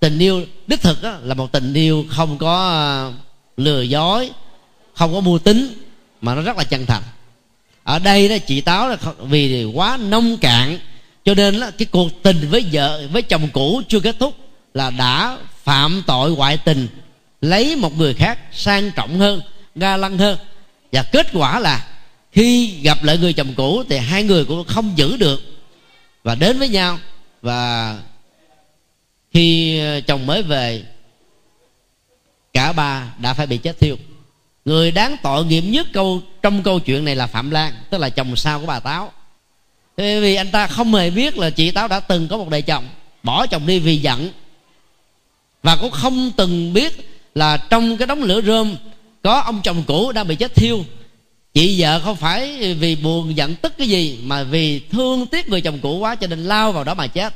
tình 0.00 0.18
yêu 0.18 0.46
đích 0.66 0.82
thực 0.82 1.02
á, 1.02 1.18
là 1.22 1.34
một 1.34 1.52
tình 1.52 1.74
yêu 1.74 2.06
không 2.10 2.38
có 2.38 2.70
à, 2.70 3.12
lừa 3.56 3.82
dối 3.82 4.30
không 4.94 5.12
có 5.14 5.20
mưu 5.20 5.38
tính 5.38 5.74
mà 6.20 6.34
nó 6.34 6.42
rất 6.42 6.56
là 6.56 6.64
chân 6.64 6.86
thành. 6.86 7.02
Ở 7.84 7.98
đây 7.98 8.28
đó 8.28 8.36
chị 8.46 8.60
táo 8.60 8.88
là 8.88 8.96
vì 9.18 9.64
quá 9.64 9.96
nông 9.96 10.36
cạn 10.36 10.78
cho 11.24 11.34
nên 11.34 11.54
là 11.54 11.70
cái 11.70 11.86
cuộc 11.86 12.22
tình 12.22 12.48
với 12.50 12.64
vợ, 12.72 13.08
với 13.12 13.22
chồng 13.22 13.48
cũ 13.52 13.82
chưa 13.88 14.00
kết 14.00 14.16
thúc 14.18 14.34
là 14.74 14.90
đã 14.90 15.38
phạm 15.64 16.02
tội 16.06 16.30
ngoại 16.30 16.56
tình, 16.56 16.88
lấy 17.40 17.76
một 17.76 17.98
người 17.98 18.14
khác 18.14 18.38
sang 18.52 18.90
trọng 18.90 19.18
hơn, 19.18 19.40
ga 19.74 19.96
lăng 19.96 20.18
hơn. 20.18 20.38
Và 20.92 21.02
kết 21.02 21.26
quả 21.32 21.60
là 21.60 21.86
khi 22.32 22.66
gặp 22.82 23.04
lại 23.04 23.18
người 23.18 23.32
chồng 23.32 23.54
cũ 23.56 23.82
thì 23.88 23.98
hai 23.98 24.22
người 24.22 24.44
cũng 24.44 24.64
không 24.64 24.92
giữ 24.96 25.16
được. 25.16 25.42
Và 26.22 26.34
đến 26.34 26.58
với 26.58 26.68
nhau, 26.68 26.98
và 27.42 27.98
khi 29.32 29.80
chồng 30.06 30.26
mới 30.26 30.42
về, 30.42 30.82
cả 32.52 32.72
ba 32.72 33.12
đã 33.18 33.34
phải 33.34 33.46
bị 33.46 33.56
chết 33.56 33.80
thiêu. 33.80 33.96
Người 34.64 34.90
đáng 34.90 35.16
tội 35.22 35.44
nghiệp 35.44 35.60
nhất 35.60 35.86
câu, 35.92 36.22
trong 36.42 36.62
câu 36.62 36.78
chuyện 36.80 37.04
này 37.04 37.16
là 37.16 37.26
phạm 37.26 37.50
lan, 37.50 37.72
tức 37.90 37.98
là 37.98 38.08
chồng 38.08 38.36
sau 38.36 38.60
của 38.60 38.66
bà 38.66 38.80
táo 38.80 39.12
vì 39.96 40.34
anh 40.34 40.50
ta 40.50 40.66
không 40.66 40.94
hề 40.94 41.10
biết 41.10 41.38
là 41.38 41.50
chị 41.50 41.70
táo 41.70 41.88
đã 41.88 42.00
từng 42.00 42.28
có 42.28 42.36
một 42.36 42.48
đời 42.48 42.62
chồng, 42.62 42.88
bỏ 43.22 43.46
chồng 43.46 43.66
đi 43.66 43.78
vì 43.78 43.96
giận. 43.96 44.32
Và 45.62 45.76
cũng 45.76 45.90
không 45.90 46.30
từng 46.36 46.72
biết 46.72 47.10
là 47.34 47.56
trong 47.56 47.96
cái 47.96 48.06
đống 48.06 48.22
lửa 48.22 48.40
rơm 48.40 48.76
có 49.22 49.40
ông 49.40 49.60
chồng 49.64 49.84
cũ 49.86 50.12
đang 50.12 50.28
bị 50.28 50.36
chết 50.36 50.54
thiêu. 50.54 50.84
Chị 51.54 51.82
vợ 51.82 52.00
không 52.00 52.16
phải 52.16 52.74
vì 52.74 52.96
buồn 52.96 53.36
giận 53.36 53.54
tức 53.54 53.72
cái 53.78 53.88
gì, 53.88 54.18
mà 54.22 54.42
vì 54.42 54.78
thương 54.78 55.26
tiếc 55.26 55.48
người 55.48 55.60
chồng 55.60 55.78
cũ 55.82 55.98
quá 55.98 56.14
cho 56.14 56.26
nên 56.26 56.44
lao 56.44 56.72
vào 56.72 56.84
đó 56.84 56.94
mà 56.94 57.06
chết. 57.06 57.34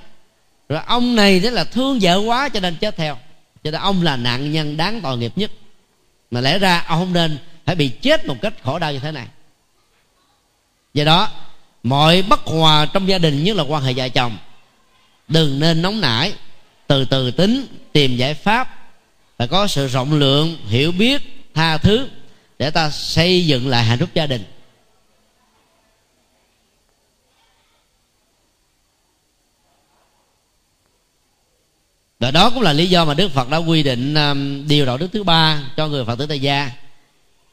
Rồi 0.69 0.81
ông 0.87 1.17
này 1.17 1.41
thế 1.41 1.51
là 1.51 1.65
thương 1.65 1.99
vợ 2.03 2.17
quá 2.17 2.49
cho 2.49 2.61
nên 2.61 2.77
chết 2.77 2.97
theo. 2.97 3.19
Cho 3.65 3.71
nên 3.71 3.81
ông 3.81 4.03
là 4.03 4.17
nạn 4.17 4.53
nhân 4.53 4.77
đáng 4.77 5.01
tội 5.01 5.19
nghiệp 5.19 5.33
nhất. 5.37 5.51
Mà 6.31 6.41
lẽ 6.41 6.59
ra 6.59 6.85
ông 6.89 6.99
không 6.99 7.13
nên 7.13 7.39
phải 7.65 7.75
bị 7.75 7.89
chết 7.89 8.27
một 8.27 8.37
cách 8.43 8.55
khổ 8.63 8.79
đau 8.79 8.93
như 8.93 8.99
thế 8.99 9.13
này. 9.13 9.27
Do 10.95 11.05
đó 11.05 11.31
mọi 11.87 12.23
bất 12.23 12.41
hòa 12.45 12.87
trong 12.87 13.09
gia 13.09 13.19
đình, 13.19 13.45
nhất 13.45 13.57
là 13.57 13.63
quan 13.63 13.83
hệ 13.83 13.93
vợ 13.93 14.09
chồng, 14.09 14.39
đừng 15.29 15.61
nên 15.61 15.83
nóng 15.83 16.01
nảy, 16.01 16.33
từ 16.87 17.05
từ 17.05 17.31
tính, 17.31 17.67
tìm 17.93 18.17
giải 18.17 18.35
pháp 18.35 18.93
và 19.39 19.47
có 19.47 19.67
sự 19.67 19.87
rộng 19.87 20.13
lượng, 20.19 20.57
hiểu 20.69 20.93
biết, 20.93 21.23
tha 21.55 21.79
thứ 21.79 22.09
để 22.59 22.71
ta 22.71 22.91
xây 22.91 23.47
dựng 23.47 23.69
lại 23.69 23.85
hạnh 23.85 23.99
phúc 23.99 24.09
gia 24.15 24.27
đình. 24.27 24.45
Và 32.21 32.31
đó 32.31 32.51
cũng 32.51 32.63
là 32.63 32.73
lý 32.73 32.87
do 32.87 33.05
mà 33.05 33.15
đức 33.15 33.33
phật 33.33 33.51
đã 33.51 33.57
quy 33.57 33.83
định 33.83 34.15
um, 34.15 34.69
điều 34.69 34.87
đạo 34.87 34.99
đức 34.99 35.09
thứ 35.13 35.25
ba 35.25 35.63
cho 35.77 35.89
người 35.89 36.05
phật 36.05 36.19
tử 36.19 36.27
tại 36.27 36.41
gia 36.41 36.71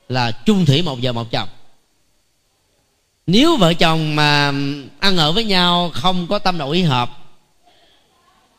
là 0.10 0.32
chung 0.32 0.66
thủy 0.66 0.82
một 0.82 1.00
vợ 1.02 1.12
một 1.12 1.32
chồng 1.32 1.50
nếu 3.28 3.58
vợ 3.58 3.74
chồng 3.74 4.16
mà 4.16 4.54
ăn 5.00 5.18
ở 5.18 5.32
với 5.32 5.44
nhau 5.44 5.92
không 5.94 6.28
có 6.28 6.40
tâm 6.40 6.58
đầu 6.58 6.70
ý 6.70 6.82
hợp, 6.82 7.10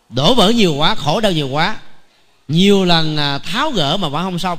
đổ 0.08 0.34
vỡ 0.34 0.50
nhiều 0.50 0.74
quá, 0.74 0.94
khổ 0.94 1.20
đau 1.20 1.32
nhiều 1.32 1.48
quá, 1.48 1.76
nhiều 2.48 2.84
lần 2.84 3.16
à, 3.16 3.38
tháo 3.38 3.70
gỡ 3.70 3.96
mà 3.96 4.08
vẫn 4.08 4.24
không 4.24 4.38
xong. 4.38 4.58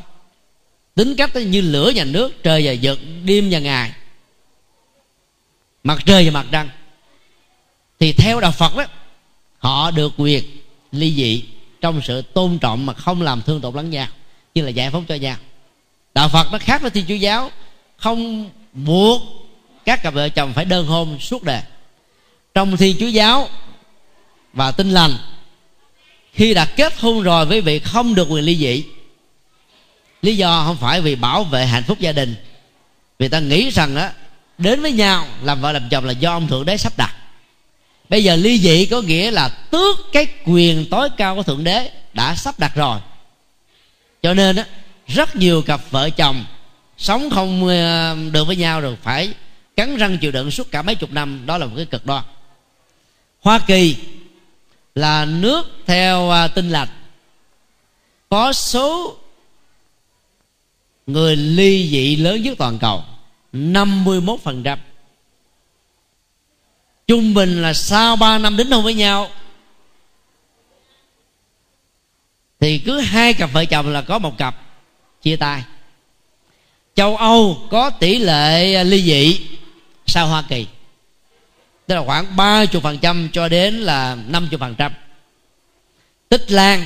Tính 0.95 1.15
cách 1.15 1.35
như 1.35 1.61
lửa 1.61 1.91
và 1.95 2.03
nước, 2.03 2.43
trời 2.43 2.65
và 2.65 2.71
giật 2.71 2.99
đêm 3.23 3.47
và 3.51 3.59
ngày. 3.59 3.91
Mặt 5.83 5.99
trời 6.05 6.25
và 6.25 6.31
mặt 6.31 6.47
trăng. 6.51 6.69
Thì 7.99 8.13
theo 8.13 8.39
đạo 8.39 8.51
phật 8.51 8.75
đó, 8.75 8.85
họ 9.57 9.91
được 9.91 10.13
quyền 10.17 10.43
ly 10.91 11.13
dị 11.13 11.43
trong 11.81 12.01
sự 12.03 12.21
tôn 12.21 12.57
trọng 12.57 12.85
mà 12.85 12.93
không 12.93 13.21
làm 13.21 13.41
thương 13.41 13.61
tổn 13.61 13.75
lẫn 13.75 13.89
nhau, 13.89 14.07
như 14.55 14.61
là 14.61 14.69
giải 14.69 14.91
phóng 14.91 15.05
cho 15.05 15.15
nhau. 15.15 15.37
Đạo 16.13 16.29
phật 16.29 16.51
nó 16.51 16.57
khác 16.57 16.81
với 16.81 16.91
thiên 16.91 17.05
chúa 17.07 17.15
giáo, 17.15 17.51
không 17.97 18.49
buộc 18.73 19.21
các 19.85 20.03
cặp 20.03 20.13
vợ 20.13 20.29
chồng 20.29 20.53
phải 20.53 20.65
đơn 20.65 20.87
hôn 20.87 21.19
suốt 21.19 21.43
đời. 21.43 21.61
Trong 22.53 22.77
thi 22.77 22.95
chúa 22.99 23.07
giáo 23.07 23.49
và 24.53 24.71
tinh 24.71 24.89
lành, 24.89 25.17
khi 26.33 26.53
đã 26.53 26.65
kết 26.65 26.99
hôn 26.99 27.21
rồi 27.21 27.45
với 27.45 27.61
vị 27.61 27.79
không 27.79 28.15
được 28.15 28.27
quyền 28.29 28.43
ly 28.43 28.55
dị, 28.55 28.83
lý 30.21 30.37
do 30.37 30.63
không 30.65 30.77
phải 30.77 31.01
vì 31.01 31.15
bảo 31.15 31.43
vệ 31.43 31.65
hạnh 31.65 31.83
phúc 31.83 31.99
gia 31.99 32.11
đình, 32.11 32.35
vì 33.19 33.27
ta 33.27 33.39
nghĩ 33.39 33.69
rằng 33.69 33.95
á, 33.95 34.11
đến 34.57 34.81
với 34.81 34.91
nhau 34.91 35.27
làm 35.43 35.61
vợ 35.61 35.71
làm 35.71 35.89
chồng 35.89 36.05
là 36.05 36.11
do 36.11 36.31
ông 36.31 36.47
thượng 36.47 36.65
đế 36.65 36.77
sắp 36.77 36.93
đặt. 36.97 37.15
Bây 38.09 38.23
giờ 38.23 38.35
ly 38.35 38.59
dị 38.59 38.85
có 38.85 39.01
nghĩa 39.01 39.31
là 39.31 39.49
tước 39.49 39.97
cái 40.11 40.27
quyền 40.45 40.85
tối 40.89 41.09
cao 41.17 41.35
của 41.35 41.43
thượng 41.43 41.63
đế 41.63 41.91
đã 42.13 42.35
sắp 42.35 42.59
đặt 42.59 42.75
rồi. 42.75 42.99
Cho 44.23 44.33
nên 44.33 44.55
á, 44.55 44.65
rất 45.07 45.35
nhiều 45.35 45.61
cặp 45.61 45.81
vợ 45.91 46.09
chồng 46.09 46.45
sống 46.97 47.29
không 47.29 47.67
ờ, 47.67 48.15
được 48.31 48.47
với 48.47 48.55
nhau 48.55 48.81
rồi 48.81 48.97
phải 49.03 49.29
cắn 49.75 49.97
răng 49.97 50.17
chịu 50.17 50.31
đựng 50.31 50.51
suốt 50.51 50.71
cả 50.71 50.81
mấy 50.81 50.95
chục 50.95 51.11
năm, 51.11 51.45
đó 51.45 51.57
là 51.57 51.65
một 51.65 51.73
cái 51.75 51.85
cực 51.85 52.05
đoan. 52.05 52.23
Hoa 53.41 53.59
kỳ 53.59 53.95
là 54.95 55.25
nước 55.25 55.63
theo 55.85 56.29
à, 56.29 56.47
tinh 56.47 56.69
lành 56.69 56.87
có 58.29 58.53
số 58.53 59.17
người 61.07 61.35
ly 61.35 61.89
dị 61.91 62.15
lớn 62.15 62.41
nhất 62.41 62.57
toàn 62.57 62.79
cầu 62.79 63.03
51% 63.53 64.77
Trung 67.07 67.33
bình 67.33 67.61
là 67.61 67.73
sau 67.73 68.15
3 68.15 68.37
năm 68.37 68.57
đính 68.57 68.71
hôn 68.71 68.83
với 68.83 68.93
nhau, 68.93 69.29
Thì 72.59 72.77
cứ 72.77 72.99
hai 72.99 73.33
cặp 73.33 73.53
vợ 73.53 73.65
chồng 73.65 73.87
là 73.89 74.01
có 74.01 74.19
một 74.19 74.37
cặp 74.37 74.55
chia 75.21 75.35
tay. 75.35 75.63
Châu 76.95 77.17
Âu 77.17 77.67
có 77.71 77.89
tỷ 77.89 78.19
lệ 78.19 78.73
à, 78.73 78.83
ly 78.83 79.03
dị 79.03 79.39
sau 80.15 80.27
Hoa 80.27 80.43
Kỳ? 80.49 80.67
Tức 81.87 81.95
là 81.95 82.03
khoảng 82.03 82.35
30% 82.35 83.29
cho 83.33 83.49
đến 83.49 83.75
là 83.75 84.17
50% 84.29 84.89
Tích 86.29 86.51
Lan 86.51 86.85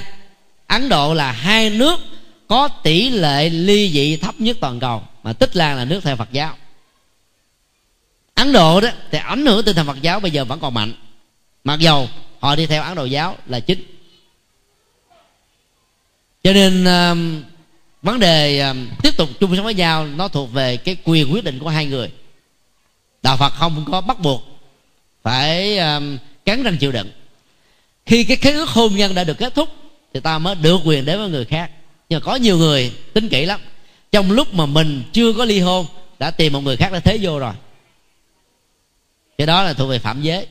Ấn 0.67 0.89
Độ 0.89 1.13
là 1.13 1.32
hai 1.32 1.69
nước 1.69 1.99
có 2.47 2.67
tỷ 2.67 3.09
lệ 3.09 3.49
ly 3.49 3.91
dị 3.93 4.17
thấp 4.17 4.36
nhất 4.41 4.57
toàn 4.59 4.80
cầu 4.80 5.03
mà 5.23 5.34
Tích 5.34 5.55
Lan 5.55 5.77
là 5.77 5.86
nước 5.86 6.03
theo 6.03 6.15
Phật 6.15 6.32
giáo. 6.32 6.57
Ấn 8.34 8.53
Độ 8.53 8.82
đó 8.82 8.89
thì 9.11 9.17
ảnh 9.17 9.45
hưởng 9.45 9.65
tinh 9.65 9.75
thần 9.75 9.88
Phật 9.88 10.01
giáo 10.01 10.19
bây 10.19 10.32
giờ 10.32 10.45
vẫn 10.45 10.59
còn 10.59 10.73
mạnh. 10.73 10.93
Mặc 11.63 11.80
dầu 11.80 12.09
họ 12.39 12.55
đi 12.55 12.65
theo 12.65 12.84
Ấn 12.84 12.95
Độ 12.95 13.05
giáo 13.05 13.38
là 13.45 13.59
chính. 13.59 13.84
Cho 16.43 16.53
nên 16.53 16.84
uh, 16.84 17.43
vấn 18.01 18.19
đề 18.19 18.71
uh, 18.71 19.03
tiếp 19.03 19.17
tục 19.17 19.30
chung 19.39 19.55
sống 19.55 19.65
với 19.65 19.73
nhau 19.73 20.07
nó 20.07 20.27
thuộc 20.27 20.53
về 20.53 20.77
cái 20.77 20.97
quyền 21.03 21.34
quyết 21.34 21.43
định 21.43 21.59
của 21.59 21.69
hai 21.69 21.86
người 21.86 22.11
đạo 23.24 23.38
Phật 23.38 23.49
không 23.49 23.86
có 23.91 24.01
bắt 24.01 24.20
buộc 24.20 24.43
phải 25.22 25.78
um, 25.78 26.17
cắn 26.45 26.63
răng 26.63 26.78
chịu 26.78 26.91
đựng. 26.91 27.11
Khi 28.05 28.24
cái 28.24 28.38
khế 28.38 28.51
ước 28.51 28.70
hôn 28.70 28.95
nhân 28.95 29.15
đã 29.15 29.24
được 29.24 29.38
kết 29.38 29.55
thúc 29.55 29.70
thì 30.13 30.20
ta 30.20 30.39
mới 30.39 30.55
được 30.55 30.80
quyền 30.86 31.05
đến 31.05 31.20
với 31.20 31.30
người 31.30 31.45
khác. 31.45 31.72
Nhưng 32.09 32.20
mà 32.20 32.26
có 32.26 32.36
nhiều 32.36 32.57
người 32.57 32.97
tính 33.13 33.30
kỹ 33.30 33.45
lắm. 33.45 33.61
Trong 34.11 34.32
lúc 34.32 34.53
mà 34.53 34.65
mình 34.65 35.03
chưa 35.13 35.34
có 35.34 35.45
ly 35.45 35.59
hôn 35.59 35.86
đã 36.20 36.32
tìm 36.32 36.53
một 36.53 36.61
người 36.61 36.78
khác 36.78 36.91
để 36.93 36.99
thế 36.99 37.17
vô 37.22 37.39
rồi. 37.39 37.53
Cái 39.38 39.47
đó 39.47 39.63
là 39.63 39.74
thuộc 39.74 39.89
về 39.89 39.99
phạm 39.99 40.22
giới. 40.22 40.47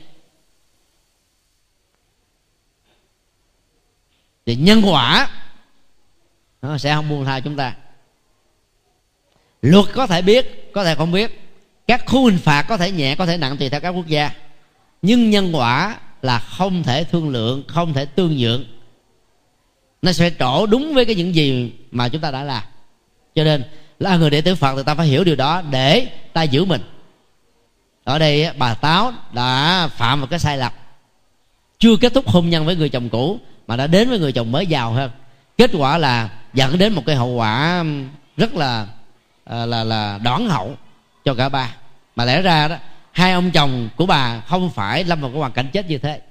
Thì 4.45 4.55
nhân 4.55 4.81
quả 4.85 5.31
nó 6.61 6.77
sẽ 6.77 6.95
không 6.95 7.09
buông 7.09 7.25
tha 7.25 7.39
chúng 7.39 7.55
ta. 7.55 7.75
Luật 9.61 9.85
có 9.93 10.07
thể 10.07 10.21
biết 10.21 10.71
có 10.73 10.83
thể 10.83 10.95
không 10.95 11.11
biết 11.11 11.38
các 11.89 12.03
khu 12.05 12.25
hình 12.25 12.37
phạt 12.37 12.61
có 12.61 12.77
thể 12.77 12.91
nhẹ, 12.91 13.15
có 13.15 13.25
thể 13.25 13.37
nặng 13.37 13.57
tùy 13.57 13.69
theo 13.69 13.79
các 13.79 13.89
quốc 13.89 14.07
gia. 14.07 14.31
Nhưng 15.01 15.29
nhân 15.29 15.55
quả 15.55 15.97
là 16.21 16.39
không 16.39 16.83
thể 16.83 17.03
thương 17.03 17.29
lượng, 17.29 17.63
không 17.67 17.93
thể 17.93 18.05
tương 18.05 18.37
nhượng. 18.37 18.63
Nó 20.01 20.11
sẽ 20.11 20.31
trổ 20.39 20.65
đúng 20.65 20.93
với 20.93 21.05
cái 21.05 21.15
những 21.15 21.35
gì 21.35 21.73
mà 21.91 22.09
chúng 22.09 22.21
ta 22.21 22.31
đã 22.31 22.43
làm. 22.43 22.63
Cho 23.35 23.43
nên 23.43 23.63
là 23.99 24.17
người 24.17 24.29
đệ 24.29 24.41
tử 24.41 24.55
phật 24.55 24.75
thì 24.77 24.83
ta 24.85 24.95
phải 24.95 25.07
hiểu 25.07 25.23
điều 25.23 25.35
đó 25.35 25.61
để 25.71 26.07
ta 26.33 26.43
giữ 26.43 26.65
mình. 26.65 26.81
Ở 28.03 28.19
đây 28.19 28.49
bà 28.57 28.73
táo 28.73 29.13
đã 29.33 29.87
phạm 29.87 30.21
một 30.21 30.27
cái 30.29 30.39
sai 30.39 30.57
lầm. 30.57 30.71
Chưa 31.79 31.97
kết 31.97 32.13
thúc 32.13 32.27
hôn 32.27 32.49
nhân 32.49 32.65
với 32.65 32.75
người 32.75 32.89
chồng 32.89 33.09
cũ, 33.09 33.39
mà 33.67 33.75
đã 33.75 33.87
đến 33.87 34.09
với 34.09 34.19
người 34.19 34.31
chồng 34.31 34.51
mới 34.51 34.67
giàu 34.67 34.91
hơn. 34.91 35.11
Kết 35.57 35.71
quả 35.73 35.97
là 35.97 36.29
dẫn 36.53 36.77
đến 36.77 36.93
một 36.93 37.03
cái 37.05 37.15
hậu 37.15 37.29
quả 37.29 37.83
rất 38.37 38.55
là 38.55 38.87
à, 39.45 39.65
là 39.65 39.65
là 39.65 39.83
là 39.83 40.17
đoán 40.17 40.49
hậu 40.49 40.75
cho 41.25 41.33
cả 41.33 41.49
ba. 41.49 41.75
Mà 42.15 42.25
lẽ 42.25 42.41
ra 42.41 42.67
đó, 42.67 42.75
hai 43.11 43.31
ông 43.31 43.51
chồng 43.51 43.89
của 43.95 44.05
bà 44.05 44.41
không 44.41 44.71
phải 44.71 45.03
lâm 45.03 45.21
vào 45.21 45.29
cái 45.29 45.39
hoàn 45.39 45.51
cảnh 45.51 45.69
chết 45.73 45.89
như 45.89 45.97
thế. 45.97 46.21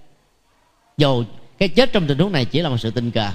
Dù 0.97 1.25
cái 1.59 1.69
chết 1.69 1.93
trong 1.93 2.07
tình 2.07 2.19
huống 2.19 2.33
này 2.33 2.45
chỉ 2.45 2.61
là 2.61 2.69
một 2.69 2.79
sự 2.79 2.91
tình 2.91 3.11
cờ. 3.11 3.31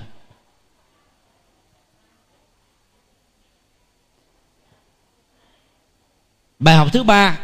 Bài 6.59 6.75
học 6.75 6.87
thứ 6.93 7.03
ba. 7.03 7.39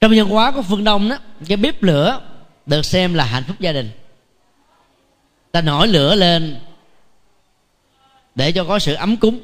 Trong 0.00 0.12
văn 0.16 0.28
hóa 0.28 0.50
của 0.52 0.62
phương 0.62 0.84
đông 0.84 1.08
đó, 1.08 1.18
cái 1.48 1.56
bếp 1.56 1.82
lửa 1.82 2.20
được 2.66 2.82
xem 2.82 3.14
là 3.14 3.24
hạnh 3.24 3.44
phúc 3.46 3.56
gia 3.60 3.72
đình. 3.72 3.90
Ta 5.52 5.60
nổi 5.60 5.88
lửa 5.88 6.14
lên 6.14 6.60
để 8.34 8.52
cho 8.52 8.64
có 8.64 8.78
sự 8.78 8.94
ấm 8.94 9.16
cúng 9.16 9.40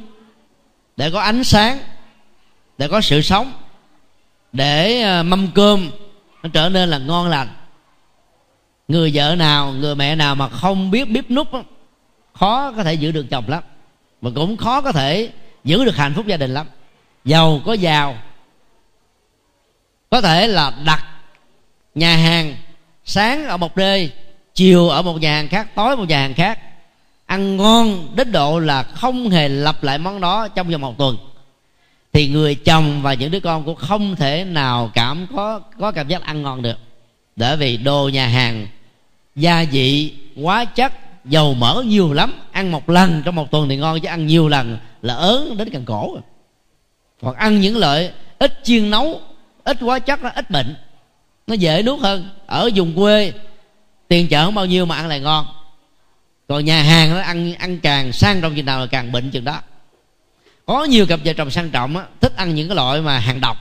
để 0.97 1.11
có 1.11 1.21
ánh 1.21 1.45
sáng 1.45 1.79
để 2.79 2.89
có 2.89 3.01
sự 3.01 3.23
sống 3.23 3.53
để 4.53 5.03
ờ, 5.03 5.23
mâm 5.23 5.49
cơm 5.55 5.91
nó 6.43 6.51
trở 6.53 6.69
nên 6.69 6.89
là 6.89 6.99
ngon 6.99 7.29
lành. 7.29 7.49
Người 8.89 9.11
vợ 9.15 9.35
nào 9.35 9.73
người 9.73 9.95
mẹ 9.95 10.17
nào 10.17 10.35
mà 10.35 10.49
không 10.49 10.91
biết 10.91 11.05
bếp 11.05 11.31
nút 11.31 11.53
đó, 11.53 11.63
khó 12.33 12.73
có 12.73 12.85
thể 12.85 12.95
giữ 12.95 13.13
được 13.13 13.27
chồng 13.31 13.45
lắm 13.49 13.63
mà 14.21 14.31
cũng 14.35 14.57
khó 14.57 14.81
có 14.81 14.93
thể 14.93 15.31
giữ 15.65 15.85
được 15.85 15.97
hạnh 15.97 16.13
phúc 16.15 16.27
gia 16.27 16.37
đình 16.37 16.55
lắm. 16.55 16.67
Giàu 17.25 17.61
có 17.67 17.73
giàu 17.73 18.19
có 20.11 20.21
thể 20.21 20.47
là 20.47 20.73
đặt 20.85 21.07
nhà 21.95 22.17
hàng 22.17 22.57
sáng 23.05 23.47
ở 23.47 23.57
một 23.57 23.77
nơi 23.77 24.13
chiều 24.55 24.89
ở 24.89 25.03
một 25.03 25.21
nhà 25.21 25.37
hàng 25.37 25.49
khác 25.49 25.75
tối 25.75 25.97
một 25.97 26.09
nhà 26.09 26.21
hàng 26.21 26.35
khác 26.35 26.59
ăn 27.27 27.57
ngon 27.57 28.09
đến 28.17 28.33
độ 28.33 28.59
là 28.59 28.83
không 28.83 29.31
hề 29.31 29.49
lặp 29.49 29.83
lại 29.83 29.99
món 29.99 30.21
đó 30.21 30.49
trong 30.49 30.69
vòng 30.69 30.81
một 30.81 30.99
tuần. 30.99 31.17
Thì 32.13 32.29
người 32.29 32.55
chồng 32.55 33.03
và 33.03 33.15
những 33.15 33.31
đứa 33.31 33.41
con 33.41 33.65
cũng 33.65 33.77
không 33.77 34.17
thể 34.17 34.45
nào 34.45 34.91
cảm 34.95 35.27
có 35.37 35.61
có 35.81 35.93
cảm 35.93 36.09
giác 36.09 36.23
ăn 36.23 36.43
ngon 36.43 36.63
được. 36.63 36.77
Bởi 37.37 37.57
vì 37.57 37.77
đồ 37.77 38.09
nhà 38.09 38.27
hàng 38.27 38.67
gia 39.37 39.65
vị 39.65 40.13
quá 40.37 40.65
chất, 40.65 40.93
dầu 41.25 41.55
mỡ 41.55 41.83
nhiều 41.87 42.13
lắm. 42.13 42.35
Ăn 42.53 42.73
một 42.73 42.89
lần 42.89 43.23
trong 43.25 43.35
một 43.35 43.51
tuần 43.51 43.69
thì 43.69 43.77
ngon, 43.77 44.01
chứ 44.01 44.09
ăn 44.09 44.27
nhiều 44.27 44.49
lần 44.49 44.79
là 45.03 45.15
ớn 45.15 45.57
đến 45.57 45.71
càng 45.71 45.85
cổ. 45.85 46.17
Hoặc 47.23 47.37
ăn 47.37 47.61
những 47.61 47.77
loại 47.77 48.11
ít 48.39 48.61
chiên 48.65 48.91
nấu, 48.91 49.21
ít 49.65 49.77
hóa 49.81 49.99
chất 49.99 50.23
nó 50.23 50.31
ít 50.35 50.51
bệnh. 50.51 50.77
Nó 51.47 51.55
dễ 51.55 51.83
nuốt 51.83 52.01
hơn. 52.01 52.29
Ở 52.47 52.71
vùng 52.75 52.95
quê, 52.95 53.33
tiền 54.09 54.29
chợ 54.29 54.45
không 54.45 54.55
bao 54.55 54.67
nhiêu 54.67 54.87
mà 54.87 54.97
ăn 54.97 55.09
lại 55.09 55.21
ngon 55.21 55.47
còn 56.55 56.65
nhà 56.65 56.83
hàng 56.83 57.11
nó 57.11 57.21
ăn 57.21 57.55
ăn 57.55 57.79
càng 57.79 58.13
sang 58.13 58.41
trọng 58.41 58.55
chừng 58.55 58.67
nào 58.67 58.81
là 58.81 58.87
càng 58.87 59.13
bệnh 59.13 59.31
chừng 59.31 59.45
đó. 59.45 59.61
Có 60.67 60.85
nhiều 60.85 61.07
cặp 61.07 61.21
vợ 61.25 61.33
chồng 61.33 61.51
sang 61.51 61.71
trọng 61.71 61.97
á, 61.97 62.05
thích 62.21 62.33
ăn 62.37 62.55
những 62.55 62.69
cái 62.69 62.77
loại 62.77 63.01
mà 63.01 63.19
hàng 63.19 63.41
độc 63.41 63.57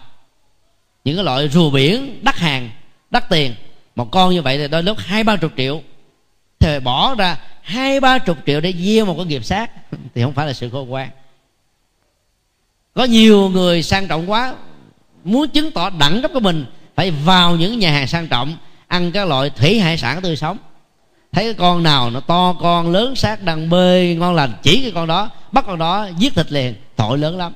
những 1.04 1.16
cái 1.16 1.26
loại 1.26 1.50
rùa 1.50 1.70
biển 1.70 2.20
đắt 2.24 2.36
hàng 2.36 2.70
đắt 3.12 3.30
tiền. 3.30 3.56
Một 3.96 4.12
con 4.12 4.34
như 4.34 4.42
vậy 4.42 4.58
thì 4.58 4.68
đôi 4.68 4.84
lúc 4.84 4.98
hai 4.98 5.24
ba 5.24 5.36
chục 5.36 5.52
triệu. 5.58 5.82
Thì 6.60 6.80
bỏ 6.80 7.16
ra 7.16 7.38
hai 7.62 8.00
ba 8.00 8.20
chục 8.20 8.38
triệu 8.46 8.62
để 8.62 8.74
gieo 8.74 9.06
một 9.06 9.16
cái 9.18 9.26
nghiệp 9.26 9.46
sát 9.46 9.72
thì 10.16 10.22
không 10.22 10.34
phải 10.34 10.48
là 10.48 10.54
sự 10.54 10.70
khôn 10.70 10.90
ngoan. 10.90 11.10
Có 12.94 13.04
nhiều 13.04 13.50
người 13.50 13.84
sang 13.84 14.08
trọng 14.08 14.32
quá 14.32 14.56
muốn 15.24 15.50
chứng 15.50 15.72
tỏ 15.72 15.90
đẳng 15.90 16.22
cấp 16.22 16.32
của 16.34 16.40
mình 16.40 16.66
phải 16.96 17.12
vào 17.12 17.56
những 17.56 17.80
nhà 17.80 17.92
hàng 17.92 18.08
sang 18.08 18.28
trọng 18.28 18.58
ăn 18.88 19.12
các 19.12 19.28
loại 19.28 19.50
thủy 19.50 19.80
hải 19.80 19.98
sản 19.98 20.22
tươi 20.22 20.36
sống 20.36 20.58
thấy 21.34 21.44
cái 21.44 21.54
con 21.54 21.84
nào 21.84 22.10
nó 22.10 22.20
to, 22.20 22.54
con 22.60 22.92
lớn 22.92 23.16
sát 23.16 23.44
đang 23.44 23.70
bơi 23.70 24.16
ngon 24.16 24.36
lành, 24.36 24.54
chỉ 24.64 24.82
cái 24.82 24.92
con 24.96 25.08
đó, 25.08 25.30
bắt 25.52 25.66
con 25.68 25.78
đó, 25.78 26.08
giết 26.18 26.36
thịt 26.36 26.52
liền. 26.52 26.76
Tội 26.96 27.18
lớn 27.18 27.38
lắm. 27.38 27.54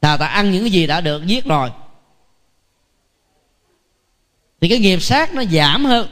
Ta 0.00 0.16
ta 0.16 0.26
ăn 0.26 0.52
những 0.52 0.62
cái 0.62 0.70
gì 0.70 0.86
đã 0.86 1.00
được, 1.00 1.26
giết 1.26 1.44
rồi. 1.44 1.70
Thì 4.60 4.68
cái 4.68 4.78
nghiệp 4.78 5.02
sát 5.02 5.34
nó 5.34 5.44
giảm 5.44 5.84
hơn. 5.84 6.08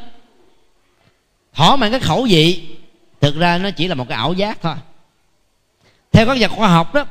Thỏa 1.55 1.77
mãn 1.77 1.91
cái 1.91 2.01
khẩu 2.01 2.27
vị, 2.31 2.69
thực 3.21 3.37
ra 3.37 3.59
nó 3.59 3.71
chỉ 3.71 3.89
là 3.89 3.95
một 3.95 4.09
cái 4.09 4.19
ảo 4.19 4.33
giác 4.33 4.59
thôi. 4.63 4.75
Theo 6.13 6.27
các 6.27 6.39
nhà 6.39 6.49
khoa 6.49 6.69
học 6.69 6.95
đó, 6.95 7.05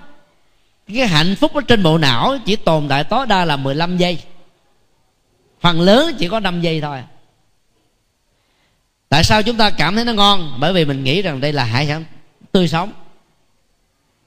cái 0.87 1.07
hạnh 1.07 1.35
phúc 1.39 1.53
ở 1.53 1.61
trên 1.67 1.83
bộ 1.83 1.97
não 1.97 2.37
chỉ 2.45 2.55
tồn 2.55 2.87
tại 2.89 3.03
tối 3.03 3.25
đa 3.25 3.45
là 3.45 3.57
15 3.57 3.97
giây. 3.97 4.17
Phần 5.61 5.81
lớn 5.81 6.15
chỉ 6.19 6.27
có 6.27 6.39
5 6.39 6.61
giây 6.61 6.81
thôi 6.81 7.03
tại 9.13 9.23
sao 9.23 9.43
chúng 9.43 9.57
ta 9.57 9.69
cảm 9.69 9.95
thấy 9.95 10.05
nó 10.05 10.13
ngon? 10.13 10.57
Bởi 10.59 10.73
vì 10.73 10.85
mình 10.85 11.03
nghĩ 11.03 11.21
rằng 11.21 11.41
đây 11.41 11.53
là 11.53 11.63
hải 11.63 11.87
sản 11.87 12.03
tươi 12.51 12.67
sống. 12.67 12.91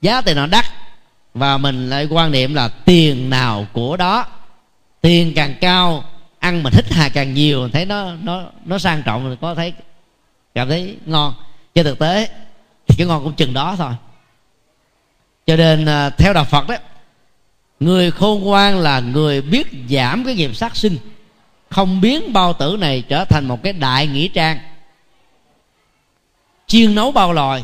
Giá 0.01 0.21
tiền 0.21 0.35
nó 0.35 0.47
đắt, 0.47 0.65
và 1.33 1.57
mình 1.57 1.89
lại 1.89 2.07
quan 2.09 2.31
niệm 2.31 2.53
là 2.53 2.67
tiền 2.67 3.29
nào 3.29 3.67
của 3.73 3.97
đó. 3.97 4.25
Tiền 5.01 5.33
càng 5.35 5.55
cao, 5.61 6.03
ăn 6.39 6.63
mình 6.63 6.73
thích 6.73 6.85
hà 6.89 7.09
càng 7.09 7.33
nhiều, 7.33 7.69
thấy 7.69 7.85
nó 7.85 8.11
nó 8.23 8.43
nó 8.65 8.77
sang 8.77 9.03
trọng 9.03 9.23
mình 9.23 9.37
có 9.41 9.55
thấy 9.55 9.73
cảm 10.55 10.69
thấy 10.69 10.97
ngon. 11.05 11.33
Trên 11.75 11.85
thực 11.85 11.99
tế, 11.99 12.29
thì 12.87 12.95
cái 12.97 13.07
ngon 13.07 13.23
cũng 13.23 13.33
chừng 13.33 13.53
đó 13.53 13.75
thôi. 13.77 13.93
Cho 15.47 15.55
nên 15.55 15.85
à, 15.85 16.09
theo 16.09 16.33
đạo 16.33 16.45
phật 16.45 16.67
đó 16.67 16.75
người 17.79 18.11
khôn 18.11 18.41
ngoan 18.41 18.79
là 18.79 18.99
người 18.99 19.41
biết 19.41 19.67
giảm 19.89 20.25
cái 20.25 20.35
nghiệp 20.35 20.55
sát 20.55 20.75
sinh. 20.75 20.97
Không 21.69 22.01
biến 22.01 22.33
bao 22.33 22.53
tử 22.53 22.77
này 22.79 23.03
trở 23.09 23.25
thành 23.25 23.47
một 23.47 23.63
cái 23.63 23.73
đại 23.73 24.07
nghĩa 24.07 24.27
trang 24.27 24.59
chiên 26.67 26.95
nấu 26.95 27.11
bao 27.11 27.33
loài. 27.33 27.63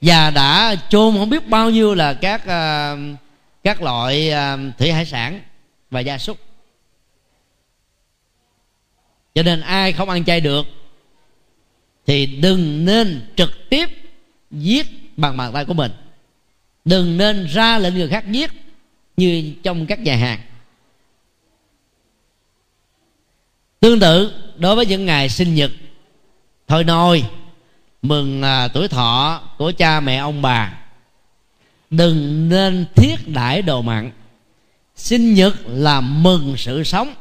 Và 0.00 0.30
đã 0.30 0.76
chôn 0.88 1.16
không 1.16 1.30
biết 1.30 1.48
bao 1.48 1.70
nhiêu 1.70 1.94
là 1.94 2.14
các 2.14 2.42
uh, 2.42 3.18
các 3.64 3.82
loại 3.82 4.30
uh, 4.30 4.78
thủy 4.78 4.92
hải 4.92 5.06
sản 5.06 5.40
và 5.90 6.00
gia 6.00 6.18
súc. 6.18 6.38
Cho 9.34 9.42
nên 9.42 9.60
ai 9.60 9.92
không 9.92 10.08
ăn 10.08 10.24
chay 10.24 10.40
được 10.40 10.66
thì 12.06 12.26
đừng 12.26 12.84
nên 12.84 13.32
trực 13.36 13.50
tiếp 13.70 13.88
giết 14.50 14.86
bằng 15.16 15.36
bàn 15.36 15.52
tay 15.52 15.64
của 15.64 15.74
mình. 15.74 15.92
Đừng 16.84 17.18
nên 17.18 17.46
ra 17.46 17.78
lệnh 17.78 17.94
người 17.94 18.08
khác 18.08 18.24
giết 18.30 18.50
như 19.16 19.54
trong 19.62 19.86
các 19.86 20.00
nhà 20.00 20.16
hàng. 20.16 20.40
Tương 23.80 24.00
tự 24.00 24.32
đối 24.56 24.76
với 24.76 24.86
những 24.86 25.06
ngày 25.06 25.28
sinh 25.28 25.54
nhật 25.54 25.70
thôi 26.72 26.84
nôi 26.84 27.24
mừng 28.02 28.42
à, 28.42 28.68
tuổi 28.68 28.88
thọ 28.88 29.40
của 29.58 29.72
cha 29.78 30.00
mẹ 30.00 30.16
ông 30.16 30.42
bà. 30.42 30.72
Đừng 31.90 32.48
nên 32.48 32.86
thiết 32.94 33.28
đãi 33.28 33.62
đồ 33.62 33.82
mặn. 33.82 34.10
Sinh 34.96 35.34
nhật 35.34 35.54
là 35.66 36.00
mừng 36.00 36.54
sự 36.56 36.84
sống. 36.84 37.14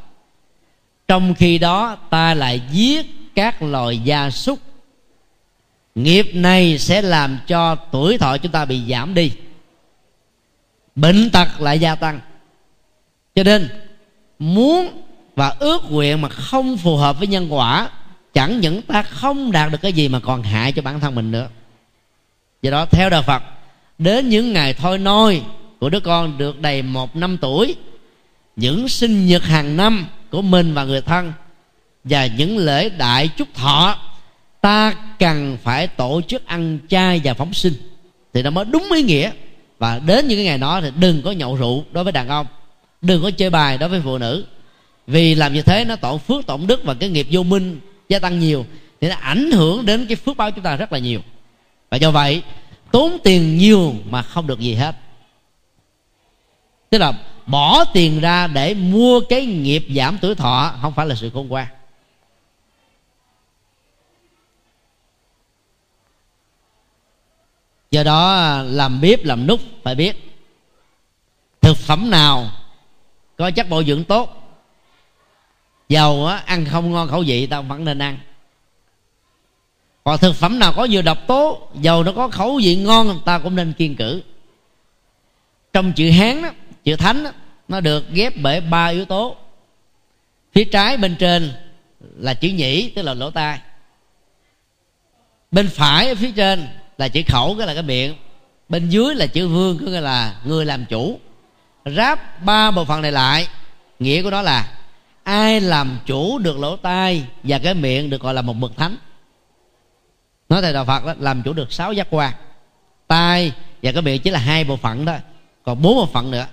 Trong 1.07 1.33
khi 1.33 1.57
đó 1.57 1.97
ta 2.09 2.33
lại 2.33 2.61
giết 2.71 3.05
các 3.35 3.61
loài 3.61 3.99
gia 4.03 4.29
súc. 4.29 4.59
Nghiệp 5.95 6.29
này 6.33 6.77
sẽ 6.77 7.01
làm 7.01 7.39
cho 7.47 7.75
tuổi 7.75 8.17
thọ 8.17 8.37
chúng 8.37 8.51
ta 8.51 8.65
bị 8.65 8.81
giảm 8.89 9.13
đi. 9.13 9.31
Bệnh 10.95 11.29
tật 11.29 11.61
lại 11.61 11.79
gia 11.79 11.95
tăng. 11.95 12.19
Cho 13.35 13.43
nên 13.43 13.69
muốn 14.39 15.01
và 15.35 15.55
ước 15.59 15.91
nguyện 15.91 16.21
mà 16.21 16.29
không 16.29 16.77
phù 16.77 16.97
hợp 16.97 17.19
với 17.19 17.27
nhân 17.27 17.53
quả 17.53 17.89
chẳng 18.33 18.59
những 18.59 18.81
ta 18.81 19.01
không 19.01 19.51
đạt 19.51 19.71
được 19.71 19.81
cái 19.81 19.93
gì 19.93 20.07
mà 20.07 20.19
còn 20.19 20.43
hại 20.43 20.71
cho 20.71 20.81
bản 20.81 20.99
thân 20.99 21.15
mình 21.15 21.31
nữa. 21.31 21.47
Do 22.61 22.71
đó, 22.71 22.85
theo 22.85 23.09
đạo 23.09 23.21
phật, 23.21 23.43
đến 23.97 24.29
những 24.29 24.53
ngày 24.53 24.73
thôi 24.73 24.97
nôi 24.97 25.41
của 25.79 25.89
đứa 25.89 25.99
con 25.99 26.37
được 26.37 26.59
đầy 26.59 26.81
một 26.81 27.15
năm 27.15 27.37
tuổi, 27.41 27.75
những 28.55 28.87
sinh 28.87 29.27
nhật 29.27 29.43
hàng 29.43 29.77
năm 29.77 30.05
của 30.31 30.41
mình 30.41 30.73
và 30.73 30.83
người 30.83 31.01
thân 31.01 31.33
và 32.03 32.25
những 32.25 32.57
lễ 32.57 32.89
đại 32.89 33.27
chúc 33.27 33.47
thọ, 33.53 33.97
ta 34.61 34.93
cần 35.19 35.57
phải 35.63 35.87
tổ 35.87 36.21
chức 36.27 36.45
ăn 36.45 36.79
chay 36.89 37.21
và 37.23 37.33
phóng 37.33 37.53
sinh. 37.53 37.73
Thì 38.33 38.43
nó 38.43 38.49
mới 38.49 38.65
đúng 38.65 38.91
ý 38.91 39.03
nghĩa. 39.03 39.31
Và 39.79 39.99
đến 39.99 40.27
những 40.27 40.37
cái 40.37 40.45
ngày 40.45 40.57
đó 40.57 40.81
thì 40.81 40.91
đừng 40.95 41.21
có 41.21 41.31
nhậu 41.31 41.55
rượu 41.55 41.85
đối 41.91 42.03
với 42.03 42.13
đàn 42.13 42.27
ông, 42.27 42.47
đừng 43.01 43.23
có 43.23 43.31
chơi 43.31 43.49
bài 43.49 43.77
đối 43.77 43.89
với 43.89 44.01
phụ 44.03 44.17
nữ. 44.17 44.45
Vì 45.07 45.35
làm 45.35 45.53
như 45.53 45.61
thế 45.61 45.85
nó 45.85 45.95
tổn 45.95 46.19
phước 46.19 46.45
tổn 46.45 46.67
đức 46.67 46.83
và 46.83 46.93
cái 46.93 47.09
nghiệp 47.09 47.27
vô 47.31 47.43
minh 47.43 47.79
gia 48.11 48.19
tăng 48.19 48.39
nhiều, 48.39 48.65
thì 49.01 49.09
nó 49.09 49.15
ảnh 49.15 49.51
hưởng 49.51 49.85
đến 49.85 50.05
cái 50.07 50.15
phước 50.15 50.37
báo 50.37 50.51
chúng 50.51 50.63
ta 50.63 50.75
rất 50.75 50.93
là 50.93 50.99
nhiều. 50.99 51.21
Và 51.89 51.97
do 51.97 52.11
vậy, 52.11 52.43
tốn 52.91 53.17
tiền 53.23 53.57
nhiều 53.57 53.95
mà 54.09 54.21
không 54.21 54.47
được 54.47 54.59
gì 54.59 54.73
hết. 54.73 54.95
Tức 56.89 56.97
là 56.97 57.13
bỏ 57.45 57.85
tiền 57.85 58.19
ra 58.19 58.47
để 58.47 58.73
mua 58.73 59.21
cái 59.29 59.45
nghiệp 59.45 59.85
giảm 59.95 60.17
tuổi 60.21 60.35
thọ 60.35 60.73
không 60.81 60.93
phải 60.93 61.05
là 61.05 61.15
sự 61.15 61.29
khôn 61.33 61.47
ngoan. 61.47 61.67
Do 67.91 68.03
đó, 68.03 68.57
làm 68.63 69.01
bếp, 69.01 69.25
làm 69.25 69.47
nút 69.47 69.61
phải 69.83 69.95
biết 69.95 70.31
thực 71.61 71.77
phẩm 71.77 72.09
nào 72.09 72.51
có 73.37 73.51
chất 73.51 73.69
bổ 73.69 73.83
dưỡng 73.83 74.03
tốt 74.03 74.40
dầu 75.91 76.25
á, 76.25 76.43
ăn 76.45 76.65
không 76.65 76.91
ngon 76.91 77.07
khẩu 77.07 77.23
vị 77.27 77.47
ta 77.47 77.61
vẫn 77.61 77.85
nên 77.85 77.99
ăn. 77.99 78.17
Còn 80.03 80.17
thực 80.17 80.35
phẩm 80.35 80.59
nào 80.59 80.73
có 80.73 80.85
nhiều 80.85 81.01
độc 81.01 81.27
tố 81.27 81.67
dầu 81.81 82.03
nó 82.03 82.11
có 82.11 82.27
khẩu 82.27 82.59
vị 82.63 82.75
ngon 82.75 83.21
ta 83.25 83.39
cũng 83.39 83.55
nên 83.55 83.73
kiên 83.73 83.95
cử. 83.95 84.21
Trong 85.73 85.93
chữ 85.93 86.11
hán 86.11 86.41
đó, 86.41 86.49
chữ 86.83 86.95
thánh 86.95 87.23
đó, 87.23 87.31
nó 87.67 87.79
được 87.79 88.11
ghép 88.11 88.33
bởi 88.41 88.61
ba 88.61 88.87
yếu 88.87 89.05
tố. 89.05 89.35
Phía 90.53 90.63
trái 90.63 90.97
bên 90.97 91.15
trên 91.15 91.53
là 91.99 92.33
chữ 92.33 92.49
nhĩ 92.49 92.89
tức 92.89 93.01
là 93.01 93.13
lỗ 93.13 93.31
tai. 93.31 93.59
Bên 95.51 95.69
phải 95.69 96.07
ở 96.07 96.15
phía 96.15 96.31
trên 96.31 96.67
là 96.97 97.07
chữ 97.07 97.21
khẩu 97.27 97.55
cái 97.57 97.67
là 97.67 97.73
cái 97.73 97.83
miệng. 97.83 98.15
Bên 98.69 98.89
dưới 98.89 99.15
là 99.15 99.27
chữ 99.27 99.47
vương 99.47 99.77
có 99.77 99.85
nghĩa 99.85 100.01
là 100.01 100.35
người 100.43 100.65
làm 100.65 100.85
chủ. 100.85 101.19
Ráp 101.85 102.43
ba 102.45 102.71
bộ 102.71 102.85
phận 102.85 103.01
này 103.01 103.11
lại 103.11 103.47
nghĩa 103.99 104.23
của 104.23 104.31
nó 104.31 104.41
là 104.41 104.80
ai 105.23 105.61
làm 105.61 105.99
chủ 106.05 106.39
được 106.39 106.59
lỗ 106.59 106.75
tai 106.75 107.25
và 107.43 107.59
cái 107.59 107.73
miệng 107.73 108.09
được 108.09 108.21
gọi 108.21 108.33
là 108.33 108.41
một 108.41 108.53
bậc 108.53 108.77
thánh? 108.77 108.97
Nói 110.49 110.61
thầy 110.61 110.73
đạo 110.73 110.85
phật 110.85 111.05
đó 111.05 111.13
làm 111.19 111.41
chủ 111.43 111.53
được 111.53 111.73
sáu 111.73 111.93
giác 111.93 112.07
quan. 112.09 112.33
Tai 113.07 113.51
và 113.83 113.91
cái 113.91 114.01
miệng 114.01 114.21
chỉ 114.21 114.29
là 114.29 114.39
hai 114.39 114.63
bộ 114.63 114.75
phận 114.75 115.05
thôi, 115.05 115.17
còn 115.63 115.81
bốn 115.81 115.95
bộ 115.95 116.05
phận 116.05 116.31
nữa. 116.31 116.47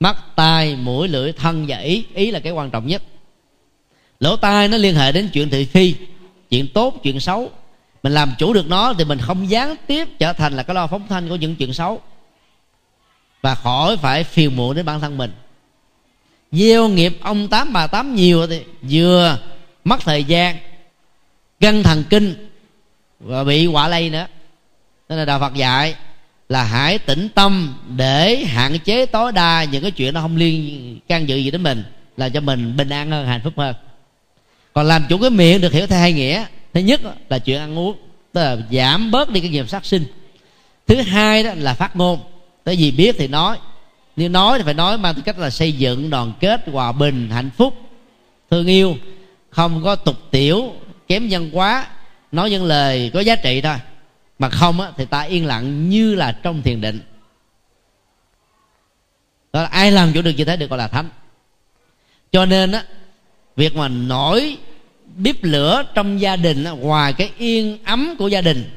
Mắt 0.00 0.16
tai 0.36 0.76
mũi 0.76 1.08
lưỡi 1.08 1.32
thân 1.32 1.64
và 1.68 1.78
ý. 1.78 2.04
Ý 2.14 2.30
là 2.30 2.40
cái 2.40 2.52
quan 2.52 2.70
trọng 2.70 2.86
nhất. 2.86 3.02
Lỗ 4.20 4.36
tai 4.36 4.68
nó 4.68 4.76
liên 4.76 4.94
hệ 4.94 5.12
đến 5.12 5.30
chuyện 5.32 5.50
thị 5.50 5.64
phi 5.64 5.94
chuyện 6.50 6.68
tốt 6.74 6.94
chuyện 7.02 7.20
xấu. 7.20 7.50
Mình 8.02 8.14
làm 8.14 8.32
chủ 8.38 8.52
được 8.52 8.68
nó 8.68 8.94
thì 8.98 9.04
mình 9.04 9.18
không 9.18 9.50
gián 9.50 9.74
tiếp 9.86 10.08
trở 10.18 10.32
thành 10.32 10.52
là 10.52 10.62
cái 10.62 10.74
lo 10.74 10.86
phóng 10.86 11.08
thanh 11.08 11.28
của 11.28 11.36
những 11.36 11.56
chuyện 11.56 11.72
xấu. 11.72 12.00
Và 13.42 13.54
khỏi 13.54 13.96
phải 13.96 14.24
phiền 14.24 14.56
muộn 14.56 14.76
đến 14.76 14.86
bản 14.86 15.00
thân 15.00 15.18
mình 15.18 15.32
gieo 16.52 16.88
nghiệp 16.88 17.18
ông 17.20 17.48
tám 17.48 17.72
bà 17.72 17.86
tám 17.86 18.14
nhiều 18.14 18.46
thì 18.46 18.62
vừa 18.82 19.38
mất 19.84 20.00
thời 20.00 20.24
gian 20.24 20.56
căng 21.60 21.82
thần 21.82 22.04
kinh 22.10 22.48
và 23.20 23.44
bị 23.44 23.66
quả 23.66 23.88
lây 23.88 24.10
nữa. 24.10 24.26
Nên 25.08 25.18
là 25.18 25.24
đạo 25.24 25.40
phật 25.40 25.54
dạy 25.54 25.94
là 26.48 26.64
hãy 26.64 26.98
tĩnh 26.98 27.28
tâm 27.34 27.78
để 27.96 28.36
hạn 28.36 28.78
chế 28.78 29.06
tối 29.06 29.32
đa 29.32 29.64
những 29.64 29.82
cái 29.82 29.90
chuyện 29.90 30.14
nó 30.14 30.20
không 30.20 30.36
liên 30.36 31.00
can 31.08 31.28
dự 31.28 31.36
gì 31.36 31.50
đến 31.50 31.62
mình, 31.62 31.84
là 32.16 32.28
cho 32.28 32.40
mình 32.40 32.76
bình 32.76 32.88
an 32.88 33.10
hơn, 33.10 33.26
hạnh 33.26 33.40
phúc 33.44 33.52
hơn. 33.56 33.74
Còn 34.72 34.86
làm 34.86 35.04
chủ 35.08 35.18
cái 35.18 35.30
miệng 35.30 35.60
được 35.60 35.72
hiểu 35.72 35.86
theo 35.86 35.98
hai 35.98 36.12
nghĩa, 36.12 36.44
thứ 36.74 36.80
nhất 36.80 37.00
là 37.28 37.38
chuyện 37.38 37.58
ăn 37.58 37.78
uống, 37.78 37.96
tức 38.32 38.40
là 38.40 38.56
giảm 38.72 39.10
bớt 39.10 39.30
đi 39.30 39.40
cái 39.40 39.50
nghiệp 39.50 39.68
sát 39.68 39.84
sinh. 39.84 40.04
Thứ 40.86 41.00
hai 41.00 41.42
đó 41.42 41.50
là 41.56 41.74
phát 41.74 41.96
ngôn. 41.96 42.20
Tới 42.64 42.76
gì 42.76 42.90
biết 42.90 43.16
thì 43.18 43.28
nói 43.28 43.58
nếu 44.18 44.28
nói 44.28 44.58
thì 44.58 44.64
phải 44.64 44.74
nói 44.74 44.98
mang 44.98 45.14
tư 45.14 45.22
cách 45.22 45.38
là 45.38 45.50
xây 45.50 45.72
dựng 45.72 46.10
đoàn 46.10 46.32
kết 46.40 46.60
hòa 46.72 46.92
bình 46.92 47.30
hạnh 47.30 47.50
phúc 47.56 47.74
thương 48.50 48.66
yêu. 48.66 48.96
Không 49.50 49.84
có 49.84 49.94
tục 49.94 50.16
tiểu 50.30 50.72
kém 51.08 51.28
nhân 51.28 51.50
quá 51.52 51.86
nói 52.32 52.50
những 52.50 52.64
lời 52.64 53.10
có 53.14 53.20
giá 53.20 53.36
trị 53.36 53.60
thôi. 53.60 53.76
Mà 54.38 54.48
không 54.48 54.80
á, 54.80 54.90
thì 54.96 55.04
ta 55.04 55.20
yên 55.20 55.46
lặng 55.46 55.88
như 55.88 56.14
là 56.14 56.32
trong 56.32 56.62
thiền 56.62 56.80
định. 56.80 57.00
Đó 59.52 59.62
là 59.62 59.68
ai 59.68 59.92
làm 59.92 60.12
chủ 60.12 60.22
được 60.22 60.30
như 60.36 60.44
thế 60.44 60.56
được 60.56 60.70
gọi 60.70 60.78
là 60.78 60.88
thánh. 60.88 61.08
Cho 62.32 62.46
nên 62.46 62.72
á 62.72 62.82
việc 63.56 63.76
mà 63.76 63.88
nổi 63.88 64.56
bếp 65.16 65.36
lửa 65.42 65.82
trong 65.94 66.20
gia 66.20 66.36
đình 66.36 66.64
á, 66.64 66.70
ngoài 66.70 67.12
cái 67.12 67.30
yên 67.38 67.78
ấm 67.84 68.14
của 68.18 68.28
gia 68.28 68.40
đình 68.40 68.70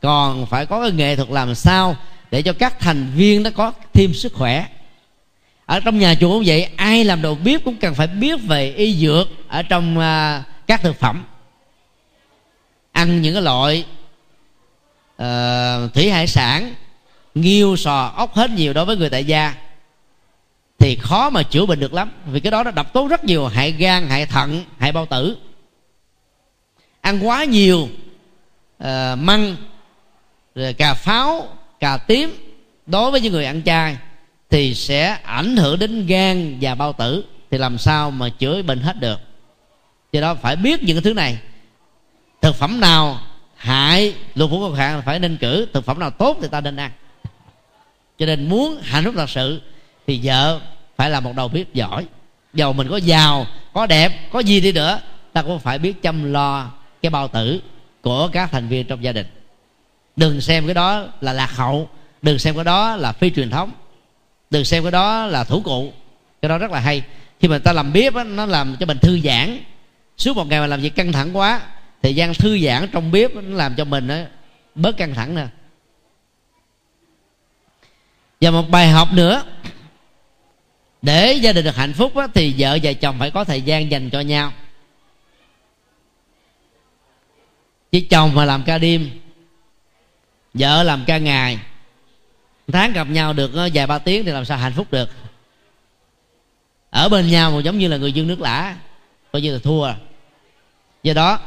còn 0.00 0.46
phải 0.46 0.66
có 0.66 0.80
cái 0.80 0.90
nghệ 0.90 1.16
thuật 1.16 1.30
làm 1.30 1.54
sao 1.54 1.96
để 2.30 2.42
cho 2.42 2.52
các 2.52 2.80
thành 2.80 3.12
viên 3.14 3.42
nó 3.42 3.50
có 3.50 3.72
thêm 3.92 4.14
sức 4.14 4.32
khỏe 4.32 4.66
ở 5.66 5.80
trong 5.80 5.98
nhà 5.98 6.14
chùa 6.14 6.28
cũng 6.28 6.42
vậy 6.46 6.68
ai 6.76 7.04
làm 7.04 7.22
đầu 7.22 7.34
bếp 7.44 7.64
cũng 7.64 7.76
cần 7.76 7.94
phải 7.94 8.06
biết 8.06 8.40
về 8.46 8.70
y 8.70 8.96
dược 8.96 9.28
ở 9.48 9.62
trong 9.62 9.98
uh, 9.98 10.66
các 10.66 10.82
thực 10.82 11.00
phẩm. 11.00 11.24
Ăn 12.92 13.22
những 13.22 13.34
cái 13.34 13.42
loại 13.42 13.84
uh, 15.22 15.94
thủy 15.94 16.10
hải 16.10 16.26
sản 16.26 16.74
nghiêu 17.34 17.76
sò 17.76 18.12
ốc 18.16 18.34
hết 18.34 18.50
nhiều 18.50 18.72
đối 18.72 18.84
với 18.84 18.96
người 18.96 19.10
tại 19.10 19.24
gia 19.24 19.54
thì 20.78 20.96
khó 21.00 21.30
mà 21.30 21.42
chữa 21.42 21.66
bệnh 21.66 21.80
được 21.80 21.94
lắm. 21.94 22.10
Vì 22.26 22.40
cái 22.40 22.50
đó 22.50 22.62
nó 22.62 22.70
độc 22.70 22.92
tố 22.92 23.08
rất 23.08 23.24
nhiều 23.24 23.46
hại 23.46 23.72
gan 23.72 24.08
hại 24.08 24.26
thận 24.26 24.64
hại 24.78 24.92
bao 24.92 25.06
tử. 25.06 25.36
Ăn 27.00 27.26
quá 27.26 27.44
nhiều 27.44 27.88
uh, 28.82 29.18
măng 29.18 29.56
rồi 30.54 30.72
cà 30.72 30.94
pháo 30.94 31.48
cà 31.80 31.96
tím 31.96 32.54
đối 32.86 33.10
với 33.10 33.20
những 33.20 33.32
người 33.32 33.44
ăn 33.44 33.62
chay 33.62 33.96
thì 34.50 34.74
sẽ 34.74 35.18
ảnh 35.24 35.56
hưởng 35.56 35.78
đến 35.78 36.06
gan 36.06 36.58
và 36.60 36.74
bao 36.74 36.92
tử. 36.92 37.24
Thì 37.50 37.58
làm 37.58 37.78
sao 37.78 38.10
mà 38.10 38.28
chữa 38.28 38.62
bệnh 38.62 38.80
hết 38.80 39.00
được? 39.00 39.20
Do 40.12 40.20
đó 40.20 40.34
phải 40.34 40.56
biết 40.56 40.82
những 40.82 40.96
cái 40.96 41.02
thứ 41.02 41.14
này. 41.14 41.38
Thực 42.40 42.54
phẩm 42.56 42.80
nào 42.80 43.20
hại 43.56 44.14
lục 44.34 44.50
phủ 44.50 44.68
cực 44.68 44.78
hạn 44.78 45.02
phải 45.04 45.18
nên 45.18 45.36
cử 45.36 45.66
thực 45.72 45.84
phẩm 45.84 45.98
nào 45.98 46.10
tốt 46.10 46.38
thì 46.42 46.48
ta 46.48 46.60
nên 46.60 46.76
ăn. 46.76 46.90
Cho 48.18 48.26
nên 48.26 48.48
muốn 48.48 48.80
hạnh 48.82 49.04
phúc 49.04 49.14
thật 49.16 49.30
sự 49.30 49.60
thì 50.06 50.20
vợ 50.22 50.60
phải 50.96 51.10
là 51.10 51.20
một 51.20 51.32
đầu 51.36 51.48
bếp 51.48 51.74
giỏi. 51.74 52.06
Dầu 52.54 52.72
mình 52.72 52.88
có 52.88 52.96
giàu, 52.96 53.46
có 53.72 53.86
đẹp, 53.86 54.30
có 54.32 54.40
gì 54.40 54.60
đi 54.60 54.72
nữa, 54.72 55.00
ta 55.32 55.42
cũng 55.42 55.58
phải 55.58 55.78
biết 55.78 56.02
chăm 56.02 56.32
lo 56.32 56.70
cái 57.02 57.10
bao 57.10 57.28
tử 57.28 57.60
của 58.02 58.28
các 58.32 58.50
thành 58.52 58.68
viên 58.68 58.86
trong 58.86 59.04
gia 59.04 59.12
đình. 59.12 59.26
Đừng 60.16 60.40
xem 60.40 60.66
cái 60.66 60.74
đó 60.74 61.04
là 61.20 61.32
lạc 61.32 61.56
hậu, 61.56 61.88
đừng 62.22 62.38
xem 62.38 62.54
cái 62.54 62.64
đó 62.64 62.96
là 62.96 63.12
phi 63.12 63.30
truyền 63.30 63.50
thống 63.50 63.70
đừng 64.50 64.64
xem 64.64 64.82
cái 64.82 64.92
đó 64.92 65.26
là 65.26 65.44
thủ 65.44 65.60
cụ. 65.64 65.92
Cái 66.42 66.48
đó 66.48 66.58
rất 66.58 66.70
là 66.70 66.80
hay. 66.80 67.02
Khi 67.40 67.48
mà 67.48 67.58
ta 67.58 67.72
làm 67.72 67.92
bếp 67.92 68.14
á, 68.14 68.24
nó 68.24 68.46
làm 68.46 68.76
cho 68.80 68.86
mình 68.86 68.98
thư 68.98 69.20
giãn. 69.20 69.58
Suốt 70.16 70.36
một 70.36 70.46
ngày 70.46 70.60
mà 70.60 70.66
làm 70.66 70.80
việc 70.80 70.94
căng 70.94 71.12
thẳng 71.12 71.36
quá 71.36 71.60
thời 72.02 72.14
gian 72.14 72.34
thư 72.34 72.58
giãn 72.58 72.88
trong 72.92 73.10
bếp 73.10 73.34
nó 73.34 73.56
làm 73.56 73.74
cho 73.74 73.84
mình 73.84 74.08
á, 74.08 74.26
bớt 74.74 74.96
căng 74.96 75.14
thẳng 75.14 75.34
nè. 75.34 75.46
Và 78.40 78.50
một 78.50 78.70
bài 78.70 78.88
học 78.88 79.08
nữa. 79.12 79.42
Để 81.02 81.32
gia 81.32 81.52
đình 81.52 81.64
được 81.64 81.76
hạnh 81.76 81.92
phúc 81.92 82.16
á, 82.16 82.26
thì 82.34 82.54
vợ 82.58 82.78
và 82.82 82.92
chồng 82.92 83.16
phải 83.18 83.30
có 83.30 83.44
thời 83.44 83.62
gian 83.62 83.90
dành 83.90 84.10
cho 84.10 84.20
nhau. 84.20 84.52
Chứ 87.92 88.00
chồng 88.10 88.34
mà 88.34 88.44
làm 88.44 88.62
ca 88.62 88.78
đêm 88.78 89.10
vợ 90.54 90.82
làm 90.82 91.04
ca 91.06 91.18
ngày 91.18 91.58
tháng 92.72 92.92
gặp 92.92 93.08
nhau 93.08 93.32
được 93.32 93.54
ờ, 93.54 93.68
vài 93.74 93.86
ba 93.86 93.98
tiếng 93.98 94.24
thì 94.24 94.32
làm 94.32 94.44
sao 94.44 94.58
hạnh 94.58 94.72
phúc 94.76 94.86
được. 94.90 95.08
Ở 96.90 97.08
bên 97.08 97.30
nhau 97.30 97.50
mà 97.50 97.60
giống 97.60 97.78
như 97.78 97.88
là 97.88 97.96
người 97.96 98.12
dương 98.12 98.26
nước 98.26 98.40
lã, 98.40 98.76
coi 99.32 99.42
như 99.42 99.52
là 99.52 99.58
thua. 99.58 99.92
Do 101.02 101.12
đó, 101.12 101.38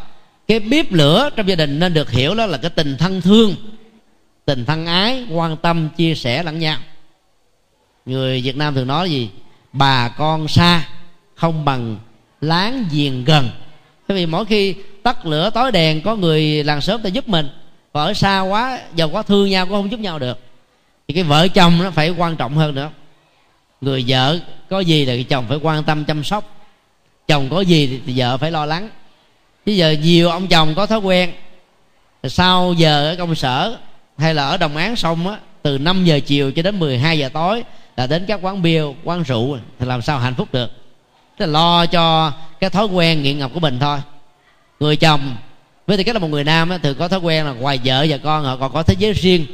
cái 0.47 0.59
bếp 0.59 0.91
lửa 0.91 1.29
trong 1.35 1.49
gia 1.49 1.55
đình 1.55 1.79
nên 1.79 1.93
được 1.93 2.11
hiểu 2.11 2.35
đó 2.35 2.45
là 2.45 2.57
cái 2.57 2.69
tình 2.69 2.97
thân 2.97 3.21
thương, 3.21 3.55
tình 4.45 4.65
thân 4.65 4.85
ái, 4.85 5.25
quan 5.29 5.57
tâm, 5.57 5.89
chia 5.97 6.15
sẻ, 6.15 6.43
lẫn 6.43 6.59
nhau. 6.59 6.77
Người 8.05 8.41
việt 8.41 8.57
nam 8.57 8.75
thường 8.75 8.87
nói 8.87 9.09
gì? 9.09 9.29
Bà 9.73 10.09
con 10.09 10.47
xa, 10.47 10.89
không 11.35 11.65
bằng 11.65 11.97
láng 12.41 12.85
giềng 12.91 13.25
gần. 13.25 13.49
Bởi 14.07 14.17
vì 14.17 14.25
mỗi 14.25 14.45
khi 14.45 14.75
tắt 15.03 15.25
lửa, 15.25 15.49
tối 15.49 15.71
đèn, 15.71 16.01
có 16.01 16.15
người 16.15 16.63
làng 16.63 16.81
sớm 16.81 17.01
ta 17.01 17.09
giúp 17.09 17.27
mình 17.27 17.49
và 17.91 18.03
ở 18.03 18.13
xa 18.13 18.41
quá, 18.41 18.79
giàu 18.95 19.09
quá, 19.09 19.23
thương 19.23 19.49
nhau 19.49 19.65
cũng 19.65 19.75
không 19.75 19.91
giúp 19.91 19.99
nhau 19.99 20.19
được 20.19 20.39
thì 21.09 21.15
cái 21.15 21.23
vợ 21.23 21.47
chồng 21.47 21.83
nó 21.83 21.91
phải 21.91 22.09
quan 22.09 22.35
trọng 22.35 22.57
hơn 22.57 22.75
nữa. 22.75 22.89
Người 23.81 24.05
vợ 24.07 24.39
có 24.69 24.79
gì 24.79 25.05
là 25.05 25.13
chồng 25.29 25.45
phải 25.49 25.57
quan 25.61 25.83
tâm 25.83 26.05
chăm 26.05 26.23
sóc. 26.23 26.55
Chồng 27.27 27.49
có 27.49 27.61
gì 27.61 28.01
thì 28.05 28.13
vợ 28.15 28.37
phải 28.37 28.51
lo 28.51 28.65
lắng. 28.65 28.89
Bây 29.65 29.77
giờ 29.77 29.95
nhiều 30.01 30.29
ông 30.29 30.47
chồng 30.47 30.73
có 30.75 30.85
thói 30.85 30.99
quen 30.99 31.31
sau 32.23 32.73
giờ 32.73 33.11
ở 33.11 33.15
công 33.15 33.35
sở 33.35 33.77
hay 34.17 34.33
là 34.33 34.47
ở 34.47 34.57
đồng 34.57 34.77
án 34.77 34.95
xong 34.95 35.27
á 35.27 35.37
từ 35.61 35.77
5 35.77 36.05
giờ 36.05 36.19
chiều 36.19 36.51
cho 36.51 36.61
đến 36.61 36.79
12 36.79 37.19
giờ 37.19 37.29
tối 37.29 37.63
là 37.97 38.07
đến 38.07 38.25
các 38.27 38.39
quán 38.41 38.61
bia 38.61 38.83
quán 39.03 39.23
rượu 39.23 39.57
thì 39.79 39.85
làm 39.85 40.01
sao 40.01 40.19
hạnh 40.19 40.35
phúc 40.35 40.47
được. 40.51 40.71
Tức 41.37 41.45
là 41.45 41.51
lo 41.51 41.85
cho 41.85 42.33
cái 42.59 42.69
thói 42.69 42.85
quen 42.85 43.23
nghiện 43.23 43.39
ngập 43.39 43.51
của 43.53 43.59
mình 43.59 43.79
thôi. 43.79 43.97
Người 44.79 44.95
chồng 44.95 45.35
với 45.87 45.97
tư 45.97 46.03
cách 46.03 46.15
là 46.15 46.19
một 46.19 46.27
người 46.27 46.43
nam 46.43 46.69
á, 46.69 46.77
thường 46.77 46.97
có 46.99 47.07
thói 47.07 47.19
quen 47.19 47.45
là 47.45 47.51
ngoài 47.51 47.79
vợ 47.83 48.05
và 48.09 48.17
con 48.17 48.43
họ 48.43 48.55
còn 48.55 48.73
có 48.73 48.83
thế 48.83 48.95
giới 48.99 49.13
riêng 49.13 49.45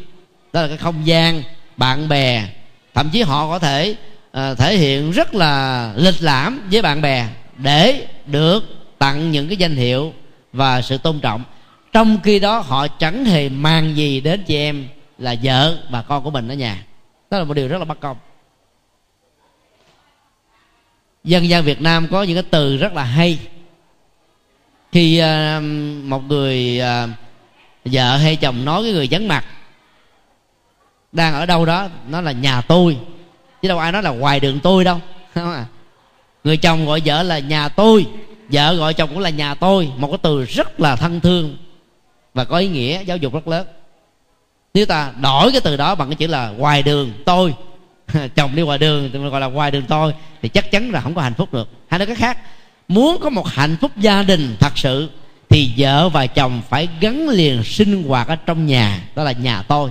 đó 0.56 0.62
là 0.62 0.68
cái 0.68 0.78
không 0.78 1.08
gian 1.08 1.44
bạn 1.78 2.10
bè. 2.10 2.48
Thậm 2.94 3.10
chí 3.10 3.22
họ 3.22 3.48
có 3.48 3.60
thể 3.60 3.96
uh, 4.38 4.58
thể 4.58 4.78
hiện 4.78 5.12
rất 5.12 5.36
là 5.36 5.94
lịch 5.96 6.22
lãm 6.22 6.68
với 6.72 6.82
bạn 6.82 7.02
bè 7.02 7.28
để 7.58 8.08
được 8.26 8.64
tặng 8.98 9.32
những 9.32 9.48
cái 9.48 9.58
danh 9.58 9.76
hiệu 9.76 10.14
và 10.54 10.82
sự 10.82 10.98
tôn 10.98 11.20
trọng. 11.20 11.44
Trong 11.94 12.20
khi 12.24 12.40
đó 12.40 12.60
họ 12.60 12.88
chẳng 12.88 13.26
hề 13.26 13.50
mang 13.50 13.98
gì 13.98 14.22
đến 14.22 14.44
chị 14.44 14.56
em 14.56 14.88
là 15.18 15.36
vợ 15.44 15.78
và 15.90 16.02
con 16.02 16.24
của 16.24 16.32
mình 16.32 16.48
ở 16.48 16.56
nhà. 16.56 16.86
Đó 17.32 17.38
là 17.38 17.44
một 17.44 17.54
điều 17.54 17.68
rất 17.68 17.78
là 17.78 17.86
bất 17.86 18.00
công. 18.00 18.18
Dân 21.24 21.50
gian 21.50 21.64
việt 21.64 21.82
nam 21.82 22.08
có 22.12 22.24
những 22.24 22.36
cái 22.36 22.50
từ 22.50 22.78
rất 22.78 22.94
là 22.94 23.04
hay. 23.04 23.40
Khi 24.92 25.22
uh, 25.22 25.64
một 26.04 26.24
người 26.28 26.82
uh, 26.82 27.10
vợ 27.86 28.18
hay 28.18 28.36
chồng 28.36 28.66
nói 28.66 28.82
với 28.82 28.94
người 28.94 29.08
vắng 29.12 29.28
mặt 29.28 29.46
đang 31.16 31.34
ở 31.34 31.46
đâu 31.46 31.66
đó, 31.66 31.88
nó 32.08 32.22
là 32.22 32.32
nhà 32.32 32.62
tôi. 32.62 32.98
Chứ 33.62 33.68
đâu 33.68 33.80
ai 33.80 33.92
nói 33.92 34.04
là 34.04 34.10
ngoài 34.10 34.40
đường 34.40 34.60
tôi 34.60 34.84
đâu. 34.84 35.00
Không 35.36 35.54
à. 35.54 35.66
Người 36.44 36.58
chồng 36.58 36.86
gọi 36.86 37.02
vợ 37.06 37.24
là 37.24 37.40
nhà 37.40 37.70
tôi. 37.70 38.06
Vợ 38.50 38.74
gọi 38.74 38.94
chồng 38.94 39.10
cũng 39.10 39.20
là 39.20 39.30
nhà 39.30 39.56
tôi. 39.56 39.92
Một 39.98 40.08
cái 40.08 40.18
từ 40.22 40.46
rất 40.46 40.80
là 40.80 40.96
thân 40.96 41.20
thương 41.20 41.58
và 42.34 42.46
có 42.46 42.58
ý 42.58 42.68
nghĩa, 42.68 43.04
giáo 43.04 43.18
dục 43.18 43.34
rất 43.34 43.48
lớn. 43.48 43.68
Nếu 44.74 44.86
ta 44.86 45.12
đổi 45.22 45.52
cái 45.52 45.62
từ 45.62 45.78
đó 45.78 45.96
bằng 45.96 46.10
cái 46.10 46.16
chữ 46.16 46.28
là 46.28 46.50
ngoài 46.50 46.84
đường 46.84 47.12
tôi, 47.26 47.54
chồng 48.36 48.56
đi 48.56 48.62
ngoài 48.64 48.78
đường, 48.78 49.10
thì 49.14 49.20
mình 49.20 49.30
gọi 49.30 49.42
là 49.42 49.48
ngoài 49.48 49.72
đường 49.72 49.84
tôi, 49.88 50.14
thì 50.42 50.50
chắc 50.50 50.72
chắn 50.72 50.92
là 50.92 51.02
không 51.02 51.16
có 51.16 51.22
hạnh 51.22 51.34
phúc 51.34 51.54
được. 51.54 51.70
Hay 51.88 52.00
nói 52.00 52.06
cái 52.06 52.16
khác. 52.16 52.38
Muốn 52.88 53.18
có 53.22 53.30
một 53.30 53.48
hạnh 53.48 53.78
phúc 53.82 53.92
gia 53.98 54.24
đình 54.24 54.56
thật 54.60 54.78
sự, 54.78 55.10
thì 55.50 55.72
vợ 55.78 56.10
và 56.10 56.28
chồng 56.28 56.62
phải 56.70 56.88
gắn 57.00 57.30
liền 57.30 57.64
sinh 57.64 58.04
hoạt 58.04 58.28
ở 58.28 58.36
trong 58.36 58.66
nhà, 58.66 59.02
đó 59.16 59.24
là 59.24 59.32
nhà 59.32 59.62
tôi 59.62 59.90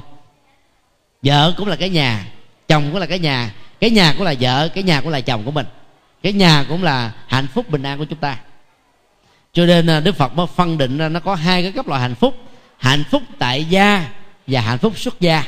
vợ 1.25 1.55
cũng 1.57 1.69
là 1.69 1.77
cái 1.77 1.89
nhà, 1.89 2.27
chồng 2.69 2.89
cũng 2.91 3.01
là 3.01 3.07
cái 3.07 3.19
nhà 3.19 3.51
cái 3.85 3.91
nhà 3.91 4.13
cũng 4.13 4.23
là 4.23 4.35
vợ, 4.41 4.69
cái 4.69 4.85
nhà 4.85 5.01
cũng 5.01 5.11
là 5.11 5.21
chồng 5.21 5.45
của 5.45 5.51
mình. 5.51 5.67
Cái 6.23 6.33
nhà 6.33 6.65
cũng 6.69 6.83
là 6.83 7.13
hạnh 7.27 7.47
phúc 7.55 7.71
bình 7.71 7.83
an 7.83 7.99
của 7.99 8.05
chúng 8.05 8.19
ta. 8.19 8.39
Cho 9.53 9.67
nên 9.67 9.87
à, 9.87 10.01
đức 10.01 10.17
phật 10.17 10.37
mới 10.37 10.47
phân 10.57 10.79
định 10.79 10.99
ra 10.99 11.09
nó 11.09 11.21
có 11.21 11.35
hai 11.35 11.63
cái 11.63 11.73
cấp 11.73 11.89
loại 11.89 12.01
hạnh 12.01 12.15
phúc. 12.15 12.35
Hạnh 12.79 13.05
phúc 13.11 13.23
tại 13.39 13.65
gia 13.65 14.09
và 14.47 14.61
hạnh 14.61 14.79
phúc 14.79 14.99
xuất 14.99 15.21
gia. 15.21 15.45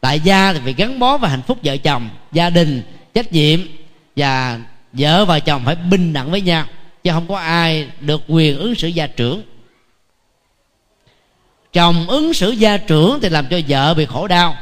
Tại 0.00 0.20
gia 0.20 0.52
thì 0.52 0.60
phải 0.64 0.72
gắn 0.72 0.98
bó 0.98 1.16
với 1.16 1.30
hạnh 1.30 1.42
phúc 1.42 1.58
vợ 1.64 1.76
chồng, 1.76 2.08
gia 2.32 2.50
đình, 2.50 2.82
trách 3.14 3.32
nhiệm, 3.32 3.60
và 4.16 4.60
vợ 4.92 5.24
và 5.24 5.38
chồng 5.38 5.62
phải 5.64 5.74
bình 5.74 6.12
đẳng 6.12 6.30
với 6.30 6.40
nhau, 6.40 6.64
chứ 7.04 7.10
không 7.12 7.28
có 7.28 7.38
ai 7.38 7.88
được 8.00 8.22
quyền 8.28 8.58
ứng 8.58 8.74
xử 8.74 8.88
gia 8.88 9.06
trưởng. 9.06 9.42
Chồng 11.72 12.08
ứng 12.08 12.34
xử 12.34 12.50
gia 12.50 12.76
trưởng 12.76 13.18
thì 13.22 13.28
làm 13.28 13.46
cho 13.50 13.60
vợ 13.68 13.94
bị 13.94 14.06
khổ 14.06 14.26
đau 14.26 14.56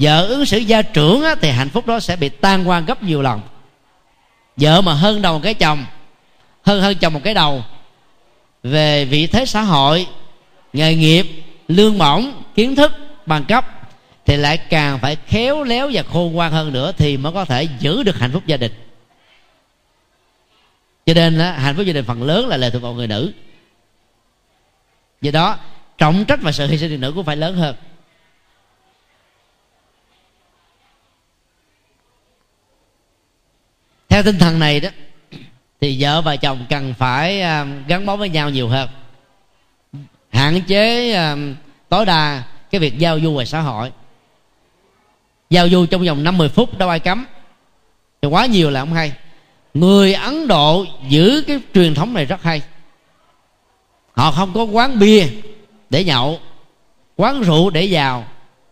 vợ 0.00 0.26
ứng 0.26 0.46
xử 0.46 0.58
gia 0.58 0.82
trưởng 0.82 1.22
á, 1.22 1.34
thì 1.40 1.50
hạnh 1.50 1.68
phúc 1.68 1.86
đó 1.86 2.00
sẽ 2.00 2.16
bị 2.16 2.28
tan 2.28 2.68
quan 2.68 2.86
gấp 2.86 3.02
nhiều 3.02 3.22
lần. 3.22 3.40
Vợ 4.56 4.80
mà 4.80 4.94
hơn 4.94 5.22
đầu 5.22 5.34
một 5.34 5.40
cái 5.42 5.54
chồng 5.54 5.84
hơn 6.62 6.80
hơn 6.80 6.96
chồng 7.00 7.12
một 7.12 7.20
cái 7.24 7.34
đầu 7.34 7.64
về 8.62 9.04
vị 9.04 9.26
thế 9.26 9.46
xã 9.46 9.62
hội 9.62 10.06
nghề 10.72 10.94
nghiệp 10.94 11.26
lương 11.68 11.98
bổng 11.98 12.42
kiến 12.54 12.76
thức 12.76 12.92
bằng 13.26 13.44
cấp 13.44 13.64
thì 14.26 14.36
lại 14.36 14.56
càng 14.56 14.98
phải 14.98 15.16
khéo 15.26 15.62
léo 15.62 15.90
và 15.92 16.02
khôn 16.02 16.32
ngoan 16.32 16.52
hơn 16.52 16.72
nữa 16.72 16.92
thì 16.96 17.16
mới 17.16 17.32
có 17.32 17.44
thể 17.44 17.68
giữ 17.78 18.02
được 18.02 18.18
hạnh 18.18 18.30
phúc 18.32 18.42
gia 18.46 18.56
đình. 18.56 18.72
Cho 21.06 21.14
nên 21.14 21.38
á, 21.38 21.52
hạnh 21.52 21.76
phúc 21.76 21.86
gia 21.86 21.92
đình 21.92 22.04
phần 22.04 22.22
lớn 22.22 22.48
là 22.48 22.56
lệ 22.56 22.70
thuộc 22.70 22.82
vào 22.82 22.94
người 22.94 23.06
nữ. 23.06 23.32
Do 25.20 25.30
đó 25.30 25.58
trọng 25.98 26.24
trách 26.24 26.42
và 26.42 26.52
sự 26.52 26.66
hy 26.66 26.78
sinh 26.78 26.88
người 26.88 26.98
nữ 26.98 27.12
cũng 27.14 27.24
phải 27.24 27.36
lớn 27.36 27.56
hơn. 27.56 27.76
Theo 34.18 34.32
tinh 34.32 34.38
thần 34.38 34.58
này 34.58 34.80
đó, 34.80 34.88
thì 35.80 35.96
vợ 36.00 36.20
và 36.20 36.36
chồng 36.36 36.66
cần 36.68 36.94
phải 36.98 37.40
à, 37.40 37.66
gắn 37.88 38.06
bó 38.06 38.16
với 38.16 38.28
nhau 38.28 38.50
nhiều 38.50 38.68
hơn. 38.68 38.88
Hạn 40.30 40.60
chế 40.62 41.12
à, 41.12 41.36
tối 41.88 42.06
đa 42.06 42.42
cái 42.70 42.80
việc 42.80 42.98
giao 42.98 43.20
du 43.20 43.32
ngoài 43.32 43.46
xã 43.46 43.60
hội. 43.60 43.92
Giao 45.50 45.68
du 45.68 45.86
trong 45.86 46.04
vòng 46.04 46.24
50 46.24 46.48
phút 46.48 46.78
đâu 46.78 46.88
ai 46.88 47.00
cấm. 47.00 47.26
Thì 48.22 48.28
quá 48.28 48.46
nhiều 48.46 48.70
là 48.70 48.80
không 48.80 48.92
hay. 48.92 49.12
Người 49.74 50.14
ấn 50.14 50.48
độ 50.48 50.86
giữ 51.08 51.42
cái 51.46 51.60
truyền 51.74 51.94
thống 51.94 52.14
này 52.14 52.24
rất 52.24 52.42
hay. 52.42 52.62
Họ 54.12 54.30
không 54.30 54.52
có 54.54 54.64
quán 54.64 54.98
bia 54.98 55.26
để 55.90 56.04
nhậu, 56.04 56.40
quán 57.16 57.42
rượu 57.42 57.70
để 57.70 57.88
vào, 57.90 58.24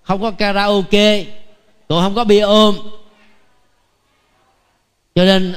không 0.03 0.23
có 0.23 0.31
karaoke, 0.31 1.25
cũng 1.89 2.01
không 2.01 2.15
có 2.15 2.25
bia 2.25 2.41
ôm 2.41 2.77
cho 5.17 5.25
nên 5.25 5.55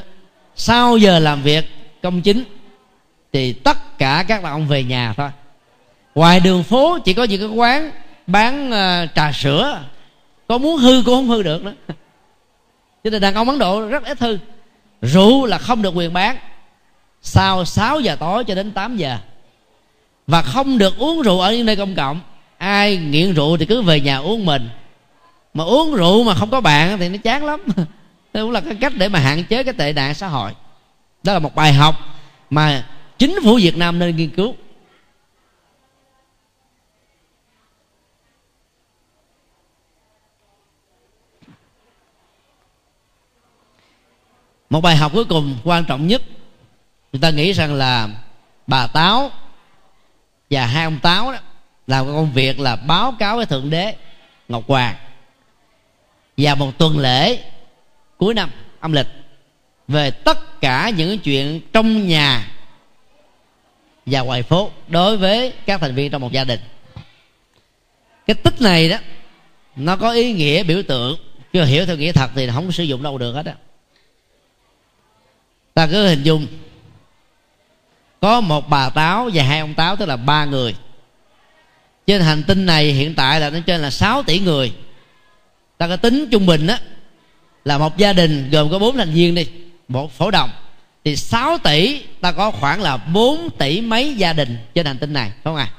sau 0.55 0.97
giờ 0.97 1.19
làm 1.19 1.41
việc 1.41 1.65
công 2.03 2.21
chính 2.21 2.43
thì 3.33 3.53
tất 3.53 3.97
cả 3.97 4.25
các 4.27 4.43
đàn 4.43 4.51
ông 4.51 4.67
về 4.67 4.83
nhà 4.83 5.13
thôi. 5.17 5.29
Ngoài 6.15 6.39
đường 6.39 6.63
phố 6.63 6.99
chỉ 6.99 7.13
có 7.13 7.23
những 7.23 7.41
cái 7.41 7.49
quán 7.49 7.91
bán 8.27 8.67
uh, 8.69 9.15
trà 9.15 9.31
sữa. 9.31 9.83
Có 10.47 10.57
muốn 10.57 10.77
hư 10.77 11.03
cũng 11.05 11.15
không 11.15 11.27
hư 11.27 11.43
được 11.43 11.63
nữa. 11.63 11.73
Cho 13.03 13.09
nên 13.09 13.21
đàn 13.21 13.33
ông 13.33 13.49
ấn 13.49 13.59
độ 13.59 13.87
rất 13.87 14.05
ít 14.05 14.19
hư. 14.19 14.37
Rượu 15.01 15.45
là 15.45 15.57
không 15.57 15.81
được 15.81 15.95
quyền 15.95 16.13
bán. 16.13 16.37
Sau 17.21 17.65
6 17.65 17.99
giờ 17.99 18.15
tối 18.15 18.43
cho 18.43 18.55
đến 18.55 18.71
8 18.71 18.97
giờ. 18.97 19.17
Và 20.27 20.41
không 20.41 20.77
được 20.77 20.97
uống 20.97 21.21
rượu 21.21 21.39
ở 21.39 21.53
những 21.53 21.65
nơi 21.65 21.75
công 21.75 21.95
cộng. 21.95 22.19
Ai 22.57 22.97
nghiện 22.97 23.33
rượu 23.33 23.57
thì 23.57 23.65
cứ 23.65 23.81
về 23.81 23.99
nhà 23.99 24.17
uống 24.17 24.45
mình. 24.45 24.69
Mà 25.53 25.63
uống 25.63 25.95
rượu 25.95 26.23
mà 26.23 26.33
không 26.33 26.49
có 26.49 26.61
bạn 26.61 26.99
thì 26.99 27.09
nó 27.09 27.17
chán 27.23 27.45
lắm. 27.45 27.61
đó 28.33 28.41
cũng 28.41 28.51
là 28.51 28.61
cái 28.61 28.77
cách 28.81 28.93
để 28.97 29.09
mà 29.09 29.19
hạn 29.19 29.43
chế 29.43 29.63
cái 29.63 29.73
tệ 29.73 29.93
nạn 29.93 30.13
xã 30.13 30.27
hội. 30.27 30.51
Đó 31.23 31.33
là 31.33 31.39
một 31.39 31.55
bài 31.55 31.73
học 31.73 31.95
mà 32.49 32.87
chính 33.17 33.35
phủ 33.43 33.59
việt 33.61 33.77
nam 33.77 33.99
nên 33.99 34.15
nghiên 34.15 34.29
cứu. 34.29 34.55
Một 44.69 44.81
bài 44.81 44.95
học 44.95 45.11
cuối 45.13 45.25
cùng 45.25 45.57
quan 45.63 45.85
trọng 45.85 46.07
nhất, 46.07 46.21
người 47.11 47.21
ta 47.21 47.29
nghĩ 47.29 47.51
rằng 47.51 47.73
là 47.73 48.09
bà 48.67 48.87
táo 48.87 49.31
và 50.49 50.65
hai 50.65 50.83
ông 50.83 50.99
táo 50.99 51.31
đó 51.31 51.37
làm 51.87 52.05
công 52.05 52.33
việc 52.33 52.59
là 52.59 52.75
báo 52.75 53.13
cáo 53.19 53.35
với 53.35 53.45
thượng 53.45 53.69
đế 53.69 53.95
ngọc 54.47 54.63
hoàng. 54.67 54.95
Và 56.37 56.55
một 56.55 56.77
tuần 56.77 56.99
lễ 56.99 57.43
cuối 58.19 58.33
năm, 58.33 58.49
âm 58.79 58.91
lịch. 58.91 59.07
Về 59.87 60.11
tất 60.11 60.61
cả 60.61 60.89
những 60.89 61.19
chuyện 61.19 61.61
trong 61.73 62.07
nhà 62.07 62.51
và 64.05 64.21
ngoài 64.21 64.43
phố 64.43 64.71
đối 64.87 65.17
với 65.17 65.53
các 65.65 65.81
thành 65.81 65.95
viên 65.95 66.11
trong 66.11 66.21
một 66.21 66.31
gia 66.31 66.43
đình. 66.43 66.59
Cái 68.27 68.35
tích 68.35 68.61
này 68.61 68.89
đó, 68.89 68.97
nó 69.75 69.95
có 69.95 70.11
ý 70.11 70.33
nghĩa 70.33 70.63
biểu 70.63 70.83
tượng. 70.83 71.17
Chưa 71.53 71.65
hiểu 71.65 71.85
theo 71.85 71.97
nghĩa 71.97 72.11
thật 72.11 72.31
thì 72.35 72.49
không 72.53 72.71
sử 72.71 72.83
dụng 72.83 73.03
đâu 73.03 73.17
được 73.17 73.33
hết 73.33 73.45
á. 73.45 73.53
Ta 75.73 75.87
cứ 75.87 76.07
hình 76.07 76.23
dung, 76.23 76.47
có 78.21 78.41
một 78.41 78.69
bà 78.69 78.89
táo 78.89 79.29
và 79.33 79.43
hai 79.43 79.59
ông 79.59 79.73
táo, 79.73 79.95
tức 79.95 80.05
là 80.05 80.17
ba 80.17 80.45
người. 80.45 80.75
Trên 82.07 82.21
hành 82.21 82.43
tinh 82.43 82.65
này 82.65 82.85
hiện 82.85 83.15
tại 83.15 83.39
là 83.39 83.49
nó 83.49 83.59
trên 83.65 83.81
là 83.81 83.89
6 83.89 84.23
tỷ 84.23 84.39
người. 84.39 84.73
Ta 85.77 85.87
có 85.87 85.95
tính 85.95 86.27
trung 86.31 86.45
bình 86.45 86.67
á 86.67 86.79
là 87.69 87.77
một 87.77 87.97
gia 87.97 88.13
đình 88.13 88.49
gồm 88.51 88.71
có 88.71 88.79
bốn 88.79 88.97
thành 88.97 89.11
viên 89.11 89.35
đi, 89.35 89.47
một 89.87 90.11
phổ 90.11 90.31
đồng. 90.31 90.49
Thì 91.03 91.15
6 91.15 91.57
tỷ, 91.57 92.01
ta 92.21 92.31
có 92.31 92.51
khoảng 92.51 92.81
là 92.81 92.97
4 92.97 93.49
tỷ 93.57 93.81
mấy 93.81 94.15
gia 94.15 94.33
đình 94.33 94.57
trên 94.75 94.85
hành 94.85 94.97
tinh 94.97 95.13
này 95.13 95.31
không 95.43 95.55
à 95.55 95.71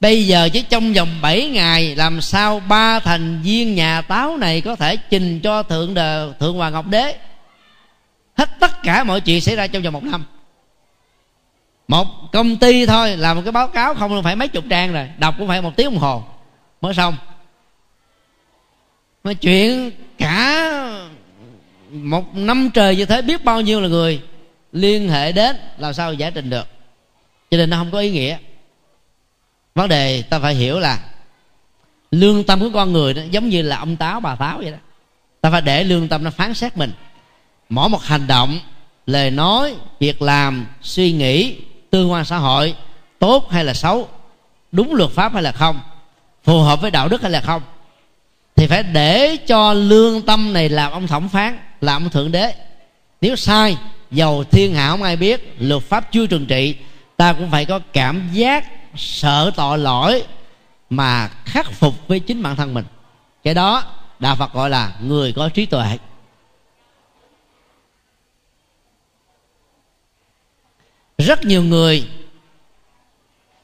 bây 0.00 0.26
giờ 0.26 0.48
chỉ 0.52 0.62
trong 0.62 0.92
vòng 0.92 1.08
7 1.22 1.48
ngày, 1.48 1.96
làm 1.96 2.20
sao 2.20 2.60
ba 2.60 2.98
thành 2.98 3.40
viên 3.42 3.74
nhà 3.74 4.02
táo 4.02 4.36
này 4.36 4.60
có 4.60 4.76
thể 4.76 4.96
trình 4.96 5.40
cho 5.40 5.62
thượng 5.62 5.94
đờ, 5.94 6.32
thượng 6.40 6.56
hoàng 6.56 6.72
ngọc 6.72 6.86
đế? 6.86 7.16
Hết 8.36 8.50
tất 8.60 8.82
cả 8.82 9.04
mọi 9.04 9.20
chuyện 9.20 9.40
xảy 9.40 9.56
ra 9.56 9.66
trong 9.66 9.82
vòng 9.82 9.92
một 9.92 10.04
năm. 10.04 10.24
Một 11.88 12.06
công 12.32 12.56
ty 12.56 12.86
thôi 12.86 13.16
làm 13.16 13.36
một 13.36 13.42
cái 13.44 13.52
báo 13.52 13.68
cáo 13.68 13.94
không 13.94 14.22
phải 14.22 14.36
mấy 14.36 14.48
chục 14.48 14.64
trang 14.70 14.92
rồi, 14.92 15.08
đọc 15.18 15.34
cũng 15.38 15.48
phải 15.48 15.62
một 15.62 15.76
tiếng 15.76 15.90
đồng 15.90 15.98
hồ, 15.98 16.22
mới 16.80 16.94
xong. 16.94 17.16
Mà 19.24 19.32
chuyện 19.32 19.90
cả 20.30 21.08
một 21.92 22.34
năm 22.34 22.70
trời 22.74 22.96
như 22.96 23.04
thế, 23.04 23.22
biết 23.22 23.44
bao 23.44 23.60
nhiêu 23.60 23.80
là 23.80 23.88
người 23.88 24.22
liên 24.72 25.08
hệ 25.08 25.32
đến, 25.32 25.56
làm 25.78 25.94
sao 25.94 26.14
giải 26.14 26.30
trình 26.30 26.50
được. 26.50 26.66
Cho 27.50 27.56
nên 27.56 27.70
nó 27.70 27.76
không 27.76 27.90
có 27.90 27.98
ý 27.98 28.10
nghĩa. 28.10 28.38
Vấn 29.74 29.88
đề 29.88 30.22
ta 30.22 30.38
phải 30.38 30.54
hiểu 30.54 30.78
là 30.78 30.98
lương 32.10 32.44
tâm 32.44 32.60
của 32.60 32.70
con 32.74 32.92
người 32.92 33.14
đó 33.14 33.22
giống 33.30 33.48
như 33.48 33.62
là 33.62 33.78
ông 33.78 33.96
táo, 33.96 34.20
bà 34.20 34.34
táo 34.34 34.58
vậy 34.58 34.70
đó. 34.70 34.78
Ta 35.40 35.50
phải 35.50 35.60
để 35.60 35.84
lương 35.84 36.08
tâm 36.08 36.24
nó 36.24 36.30
phán 36.30 36.54
xét 36.54 36.76
mình. 36.76 36.92
Mỗi 37.68 37.88
một 37.88 38.02
hành 38.02 38.26
động, 38.26 38.58
lời 39.06 39.30
nói, 39.30 39.74
việc 40.00 40.22
làm, 40.22 40.66
suy 40.82 41.12
nghĩ, 41.12 41.56
tương 41.90 42.10
quan 42.10 42.24
xã 42.24 42.36
hội, 42.36 42.74
tốt 43.18 43.50
hay 43.50 43.64
là 43.64 43.74
xấu, 43.74 44.08
đúng 44.72 44.94
luật 44.94 45.10
pháp 45.10 45.32
hay 45.32 45.42
là 45.42 45.52
không, 45.52 45.80
phù 46.44 46.60
hợp 46.60 46.80
với 46.80 46.90
đạo 46.90 47.08
đức 47.08 47.22
hay 47.22 47.30
là 47.30 47.40
không 47.40 47.62
thì 48.60 48.66
phải 48.66 48.82
để 48.82 49.36
cho 49.36 49.72
lương 49.72 50.22
tâm 50.22 50.52
này 50.52 50.68
làm 50.68 50.92
ông 50.92 51.06
thẩm 51.06 51.28
phán, 51.28 51.58
làm 51.80 52.02
ông 52.02 52.10
thượng 52.10 52.32
đế. 52.32 52.54
Nếu 53.20 53.36
sai, 53.36 53.76
dầu 54.10 54.44
thiên 54.44 54.74
hạ 54.74 54.90
không 54.90 55.02
ai 55.02 55.16
biết, 55.16 55.54
luật 55.58 55.82
pháp 55.82 56.12
chưa 56.12 56.26
trừng 56.26 56.46
trị, 56.46 56.76
ta 57.16 57.32
cũng 57.32 57.50
phải 57.50 57.64
có 57.64 57.80
cảm 57.92 58.28
giác 58.32 58.66
sợ 58.96 59.50
tội 59.56 59.78
lỗi 59.78 60.24
mà 60.90 61.28
khắc 61.44 61.72
phục 61.72 62.08
với 62.08 62.20
chính 62.20 62.42
bản 62.42 62.56
thân 62.56 62.74
mình. 62.74 62.84
Cái 63.44 63.54
đó 63.54 63.84
đạo 64.18 64.36
phật 64.36 64.52
gọi 64.52 64.70
là 64.70 64.92
người 65.02 65.32
có 65.32 65.48
trí 65.48 65.66
tuệ. 65.66 65.98
Rất 71.18 71.44
nhiều 71.44 71.62
người 71.62 72.08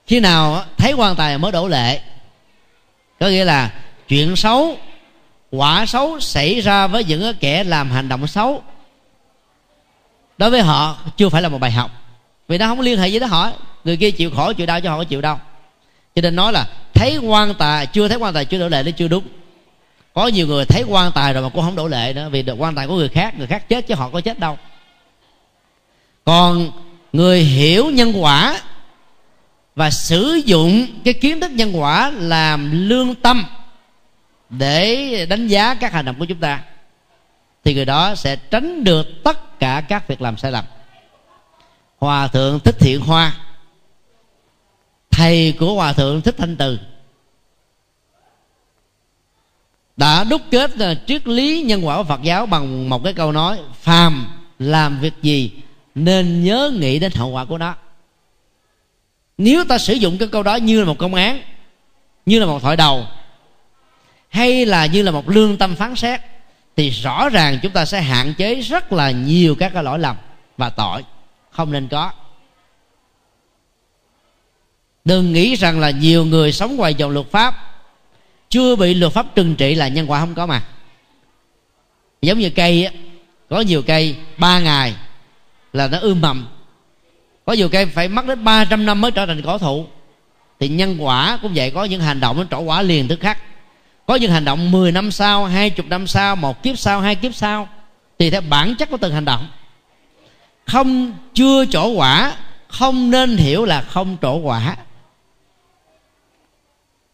khi 0.06 0.20
nào 0.20 0.64
thấy 0.76 0.92
quan 0.92 1.16
tài 1.16 1.38
mới 1.38 1.52
đổ 1.52 1.68
lệ, 1.68 2.00
có 3.20 3.28
nghĩa 3.28 3.44
là 3.44 3.70
chuyện 4.08 4.36
xấu 4.36 4.78
quả 5.50 5.86
xấu 5.86 6.20
xảy 6.20 6.60
ra 6.60 6.86
với 6.86 7.04
những 7.04 7.34
kẻ 7.40 7.64
làm 7.64 7.90
hành 7.90 8.08
động 8.08 8.26
xấu. 8.26 8.62
Đối 10.38 10.50
với 10.50 10.62
họ 10.62 10.98
chưa 11.16 11.28
phải 11.28 11.42
là 11.42 11.48
một 11.48 11.58
bài 11.58 11.70
học. 11.70 11.90
Vì 12.48 12.58
nó 12.58 12.66
không 12.66 12.80
liên 12.80 12.98
hệ 12.98 13.10
với 13.10 13.20
đó 13.20 13.26
họ 13.26 13.50
người 13.84 13.96
kia 13.96 14.10
chịu 14.10 14.30
khổ 14.30 14.52
chịu 14.52 14.66
đau 14.66 14.80
cho 14.80 14.90
họ 14.90 14.98
có 14.98 15.04
chịu 15.04 15.20
đau, 15.20 15.40
cho 16.14 16.22
nên 16.22 16.36
nói 16.36 16.52
là 16.52 16.66
thấy 16.94 17.18
quan 17.18 17.54
tài 17.54 17.86
chưa 17.86 18.08
thấy 18.08 18.18
quan 18.18 18.34
tài 18.34 18.44
chưa 18.44 18.58
đổ 18.58 18.68
lệ 18.68 18.82
nó 18.82 18.90
chưa 18.90 19.08
đúng. 19.08 19.24
Có 20.14 20.26
nhiều 20.26 20.46
người 20.46 20.64
thấy 20.64 20.82
quan 20.88 21.12
tài 21.12 21.32
rồi 21.32 21.42
mà 21.42 21.48
cũng 21.48 21.62
không 21.62 21.76
đổ 21.76 21.88
lệ 21.88 22.12
nữa 22.12 22.28
vì 22.28 22.42
được 22.42 22.54
quan 22.58 22.74
tài 22.74 22.86
của 22.86 22.94
người 22.94 23.08
khác 23.08 23.38
người 23.38 23.46
khác 23.46 23.68
chết 23.68 23.86
chứ 23.86 23.94
họ 23.94 24.08
có 24.08 24.20
chết 24.20 24.38
đâu. 24.38 24.58
Còn 26.24 26.70
người 27.12 27.40
hiểu 27.40 27.90
nhân 27.90 28.12
quả 28.22 28.60
và 29.76 29.90
sử 29.90 30.40
dụng 30.44 30.86
cái 31.04 31.14
kiến 31.14 31.40
thức 31.40 31.50
nhân 31.50 31.80
quả 31.80 32.10
làm 32.10 32.88
lương 32.88 33.14
tâm 33.14 33.44
để 34.50 35.26
đánh 35.28 35.46
giá 35.46 35.74
các 35.74 35.92
hành 35.92 36.04
động 36.04 36.16
của 36.18 36.24
chúng 36.24 36.40
ta, 36.40 36.62
thì 37.64 37.74
người 37.74 37.84
đó 37.84 38.14
sẽ 38.14 38.36
tránh 38.36 38.84
được 38.84 39.06
tất 39.24 39.58
cả 39.58 39.82
các 39.88 40.08
việc 40.08 40.22
làm 40.22 40.36
sai 40.36 40.52
lầm. 40.52 40.64
Hòa 41.98 42.28
thượng 42.28 42.60
thích 42.60 42.76
thiện 42.78 43.00
hoa, 43.00 43.36
thầy 45.10 45.54
của 45.60 45.74
hòa 45.74 45.92
thượng 45.92 46.22
thích 46.22 46.34
thanh 46.38 46.56
từ, 46.56 46.78
đã 49.96 50.24
đúc 50.24 50.42
kết 50.50 50.70
ờ, 50.78 50.94
triết 51.06 51.28
lý 51.28 51.62
nhân 51.62 51.86
quả 51.86 51.96
của 51.96 52.04
Phật 52.04 52.22
giáo 52.22 52.46
bằng 52.46 52.88
một 52.88 53.04
cái 53.04 53.12
câu 53.12 53.32
nói, 53.32 53.58
phàm 53.80 54.26
làm 54.58 55.00
việc 55.00 55.14
gì 55.22 55.52
nên 55.94 56.44
nhớ 56.44 56.72
nghĩ 56.74 56.98
đến 56.98 57.12
hậu 57.12 57.30
quả 57.30 57.44
của 57.44 57.58
nó. 57.58 57.74
Nếu 59.38 59.64
ta 59.64 59.78
sử 59.78 59.94
dụng 59.94 60.18
cái 60.18 60.28
câu 60.28 60.42
đó 60.42 60.56
như 60.56 60.80
là 60.80 60.86
một 60.86 60.98
công 60.98 61.14
án, 61.14 61.42
như 62.26 62.40
là 62.40 62.46
một 62.46 62.62
thoại 62.62 62.76
đầu 62.76 63.06
hay 64.28 64.66
là 64.66 64.86
như 64.86 65.02
là 65.02 65.10
một 65.10 65.28
lương 65.28 65.56
tâm 65.56 65.76
phán 65.76 65.96
xét, 65.96 66.20
thì 66.76 66.90
rõ 66.90 67.28
ràng 67.28 67.58
chúng 67.62 67.72
ta 67.72 67.84
sẽ 67.84 68.00
hạn 68.02 68.34
chế 68.38 68.54
rất 68.54 68.92
là 68.92 69.10
nhiều 69.10 69.54
các 69.54 69.72
cái 69.74 69.82
lỗi 69.82 69.98
lầm 69.98 70.16
và 70.56 70.70
tội 70.70 71.04
không 71.50 71.72
nên 71.72 71.88
có. 71.88 72.12
Đừng 75.04 75.32
nghĩ 75.32 75.54
rằng 75.54 75.80
là 75.80 75.90
nhiều 75.90 76.24
người 76.24 76.52
sống 76.52 76.76
ngoài 76.76 76.94
dòng 76.94 77.10
luật 77.10 77.30
pháp, 77.30 77.54
chưa 78.48 78.76
bị 78.76 78.94
luật 78.94 79.12
pháp 79.12 79.26
trừng 79.34 79.56
trị 79.56 79.74
là 79.74 79.88
nhân 79.88 80.10
quả 80.10 80.20
không 80.20 80.34
có 80.34 80.46
mà. 80.46 80.62
Giống 82.22 82.38
như 82.38 82.50
cây 82.50 82.84
á, 82.84 82.92
có 83.50 83.60
nhiều 83.60 83.82
cây 83.82 84.16
ba 84.38 84.60
ngày 84.60 84.94
là 85.72 85.88
nó 85.88 85.98
ươm 85.98 86.20
mầm. 86.20 86.48
Có 87.44 87.52
nhiều 87.52 87.68
cây 87.68 87.86
phải 87.86 88.08
mất 88.08 88.26
đến 88.26 88.44
300 88.44 88.86
năm 88.86 89.00
mới 89.00 89.10
trở 89.10 89.26
thành 89.26 89.42
cỏ 89.42 89.58
thụ. 89.58 89.86
Thì 90.60 90.68
nhân 90.68 90.96
quả 90.98 91.38
cũng 91.42 91.52
vậy, 91.54 91.70
có 91.70 91.84
những 91.84 92.00
hành 92.00 92.20
động 92.20 92.36
nó 92.36 92.44
trổ 92.50 92.60
quả 92.60 92.82
liền 92.82 93.08
tức 93.08 93.20
khắc 93.20 93.42
có 94.06 94.14
những 94.14 94.30
hành 94.30 94.44
động 94.44 94.70
10 94.70 94.92
năm 94.92 95.10
sau, 95.10 95.44
hai 95.44 95.70
chục 95.70 95.86
năm 95.86 96.06
sau, 96.06 96.36
một 96.36 96.62
kiếp 96.62 96.78
sau, 96.78 97.00
hai 97.00 97.14
kiếp 97.14 97.34
sau, 97.34 97.68
thì 98.18 98.30
theo 98.30 98.40
bản 98.40 98.74
chất 98.74 98.90
của 98.90 98.96
từng 98.96 99.14
hành 99.14 99.24
động. 99.24 99.48
Không 100.66 101.12
chưa 101.34 101.64
trổ 101.64 101.88
quả, 101.88 102.36
không 102.68 103.10
nên 103.10 103.36
hiểu 103.36 103.64
là 103.64 103.80
không 103.80 104.16
trổ 104.22 104.36
quả. 104.36 104.76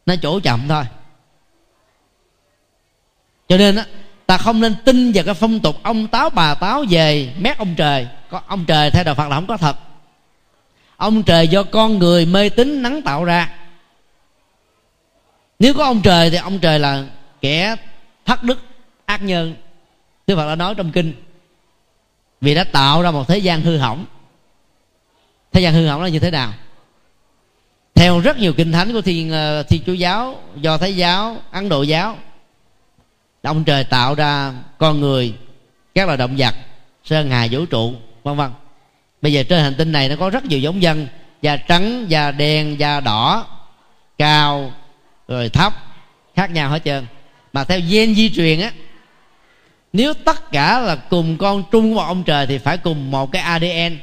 Nó 0.07 0.17
trổ 0.17 0.41
chậm 0.41 0.69
thôi. 0.69 0.85
Cho 3.49 3.57
nên 3.57 3.77
á, 3.77 3.85
ta 4.27 4.39
không 4.39 4.61
nên 4.61 4.75
tin 4.85 5.13
vào 5.13 5.25
cái 5.25 5.35
phong 5.35 5.61
tục 5.61 5.77
ông 5.83 6.07
táo 6.07 6.31
bà 6.31 6.55
táo 6.55 6.85
về 6.91 7.35
mét 7.39 7.59
ông 7.59 7.75
trời. 7.75 8.09
Có 8.31 8.41
ông 8.47 8.65
trời 8.65 8.91
theo 8.91 9.05
đạo 9.05 9.15
phật 9.15 9.29
là 9.29 9.37
không 9.37 9.47
có 9.47 9.57
thật. 9.57 9.77
Ông 10.97 11.23
trời 11.23 11.49
do 11.49 11.63
con 11.63 11.99
người 11.99 12.27
mê 12.27 12.49
tín, 12.49 12.83
nắng 12.83 13.03
tạo 13.03 13.25
ra 13.25 13.49
nếu 15.63 15.75
có 15.75 15.85
ông 15.85 16.03
trời 16.03 16.31
thì 16.31 16.37
ông 16.37 16.59
trời 16.59 16.79
là 16.79 17.05
kẻ 17.41 17.77
thất 18.25 18.43
đức 18.43 18.59
ác 19.07 19.23
nhân. 19.23 19.55
Đức 20.27 20.37
Phật 20.37 20.47
đã 20.49 20.55
nói 20.55 20.75
trong 20.75 20.93
kinh 20.93 21.13
Vì 22.41 22.55
đã 22.55 22.65
tạo 22.65 23.03
ra 23.03 23.11
một 23.11 23.29
thế 23.29 23.39
gian 23.39 23.61
hư 23.61 23.77
hỏng. 23.77 24.07
Thế 25.53 25.61
gian 25.61 25.75
hư 25.75 25.87
hỏng 25.87 26.03
là 26.03 26.09
như 26.09 26.19
thế 26.19 26.31
nào? 26.31 26.53
Theo 27.95 28.21
rất 28.21 28.39
nhiều 28.39 28.53
kinh 28.53 28.73
thánh 28.73 28.93
của 28.93 29.01
Thiên, 29.01 29.31
ờ, 29.31 29.63
thiên 29.63 29.83
Chúa 29.87 29.93
giáo 29.93 30.37
Do 30.57 30.79
Thái 30.79 30.97
giáo, 30.97 31.37
Ấn 31.51 31.69
Độ 31.69 31.83
giáo 31.83 32.17
Ông 33.43 33.65
trời 33.65 33.85
tạo 33.85 34.15
ra 34.15 34.53
con 34.79 35.01
người 35.01 35.35
Các 35.95 36.07
loài 36.07 36.19
động 36.19 36.35
vật 36.39 36.55
Sơn 37.05 37.31
hà 37.31 37.47
vũ 37.51 37.67
trụ 37.67 37.95
vân 38.23 38.37
vân. 38.37 38.51
Bây 39.23 39.33
giờ 39.33 39.43
trên 39.43 39.63
hành 39.63 39.75
tinh 39.75 39.93
này 39.93 40.09
nó 40.09 40.17
có 40.17 40.31
rất 40.31 40.45
nhiều 40.45 40.59
giống 40.59 40.83
dân 40.83 41.07
Da 41.43 41.57
trắng, 41.57 42.05
da 42.09 42.31
đen, 42.31 42.81
da 42.81 43.01
đỏ 43.01 43.47
Cao, 44.19 44.73
rồi 45.29 45.49
thấp. 45.49 45.73
Khác 46.37 46.51
nhau 46.51 46.71
hết 46.71 46.85
trơn. 46.85 47.07
Mà 47.53 47.65
theo 47.65 47.81
gen 47.89 48.15
di 48.15 48.31
truyền 48.31 48.61
á 48.61 48.73
nếu 49.93 50.15
tất 50.15 50.53
cả 50.53 50.81
là 50.81 50.97
cùng 50.97 51.39
con 51.39 51.65
trung 51.71 51.95
vào 51.95 52.07
ông 52.07 52.25
trời 52.25 52.47
thì 52.47 52.59
phải 52.59 52.79
cùng 52.79 53.11
một 53.11 53.33
cái 53.33 53.43
adn 53.43 53.99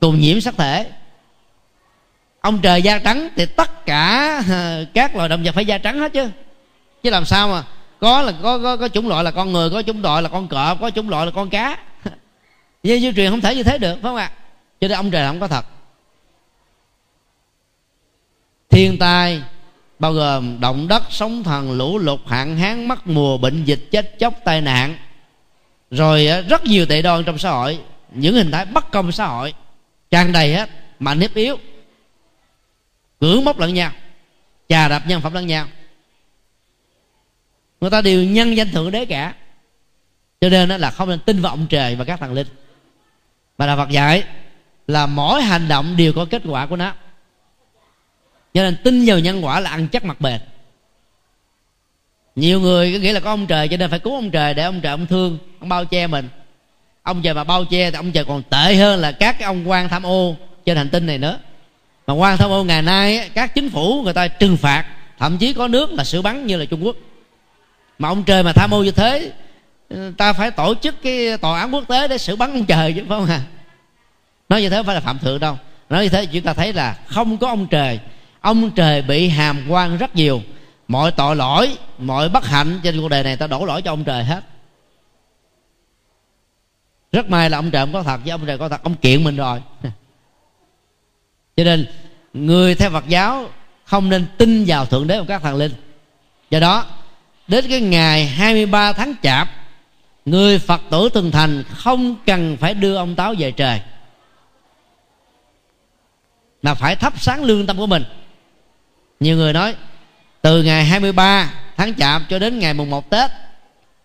cùng 0.00 0.20
nhiễm 0.20 0.40
sắc 0.40 0.54
thể. 0.58 0.90
Ông 2.40 2.60
trời 2.62 2.82
da 2.82 2.98
trắng 2.98 3.28
thì 3.36 3.46
tất 3.46 3.86
cả 3.86 4.42
các 4.94 5.16
loài 5.16 5.28
động 5.28 5.42
vật 5.42 5.54
phải 5.54 5.66
da 5.66 5.78
trắng 5.78 5.98
hết 5.98 6.12
chứ. 6.12 6.30
Chứ 7.02 7.10
làm 7.10 7.24
sao 7.24 7.48
mà 7.48 7.64
có 8.00 8.22
là 8.22 8.32
có 8.42 8.58
có, 8.58 8.76
có 8.76 8.88
chủng 8.88 9.08
loại 9.08 9.24
là 9.24 9.30
con 9.30 9.52
người 9.52 9.70
có 9.70 9.82
chủng 9.82 10.02
loại 10.02 10.22
là 10.22 10.28
con 10.28 10.48
cọp 10.48 10.80
có 10.80 10.90
chủng 10.90 11.08
loại 11.08 11.26
là 11.26 11.32
con 11.34 11.50
cá. 11.50 11.78
Gen 12.82 13.00
di 13.00 13.12
truyền 13.12 13.30
không 13.30 13.40
thể 13.40 13.54
như 13.54 13.62
thế 13.62 13.78
được 13.78 13.94
phải 13.94 14.02
không 14.02 14.16
ạ? 14.16 14.30
Cho 14.80 14.88
nên 14.88 14.98
ông 14.98 15.10
trời 15.10 15.26
không 15.26 15.40
có 15.40 15.48
thật. 15.48 15.66
Thiên 18.70 18.98
tai 18.98 19.42
bao 19.98 20.12
gồm 20.12 20.60
động 20.60 20.88
đất, 20.88 21.02
sóng 21.10 21.44
thần, 21.44 21.72
lũ 21.72 21.98
lụt, 21.98 22.20
hạn 22.26 22.56
hán 22.56 22.88
mất 22.88 23.06
mùa, 23.06 23.38
bệnh 23.38 23.64
dịch, 23.64 23.88
chết 23.90 24.18
chóc, 24.18 24.34
tai 24.44 24.60
nạn. 24.60 24.96
Rồi 25.90 26.28
rất 26.48 26.64
nhiều 26.64 26.86
tệ 26.86 27.02
đoan 27.02 27.24
trong 27.24 27.38
xã 27.38 27.50
hội. 27.50 27.78
Những 28.10 28.34
hình 28.34 28.50
thái 28.50 28.64
bất 28.64 28.90
công 28.90 29.12
xã 29.12 29.26
hội. 29.26 29.54
Tràn 30.10 30.32
đầy 30.32 30.54
hết 30.54 30.70
mạnh 30.98 31.20
hiếp 31.20 31.34
yếu. 31.34 31.58
Cưỡng 33.20 33.44
mốc 33.44 33.58
lẫn 33.58 33.74
nhau. 33.74 33.90
Chà 34.68 34.88
đạp 34.88 35.02
nhân 35.06 35.20
phẩm 35.20 35.32
lẫn 35.32 35.46
nhau. 35.46 35.66
Người 37.80 37.90
ta 37.90 38.00
đều 38.00 38.24
nhân 38.24 38.56
danh 38.56 38.70
thượng 38.70 38.90
đế 38.90 39.04
cả. 39.04 39.34
Cho 40.40 40.48
nên 40.48 40.68
là 40.68 40.90
không 40.90 41.08
nên 41.08 41.18
tin 41.18 41.42
vào 41.42 41.52
ông 41.52 41.66
trời 41.66 41.96
và 41.96 42.04
các 42.04 42.20
thần 42.20 42.32
linh. 42.32 42.46
Mà 43.58 43.66
là 43.66 43.76
Phật 43.76 43.88
dạy 43.88 44.24
là 44.86 45.06
mỗi 45.06 45.42
hành 45.42 45.68
động 45.68 45.96
đều 45.96 46.12
có 46.12 46.26
kết 46.30 46.42
quả 46.44 46.66
của 46.66 46.76
nó 46.76 46.94
cho 48.54 48.62
nên 48.62 48.76
tin 48.84 49.04
vào 49.06 49.18
nhân 49.18 49.44
quả 49.44 49.60
là 49.60 49.70
ăn 49.70 49.88
chắc 49.88 50.04
mặt 50.04 50.20
bền. 50.20 50.40
Nhiều 52.36 52.60
người 52.60 52.92
cứ 52.92 52.98
nghĩ 52.98 53.12
là 53.12 53.20
có 53.20 53.30
ông 53.30 53.46
trời 53.46 53.68
cho 53.68 53.76
nên 53.76 53.90
phải 53.90 53.98
cứu 53.98 54.14
ông 54.14 54.30
trời 54.30 54.54
để 54.54 54.62
ông 54.62 54.80
trời 54.80 54.90
ông 54.90 55.06
thương, 55.06 55.38
ông 55.60 55.68
bao 55.68 55.84
che 55.84 56.06
mình. 56.06 56.28
Ông 57.02 57.22
trời 57.22 57.34
mà 57.34 57.44
bao 57.44 57.64
che 57.64 57.90
thì 57.90 57.96
ông 57.96 58.12
trời 58.12 58.24
còn 58.24 58.42
tệ 58.42 58.74
hơn 58.74 59.00
là 59.00 59.12
các 59.12 59.38
cái 59.38 59.46
ông 59.46 59.70
quan 59.70 59.88
tham 59.88 60.02
ô 60.02 60.36
trên 60.66 60.76
hành 60.76 60.88
tinh 60.88 61.06
này 61.06 61.18
nữa. 61.18 61.38
Mà 62.06 62.14
quan 62.14 62.36
tham 62.36 62.50
ô 62.50 62.64
ngày 62.64 62.82
nay 62.82 63.30
các 63.34 63.54
chính 63.54 63.70
phủ 63.70 64.02
người 64.04 64.12
ta 64.12 64.28
trừng 64.28 64.56
phạt, 64.56 64.84
thậm 65.18 65.38
chí 65.38 65.52
có 65.52 65.68
nước 65.68 65.92
là 65.92 66.04
xử 66.04 66.22
bắn 66.22 66.46
như 66.46 66.56
là 66.56 66.64
trung 66.64 66.86
quốc. 66.86 66.96
Mà 67.98 68.08
ông 68.08 68.24
trời 68.24 68.42
mà 68.42 68.52
tham 68.52 68.74
ô 68.74 68.82
như 68.82 68.90
thế, 68.90 69.32
ta 70.16 70.32
phải 70.32 70.50
tổ 70.50 70.74
chức 70.74 71.02
cái 71.02 71.38
tòa 71.38 71.60
án 71.60 71.74
quốc 71.74 71.84
tế 71.88 72.08
để 72.08 72.18
xử 72.18 72.36
bắn 72.36 72.52
ông 72.52 72.64
trời 72.64 72.92
chứ, 72.92 73.04
phải 73.08 73.18
không 73.18 73.26
à 73.26 73.40
nói 74.48 74.62
như 74.62 74.68
thế 74.68 74.76
không 74.76 74.86
phải 74.86 74.94
là 74.94 75.00
phạm 75.00 75.18
thượng 75.18 75.40
đâu. 75.40 75.58
Nói 75.90 76.02
như 76.02 76.08
thế, 76.08 76.26
chúng 76.26 76.42
ta 76.42 76.54
thấy 76.54 76.72
là 76.72 76.96
không 77.06 77.38
có 77.38 77.48
ông 77.48 77.66
trời 77.66 78.00
ông 78.42 78.70
trời 78.70 79.02
bị 79.02 79.28
hàm 79.28 79.66
quan 79.68 79.96
rất 79.96 80.16
nhiều. 80.16 80.42
Mọi 80.88 81.12
tội 81.12 81.36
lỗi, 81.36 81.76
mọi 81.98 82.28
bất 82.28 82.46
hạnh 82.46 82.80
trên 82.82 83.00
cuộc 83.00 83.08
đời 83.08 83.22
này 83.22 83.36
ta 83.36 83.46
đổ 83.46 83.64
lỗi 83.64 83.82
cho 83.82 83.92
ông 83.92 84.04
trời 84.04 84.24
hết. 84.24 84.44
Rất 87.12 87.30
may 87.30 87.50
là 87.50 87.58
ông 87.58 87.70
trời 87.70 87.86
không 87.86 87.92
có 87.92 88.02
thật 88.02 88.20
với 88.22 88.30
ông 88.30 88.46
trời 88.46 88.58
có 88.58 88.68
thật, 88.68 88.82
ông 88.82 88.94
kiện 88.94 89.24
mình 89.24 89.36
rồi. 89.36 89.62
Cho 91.56 91.64
nên, 91.64 91.86
người 92.32 92.74
theo 92.74 92.90
phật 92.90 93.08
giáo 93.08 93.48
không 93.84 94.08
nên 94.08 94.26
tin 94.38 94.64
vào 94.66 94.86
thượng 94.86 95.06
đế 95.06 95.18
và 95.18 95.24
các 95.28 95.42
thần 95.42 95.56
linh. 95.56 95.72
Do 96.50 96.60
đó, 96.60 96.86
đến 97.48 97.64
cái 97.68 97.80
ngày 97.80 98.26
23 98.26 98.92
tháng 98.92 99.14
chạp, 99.22 99.48
người 100.24 100.58
phật 100.58 100.80
tử 100.90 101.08
từng 101.14 101.30
thành 101.30 101.64
không 101.70 102.16
cần 102.26 102.56
phải 102.56 102.74
đưa 102.74 102.96
ông 102.96 103.14
táo 103.14 103.34
về 103.38 103.52
trời, 103.52 103.80
mà 106.62 106.74
phải 106.74 106.96
thắp 106.96 107.12
sáng 107.20 107.44
lương 107.44 107.66
tâm 107.66 107.76
của 107.76 107.86
mình 107.86 108.04
nhiều 109.22 109.36
người 109.36 109.52
nói 109.52 109.74
từ 110.42 110.62
ngày 110.62 110.84
23 110.84 111.50
tháng 111.76 111.94
chạp 111.94 112.22
cho 112.28 112.38
đến 112.38 112.58
ngày 112.58 112.74
mùng 112.74 112.90
1 112.90 113.10
Tết 113.10 113.30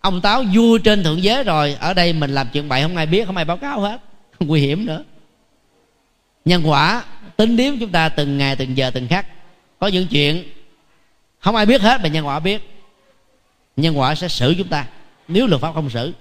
ông 0.00 0.20
táo 0.20 0.44
vui 0.54 0.78
trên 0.78 1.04
thượng 1.04 1.22
giới 1.22 1.44
rồi 1.44 1.76
ở 1.80 1.94
đây 1.94 2.12
mình 2.12 2.34
làm 2.34 2.48
chuyện 2.52 2.68
bậy 2.68 2.82
không 2.82 2.96
ai 2.96 3.06
biết 3.06 3.26
không 3.26 3.36
ai 3.36 3.44
báo 3.44 3.56
cáo 3.56 3.80
hết. 3.80 4.00
Nguy 4.40 4.60
hiểm 4.60 4.86
nữa. 4.86 5.04
Nhân 6.44 6.62
quả 6.68 7.04
tính 7.36 7.56
điếm 7.56 7.78
chúng 7.80 7.90
ta 7.90 8.08
từng 8.08 8.38
ngày 8.38 8.56
từng 8.56 8.76
giờ 8.76 8.90
từng 8.90 9.08
khắc. 9.08 9.26
Có 9.78 9.86
những 9.86 10.06
chuyện 10.06 10.44
không 11.38 11.56
ai 11.56 11.66
biết 11.66 11.80
hết 11.80 12.00
mà 12.02 12.08
nhân 12.08 12.26
quả 12.26 12.40
biết. 12.40 12.70
Nhân 13.76 13.98
quả 13.98 14.14
sẽ 14.14 14.28
xử 14.28 14.54
chúng 14.58 14.68
ta 14.68 14.86
nếu 15.28 15.46
luật 15.46 15.62
pháp 15.62 15.74
không 15.74 15.90
xử. 15.90 16.12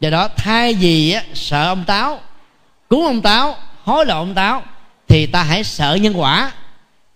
Do 0.00 0.10
đó 0.10 0.28
thay 0.36 0.74
vì 0.74 1.12
á, 1.12 1.22
sợ 1.34 1.66
ông 1.66 1.84
táo 1.84 2.20
cúng 2.88 3.04
ông 3.04 3.22
táo 3.22 3.56
hối 3.84 4.06
lộ 4.06 4.18
ông 4.18 4.34
táo 4.34 4.62
thì 5.08 5.26
ta 5.26 5.42
hãy 5.42 5.64
sợ 5.64 5.94
nhân 5.94 6.20
quả, 6.20 6.52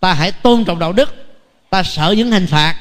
ta 0.00 0.14
hãy 0.14 0.32
tôn 0.32 0.64
trọng 0.64 0.78
đạo 0.78 0.92
đức, 0.92 1.36
ta 1.70 1.82
sợ 1.82 2.14
những 2.16 2.32
hình 2.32 2.46
phạt 2.46 2.76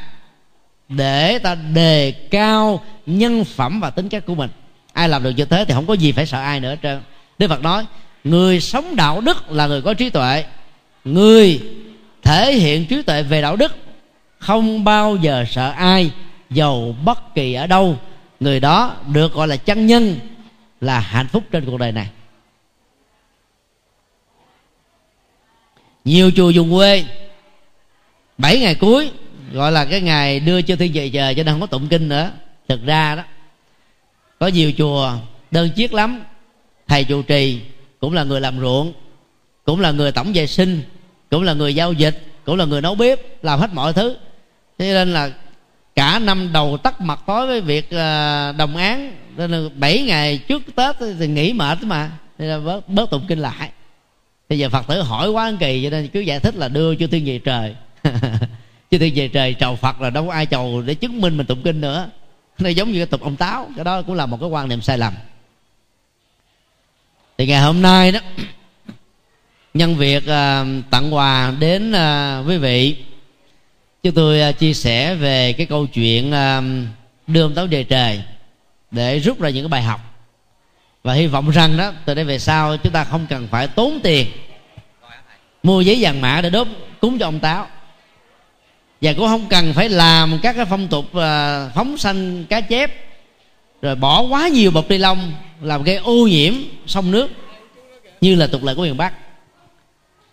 để 0.90 1.40
ta 1.40 1.56
đề 1.56 2.12
cao 2.12 2.84
nhân 3.06 3.46
phẩm 3.46 3.80
và 3.80 3.90
tính 3.90 4.10
cách 4.10 4.26
của 4.26 4.36
mình. 4.36 4.50
Ai 4.94 5.10
làm 5.10 5.24
được 5.24 5.30
như 5.30 5.46
thế 5.46 5.66
thì 5.66 5.74
không 5.74 5.88
có 5.88 5.94
gì 5.94 6.12
phải 6.12 6.26
sợ 6.26 6.42
ai 6.42 6.60
nữa 6.60 6.70
hết 6.70 6.78
trơn. 6.84 7.02
Đức 7.40 7.48
phật 7.48 7.62
nói, 7.62 7.86
người 8.24 8.60
sống 8.60 8.96
đạo 8.96 9.22
đức 9.22 9.52
là 9.52 9.68
người 9.68 9.82
có 9.82 9.94
trí 9.94 10.10
tuệ. 10.10 10.44
Người 11.06 11.62
thể 12.22 12.54
hiện 12.54 12.86
trí 12.86 13.02
tuệ 13.02 13.24
về 13.24 13.42
đạo 13.42 13.56
đức 13.56 13.76
không 14.40 14.84
bao 14.84 15.16
giờ 15.16 15.46
sợ 15.52 15.72
ai 15.72 16.12
giàu 16.50 16.96
bất 17.06 17.36
kỳ 17.36 17.54
ở 17.54 17.68
đâu. 17.68 17.98
Người 18.40 18.60
đó 18.60 18.96
được 19.14 19.34
gọi 19.34 19.48
là 19.48 19.56
chân 19.56 19.86
nhân, 19.86 20.20
là 20.82 21.00
hạnh 21.00 21.28
phúc 21.28 21.44
trên 21.52 21.66
cuộc 21.66 21.78
đời 21.78 21.92
này. 21.92 22.08
Nhiều 26.06 26.32
chùa 26.36 26.50
dùng 26.50 26.72
quê. 26.72 27.04
Bảy 28.38 28.60
ngày 28.60 28.76
cuối 28.76 29.12
gọi 29.54 29.72
là 29.72 29.86
cái 29.86 30.02
ngày 30.02 30.40
đưa 30.40 30.62
cho 30.62 30.76
thiên 30.76 30.92
về 30.94 31.10
trời 31.10 31.36
cho 31.36 31.44
nên 31.44 31.54
không 31.54 31.62
có 31.62 31.68
tụng 31.68 31.88
kinh 31.88 32.10
nữa. 32.10 32.32
Thực 32.68 32.86
ra 32.86 33.16
đó 33.16 33.24
có 34.40 34.48
nhiều 34.48 34.72
chùa 34.78 35.14
đơn 35.52 35.70
chiếc 35.70 35.94
lắm. 35.94 36.24
Thầy 36.88 37.04
trụ 37.04 37.22
trì 37.22 37.62
cũng 38.00 38.14
là 38.14 38.24
người 38.24 38.42
làm 38.42 38.60
ruộng 38.60 38.94
cũng 39.66 39.80
là 39.80 39.92
người 39.92 40.12
tổng 40.12 40.32
vệ 40.34 40.48
sinh 40.48 40.84
cũng 41.30 41.44
là 41.44 41.54
người 41.54 41.76
giao 41.76 41.94
dịch 41.94 42.26
cũng 42.46 42.58
là 42.58 42.66
người 42.66 42.82
nấu 42.82 42.96
bếp 42.96 43.44
làm 43.44 43.60
hết 43.60 43.74
mọi 43.74 43.94
thứ. 43.94 44.16
Thế 44.78 44.94
nên 44.94 45.14
là 45.14 45.32
cả 45.96 46.20
năm 46.20 46.50
đầu 46.54 46.78
tắt 46.78 47.02
mặt 47.02 47.20
tối 47.28 47.48
với 47.48 47.62
việc 47.62 47.90
ờ, 47.92 48.54
đồng 48.58 48.76
án. 48.76 49.16
Nên 49.38 49.52
là 49.52 49.70
bảy 49.76 50.02
ngày 50.02 50.38
trước 50.38 50.62
tết 50.76 50.96
thì 51.20 51.28
nghỉ 51.28 51.54
mệt 51.54 51.84
mà. 51.84 52.12
Nên 52.38 52.50
là 52.50 52.60
bớt, 52.60 52.90
bớt 52.90 53.10
tụng 53.10 53.26
kinh 53.28 53.40
lại 53.40 53.72
bây 54.52 54.60
giờ 54.60 54.70
phật 54.70 54.88
tử 54.88 55.02
hỏi 55.02 55.30
quá 55.30 55.52
kỳ 55.60 55.84
cho 55.84 55.90
nên 55.90 56.08
cứ 56.08 56.20
giải 56.20 56.40
thích 56.40 56.56
là 56.56 56.68
đưa 56.68 56.96
cho 56.96 57.08
thiên 57.12 57.26
về 57.26 57.40
trời. 57.40 57.76
Chư 58.92 58.98
thiên 58.98 59.14
về 59.16 59.28
trời 59.28 59.56
chầu 59.60 59.76
phật 59.76 60.02
là 60.02 60.10
đâu 60.10 60.26
có 60.28 60.34
ai 60.34 60.46
chầu 60.46 60.82
để 60.82 60.94
chứng 60.94 61.22
minh 61.22 61.38
mình 61.38 61.46
tụng 61.46 61.62
kinh 61.64 61.82
nữa. 61.82 62.10
Nó 62.60 62.70
giống 62.70 62.92
như 62.92 63.00
cái 63.00 63.06
tục 63.06 63.22
ông 63.22 63.36
táo 63.36 63.70
cái 63.76 63.86
đó 63.86 64.02
cũng 64.02 64.16
là 64.16 64.26
một 64.26 64.38
cái 64.40 64.50
quan 64.50 64.70
niệm 64.70 64.82
sai 64.82 64.98
lầm. 64.98 65.14
Thì 67.38 67.46
ngày 67.46 67.62
hôm 67.62 67.82
nay 67.82 68.12
đó 68.12 68.20
nhân 69.74 69.96
việc 69.96 70.24
uh, 70.24 70.84
tặng 70.90 71.14
quà 71.14 71.54
đến 71.60 71.92
uh, 71.92 72.48
quý 72.48 72.58
vị 72.58 72.96
chúng 74.04 74.14
tôi 74.14 74.50
uh, 74.50 74.60
chia 74.60 74.74
sẻ 74.74 75.16
về 75.16 75.54
cái 75.54 75.66
câu 75.66 75.88
chuyện 75.88 76.30
uh, 76.30 76.64
đưa 77.28 77.42
ông 77.42 77.56
táo 77.56 77.68
về 77.72 77.84
trời 77.84 78.24
để 78.92 79.20
rút 79.20 79.42
ra 79.42 79.50
những 79.50 79.64
cái 79.64 79.70
bài 79.70 79.84
học 79.84 80.11
và 81.04 81.14
hy 81.14 81.28
vọng 81.28 81.50
rằng 81.50 81.78
đó, 81.78 81.92
từ 82.06 82.14
đây 82.14 82.26
về 82.26 82.40
sau 82.40 82.78
chúng 82.78 82.94
ta 82.94 83.04
không 83.04 83.26
cần 83.30 83.48
phải 83.52 83.68
tốn 83.68 84.00
tiền 84.04 84.28
mua 85.64 85.82
giấy 85.82 85.98
vàng 86.02 86.22
mã 86.22 86.42
để 86.42 86.50
đốt 86.50 86.68
cúng 87.00 87.20
cho 87.20 87.28
ông 87.28 87.40
táo. 87.40 87.68
Và 89.02 89.14
cũng 89.14 89.28
không 89.28 89.48
cần 89.50 89.74
phải 89.74 89.90
làm 89.90 90.40
các 90.44 90.56
cái 90.56 90.66
phong 90.66 90.88
tục 90.88 91.16
à, 91.16 91.70
phóng 91.76 91.98
sanh 91.98 92.46
cá 92.46 92.62
chép, 92.62 92.92
rồi 93.82 93.96
bỏ 93.96 94.22
quá 94.22 94.48
nhiều 94.48 94.72
bọc 94.72 94.90
ni 94.90 94.98
lông 94.98 95.34
làm 95.62 95.84
gây 95.84 95.96
ô 95.96 96.28
nhiễm 96.28 96.54
sông 96.88 97.12
nước, 97.12 97.30
như 98.22 98.36
là 98.36 98.48
tục 98.48 98.64
lệ 98.64 98.76
của 98.76 98.82
miền 98.82 98.98
bắc. 98.98 99.14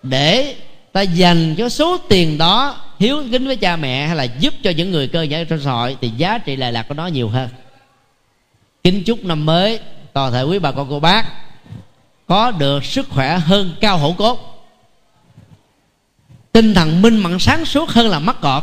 Để 0.03 0.55
ta 0.93 1.01
dành 1.01 1.55
cái 1.55 1.71
số 1.71 1.99
tiền 1.99 2.39
đó 2.39 2.81
hiếu 2.99 3.23
kính 3.33 3.47
với 3.47 3.57
cha 3.57 3.77
mẹ 3.77 4.07
hay 4.07 4.17
là 4.17 4.25
giúp 4.25 4.55
cho 4.63 4.71
những 4.71 4.91
người 4.91 5.09
cơ 5.09 5.23
nhở 5.23 5.45
trong 5.45 5.61
xã 5.61 5.71
hội, 5.71 5.97
thì 6.01 6.11
giá 6.17 6.39
trị 6.39 6.57
lệ 6.57 6.71
lạc 6.71 6.83
của 6.89 6.95
nó 6.95 7.07
nhiều 7.07 7.29
hơn. 7.29 7.49
Kính 8.85 9.05
chúc 9.05 9.25
năm 9.25 9.47
mới 9.47 9.81
toàn 10.19 10.33
thể 10.33 10.43
quý 10.43 10.59
bà 10.59 10.73
con, 10.73 10.87
cô 10.91 11.01
bác, 11.01 11.25
có 12.27 12.51
được 12.51 12.85
sức 12.85 13.07
khỏe 13.11 13.39
hơn, 13.39 13.75
cao 13.81 13.99
hổ 13.99 14.15
cốt. 14.19 14.39
Tinh 16.53 16.75
thần 16.75 17.03
minh 17.03 17.17
mẫn, 17.17 17.39
sáng 17.39 17.65
suốt 17.65 17.89
hơn 17.89 18.09
là 18.09 18.19
mắc 18.19 18.37
cọt 18.41 18.63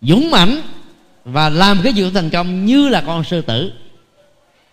dũng 0.00 0.30
mãnh 0.30 0.60
và 1.24 1.48
làm 1.48 1.80
cái 1.84 1.92
việc 1.92 2.10
thành 2.14 2.30
công 2.30 2.64
như 2.64 2.88
là 2.88 3.02
con 3.06 3.24
sư 3.24 3.42
tử. 3.42 3.72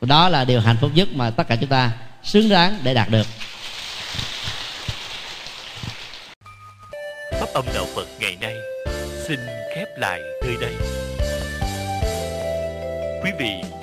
Đó 0.02 0.30
là 0.30 0.46
điều 0.46 0.62
hạnh 0.62 0.78
phúc 0.82 0.92
nhất 0.94 1.08
mà 1.16 1.30
tất 1.30 1.48
cả 1.48 1.56
chúng 1.56 1.70
ta 1.70 1.92
xứng 2.24 2.50
đáng 2.50 2.80
để 2.84 2.94
đạt 2.94 3.10
được. 3.10 3.28
Pháp 7.32 7.48
âm 7.54 7.66
đạo 7.76 7.86
phật 7.96 8.08
ngày 8.20 8.38
nay 8.42 8.56
xin 9.28 9.40
khép 9.76 9.88
lại 9.98 10.22
nơi 10.46 10.56
đây. 10.62 10.74
Quý 13.24 13.32
vị 13.40 13.83